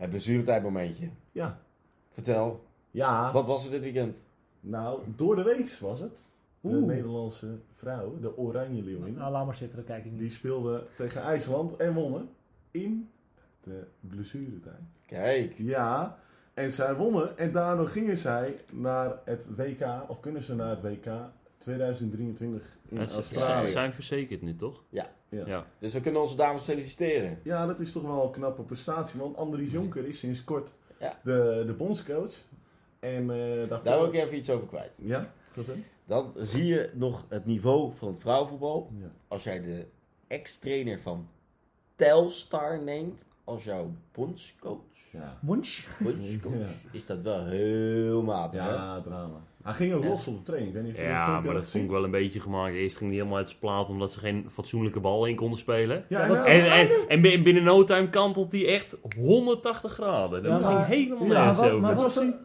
Het 0.00 0.10
blessuretijdmomentje. 0.10 1.08
Ja. 1.32 1.58
Vertel, 2.10 2.64
ja, 2.90 3.32
wat 3.32 3.46
was 3.46 3.64
er 3.64 3.70
dit 3.70 3.82
weekend? 3.82 4.24
nou, 4.60 5.00
door 5.16 5.36
de 5.36 5.42
week 5.42 5.70
was 5.80 6.00
het. 6.00 6.18
De 6.60 6.68
Oeh. 6.68 6.86
Nederlandse 6.86 7.58
vrouw, 7.74 8.18
de 8.20 8.36
Oranje 8.36 8.82
Leeuwin, 8.82 9.14
Nou, 9.14 9.32
laat 9.32 9.46
maar 9.46 9.56
zitten, 9.56 9.76
dat 9.76 9.86
kijk 9.86 10.04
ik 10.04 10.10
niet. 10.10 10.20
die 10.20 10.30
speelde 10.30 10.86
tegen 10.96 11.22
IJsland 11.22 11.76
en 11.76 11.94
wonnen 11.94 12.28
in 12.70 13.10
de 13.62 13.86
blessuretijd. 14.00 14.80
Kijk, 15.06 15.54
Ja, 15.56 16.18
en 16.54 16.70
zij 16.70 16.94
wonnen 16.94 17.38
en 17.38 17.52
daardoor 17.52 17.86
gingen 17.86 18.18
zij 18.18 18.60
naar 18.72 19.18
het 19.24 19.56
WK, 19.56 19.86
of 20.08 20.20
kunnen 20.20 20.42
ze 20.42 20.54
naar 20.54 20.70
het 20.70 20.82
WK 20.82 21.06
2023 21.60 22.62
in 22.88 22.96
Ja, 22.98 23.06
ze, 23.06 23.12
ze 23.12 23.16
Australië. 23.16 23.68
zijn 23.68 23.92
verzekerd 23.92 24.42
nu, 24.42 24.56
toch? 24.56 24.82
Ja. 24.88 25.10
Ja. 25.28 25.66
dus 25.78 25.92
we 25.92 26.00
kunnen 26.00 26.20
onze 26.20 26.36
dames 26.36 26.62
feliciteren. 26.62 27.38
Ja, 27.42 27.66
dat 27.66 27.80
is 27.80 27.92
toch 27.92 28.02
wel 28.02 28.24
een 28.24 28.30
knappe 28.30 28.62
prestatie, 28.62 29.20
want 29.20 29.36
Andries 29.36 29.70
Jonker 29.72 30.06
is 30.06 30.18
sinds 30.18 30.44
kort 30.44 30.76
Ja. 30.98 31.18
de, 31.24 31.62
de 31.66 31.72
bondscoach. 31.72 32.32
En 33.00 33.30
eh 33.30 33.68
daarvoor... 33.68 33.82
Daar 33.84 33.98
wil 33.98 34.06
ik 34.08 34.14
even 34.14 34.36
iets 34.36 34.50
over 34.50 34.66
kwijt. 34.66 34.96
Ja, 35.02 35.32
dat 35.54 35.66
hè? 35.66 35.72
Dan 36.04 36.32
zie 36.36 36.64
je 36.64 36.90
nog 36.94 37.24
het 37.28 37.44
niveau 37.46 37.92
van 37.96 38.08
het 38.08 38.20
vrouwenvoetbal. 38.20 38.90
Ja. 39.00 39.10
Als 39.28 39.42
jij 39.44 39.60
de 39.60 39.86
ex-trainer 40.26 41.00
van 41.00 41.28
Telstar 41.96 42.82
neemt 42.82 43.24
als 43.44 43.64
jouw 43.64 43.90
bondscoach. 44.12 44.78
Ja. 45.12 45.38
Bondscoach 45.40 46.42
Ja. 46.58 46.66
is 46.92 47.06
dat 47.06 47.22
wel 47.22 47.46
heel 47.46 48.22
matig. 48.22 48.60
hè? 48.60 48.68
Ja, 48.68 49.00
drama. 49.00 49.42
Hij 49.62 49.72
ging 49.72 49.92
ook 49.92 50.02
Ja. 50.02 50.08
los 50.08 50.26
op 50.26 50.36
de 50.36 50.42
training. 50.42 50.70
Ik 50.74 50.76
weet 50.82 50.86
niet 50.90 50.96
of 51.00 51.02
Ja, 51.06 51.40
maar 51.40 51.54
dat 51.54 51.64
vond 51.64 51.84
ik 51.84 51.90
wel 51.90 52.04
een 52.04 52.10
beetje 52.10 52.40
gemaakt. 52.40 52.74
Eerst 52.74 52.96
ging 52.96 53.08
hij 53.10 53.18
helemaal 53.18 53.38
uit 53.38 53.48
zijn 53.48 53.60
plaat 53.60 53.88
omdat 53.90 54.12
ze 54.12 54.18
geen 54.18 54.46
fatsoenlijke 54.50 55.00
bal 55.00 55.26
in 55.26 55.36
konden 55.36 55.58
spelen. 55.58 56.04
Ja, 56.08 56.26
Ja, 56.26 56.44
en 56.44 56.64
En, 56.64 56.70
en, 56.70 57.08
en 57.08 57.20
bin- 57.20 57.42
binnen 57.42 57.62
no 57.62 57.84
time 57.84 58.08
kantelt 58.08 58.52
hij 58.52 58.66
echt 58.66 58.96
180 59.16 59.92
graden. 59.92 60.42
Dat 60.42 60.52
Ja, 60.60 60.66
ging 60.66 60.78
maar- 60.78 60.86
helemaal 60.86 61.26
Ja, 61.26 61.32
nergens 61.32 61.60
maar 61.60 61.70
wat, 61.80 61.80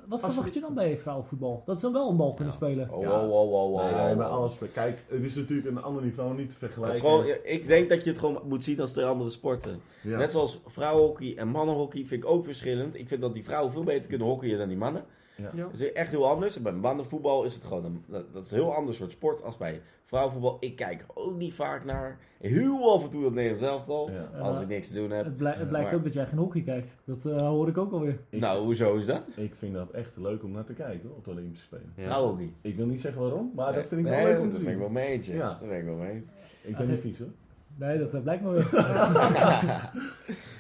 maar 0.07 0.19
verwacht 0.19 0.53
je- 0.53 0.59
dan 0.59 0.73
bij 0.73 0.97
vrouwenvoetbal? 0.97 1.63
Dat 1.65 1.75
ze 1.79 1.81
dan 1.85 1.93
wel 1.93 2.09
een 2.09 2.17
bal 2.17 2.33
kunnen 2.33 2.53
spelen. 2.53 2.89
Oh, 2.91 2.97
oh, 2.99 3.31
oh, 3.31 3.51
oh, 3.53 3.73
oh, 3.73 4.05
Nee, 4.05 4.15
met 4.15 4.27
alles. 4.27 4.57
Kijk, 4.73 5.03
het 5.07 5.23
is 5.23 5.35
natuurlijk 5.35 5.67
een 5.67 5.81
ander 5.83 6.03
niveau, 6.03 6.29
niet 6.29 6.37
te 6.37 6.43
Het 6.43 6.51
is 6.51 6.57
vergelijken. 6.57 6.99
gewoon, 6.99 7.25
ik 7.43 7.67
denk 7.67 7.89
dat 7.89 8.03
je 8.03 8.09
het 8.09 8.19
gewoon 8.19 8.41
moet 8.47 8.63
zien 8.63 8.79
als 8.81 8.91
twee 8.91 9.05
andere 9.05 9.29
sporten. 9.29 9.79
Ja. 10.01 10.17
Net 10.17 10.31
zoals 10.31 10.59
vrouwenhockey 10.65 11.33
en 11.37 11.47
mannenhockey 11.47 12.05
vind 12.05 12.23
ik 12.23 12.29
ook 12.29 12.45
verschillend. 12.45 12.95
Ik 12.99 13.07
vind 13.07 13.21
dat 13.21 13.33
die 13.33 13.43
vrouwen 13.43 13.71
veel 13.71 13.83
beter 13.83 14.09
kunnen 14.09 14.27
hockeyen 14.27 14.57
dan 14.57 14.67
die 14.67 14.77
mannen. 14.77 15.03
Ja. 15.37 15.49
Ja. 15.53 15.63
Dat 15.63 15.79
is 15.79 15.91
echt 15.91 16.09
heel 16.09 16.27
anders. 16.29 16.61
Bij 16.61 16.71
mannenvoetbal 16.73 17.43
is 17.43 17.53
het 17.53 17.63
gewoon 17.63 17.85
een, 17.85 18.03
dat, 18.07 18.33
dat 18.33 18.43
is 18.45 18.51
een 18.51 18.57
heel 18.57 18.73
ander 18.75 18.93
soort 18.93 19.11
sport 19.11 19.43
als 19.43 19.57
bij 19.57 19.81
vrouwenvoetbal. 20.03 20.57
Ik 20.59 20.75
kijk 20.75 21.01
er 21.01 21.07
ook 21.13 21.37
niet 21.37 21.53
vaak 21.53 21.85
naar. 21.85 22.17
Heel 22.39 22.93
af 22.93 23.03
en 23.03 23.09
toe 23.09 23.23
dat 23.23 23.33
Nederlands 23.33 23.61
elftal. 23.71 24.11
Ja. 24.11 24.39
Als 24.39 24.59
ik 24.59 24.67
niks 24.67 24.87
te 24.87 24.93
doen 24.93 25.09
heb. 25.11 25.25
Het, 25.25 25.37
blij- 25.37 25.53
het 25.53 25.67
blijkt 25.67 25.87
Maar- 25.87 25.97
ook 25.97 26.03
dat 26.03 26.13
jij 26.13 26.25
geen 26.25 26.37
hockey 26.37 26.61
kijkt. 26.61 26.87
Dat 27.05 27.25
eh, 27.25 27.37
hoor 27.47 27.67
ik 27.67 27.77
ook 27.77 27.91
alweer. 27.91 28.19
Ik, 28.29 28.39
Nou, 28.39 28.63
hoezo 28.63 28.95
is 28.95 29.05
dat? 29.05 29.21
ik 29.35 29.53
vind 29.55 29.73
dat 29.73 29.91
echt 29.91 30.11
leuk 30.17 30.43
om 30.43 30.51
naar 30.51 30.65
te 30.65 30.73
kijken 30.73 31.07
hoor, 31.09 31.17
op 31.17 31.23
de 31.25 31.31
Olympische 31.31 31.65
Spelen. 31.65 31.93
Ja. 31.95 32.03
Vrouwenhockey. 32.03 32.53
Ik 32.61 32.75
wil 32.75 32.85
niet 32.85 33.01
zeggen 33.01 33.21
waarom, 33.21 33.51
maar 33.55 33.73
dat 33.73 33.85
vind 33.87 34.01
ik 34.01 34.07
Nee, 34.07 34.23
wel 34.23 34.33
leuk 34.33 34.41
om 34.41 34.49
te 34.49 34.55
dat 34.55 34.57
ben 34.63 34.67
ik 34.67 34.69
zien. 34.69 34.79
wel 34.79 34.89
mee 34.89 35.07
eens. 35.07 35.27
Ja. 35.27 35.33
Ja. 35.35 35.57
Dat 35.59 35.69
ben 35.69 35.77
ik 35.79 35.85
wel 35.85 35.95
mee 35.95 36.11
eens. 36.11 36.25
Ik 36.61 36.77
ben 36.77 36.89
niet 36.89 36.99
vies 36.99 37.19
hoor. 37.19 37.27
Nee, 37.75 37.97
dat 37.97 38.23
blijkt 38.23 38.43
maar 38.43 38.53
weer. 38.53 38.69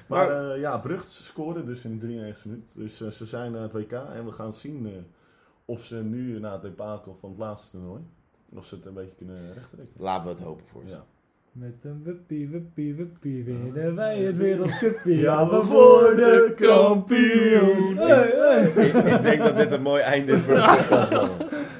Maar 0.07 0.51
eh, 0.51 0.59
ja, 0.59 0.77
Brugt 0.77 1.11
scoren 1.11 1.65
dus 1.65 1.83
in 1.83 1.91
de 1.91 2.05
93 2.05 2.45
minuut. 2.45 2.73
Dus 2.75 3.01
eh, 3.01 3.09
ze 3.09 3.25
zijn 3.25 3.51
naar 3.51 3.61
het 3.61 3.73
WK 3.73 3.91
en 3.91 4.25
we 4.25 4.31
gaan 4.31 4.53
zien 4.53 4.85
eh, 4.85 4.93
of 5.65 5.83
ze 5.83 5.95
nu 5.95 6.39
na 6.39 6.51
het 6.51 6.61
debakel 6.61 7.15
van 7.15 7.29
het 7.29 7.39
laatste 7.39 7.77
toernooi, 7.77 8.01
of 8.49 8.65
ze 8.65 8.75
het 8.75 8.85
een 8.85 8.93
beetje 8.93 9.15
kunnen 9.15 9.53
rechttrekken. 9.53 9.95
Laten 9.97 10.23
we 10.23 10.29
het 10.29 10.43
hopen 10.43 10.65
voor 10.65 10.81
ze. 10.85 10.95
Ja. 10.95 11.05
Met 11.55 11.73
een 11.81 12.03
wuppie, 12.03 12.49
wuppie, 12.49 12.95
wuppie 12.95 13.43
winnen 13.43 13.95
wij 13.95 14.19
het 14.19 14.37
wereldcupje. 14.37 15.15
Ja, 15.17 15.49
we 15.49 15.65
worden 15.65 16.55
kampioen. 16.55 17.97
Hey, 17.97 18.33
hey. 18.35 18.85
Ik, 18.85 18.93
ik 18.93 19.21
denk 19.21 19.43
dat 19.43 19.57
dit 19.57 19.71
een 19.71 19.81
mooi 19.81 20.01
einde 20.01 20.31
is 20.31 20.39
voor 20.39 20.53
de. 20.53 20.59
Nou, 20.59 21.29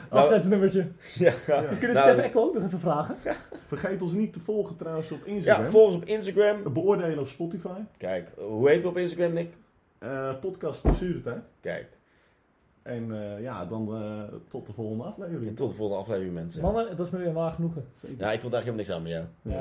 Afscheidsnummertje. 0.10 0.88
ja. 1.16 1.34
Ja. 1.48 1.62
We 1.70 1.78
kunnen 1.78 1.96
Nou, 1.96 2.12
Stef 2.12 2.24
Echo 2.26 2.42
ook 2.42 2.54
nog 2.54 2.64
even 2.64 2.80
vragen. 2.80 3.16
Vergeet 3.66 4.02
ons 4.02 4.12
niet 4.14 4.34
te 4.34 4.40
volgen 4.40 4.76
trouwens 4.76 5.12
op 5.12 5.26
Instagram. 5.26 5.64
ja, 5.66 5.72
volg 5.72 5.86
ons 5.88 5.96
op 5.96 6.06
Instagram. 6.06 6.74
Beoordelen 6.74 7.20
op 7.20 7.28
Spotify. 7.28 7.80
Kijk, 7.98 8.32
hoe 8.38 8.70
heet 8.70 8.82
we 8.82 8.88
op 8.90 8.98
Instagram, 8.98 9.34
Nick? 9.34 9.50
Eh, 9.98 10.30
podcast 10.42 10.82
Blessuretijd. 10.82 11.44
Kijk, 11.62 11.88
En 12.84 13.12
eh, 13.22 13.42
ja, 13.42 13.66
dan 13.66 13.96
eh, 13.96 14.22
tot 14.50 14.68
de 14.68 14.74
volgende 14.74 15.04
aflevering. 15.04 15.56
tot 15.56 15.70
de 15.70 15.76
volgende 15.76 16.02
aflevering, 16.02 16.34
mensen. 16.34 16.62
Mannen, 16.62 16.88
het 16.90 16.98
was 16.98 17.10
me 17.10 17.18
weer 17.18 17.34
waar 17.34 17.52
genoegen. 17.52 17.86
Zeker. 17.94 18.18
Ja, 18.20 18.32
ik 18.32 18.40
vond 18.40 18.52
daar 18.52 18.62
helemaal 18.64 18.84
niks 18.86 18.96
aan 18.96 19.02
met 19.04 19.12
jou. 19.12 19.24
Ja. 19.42 19.52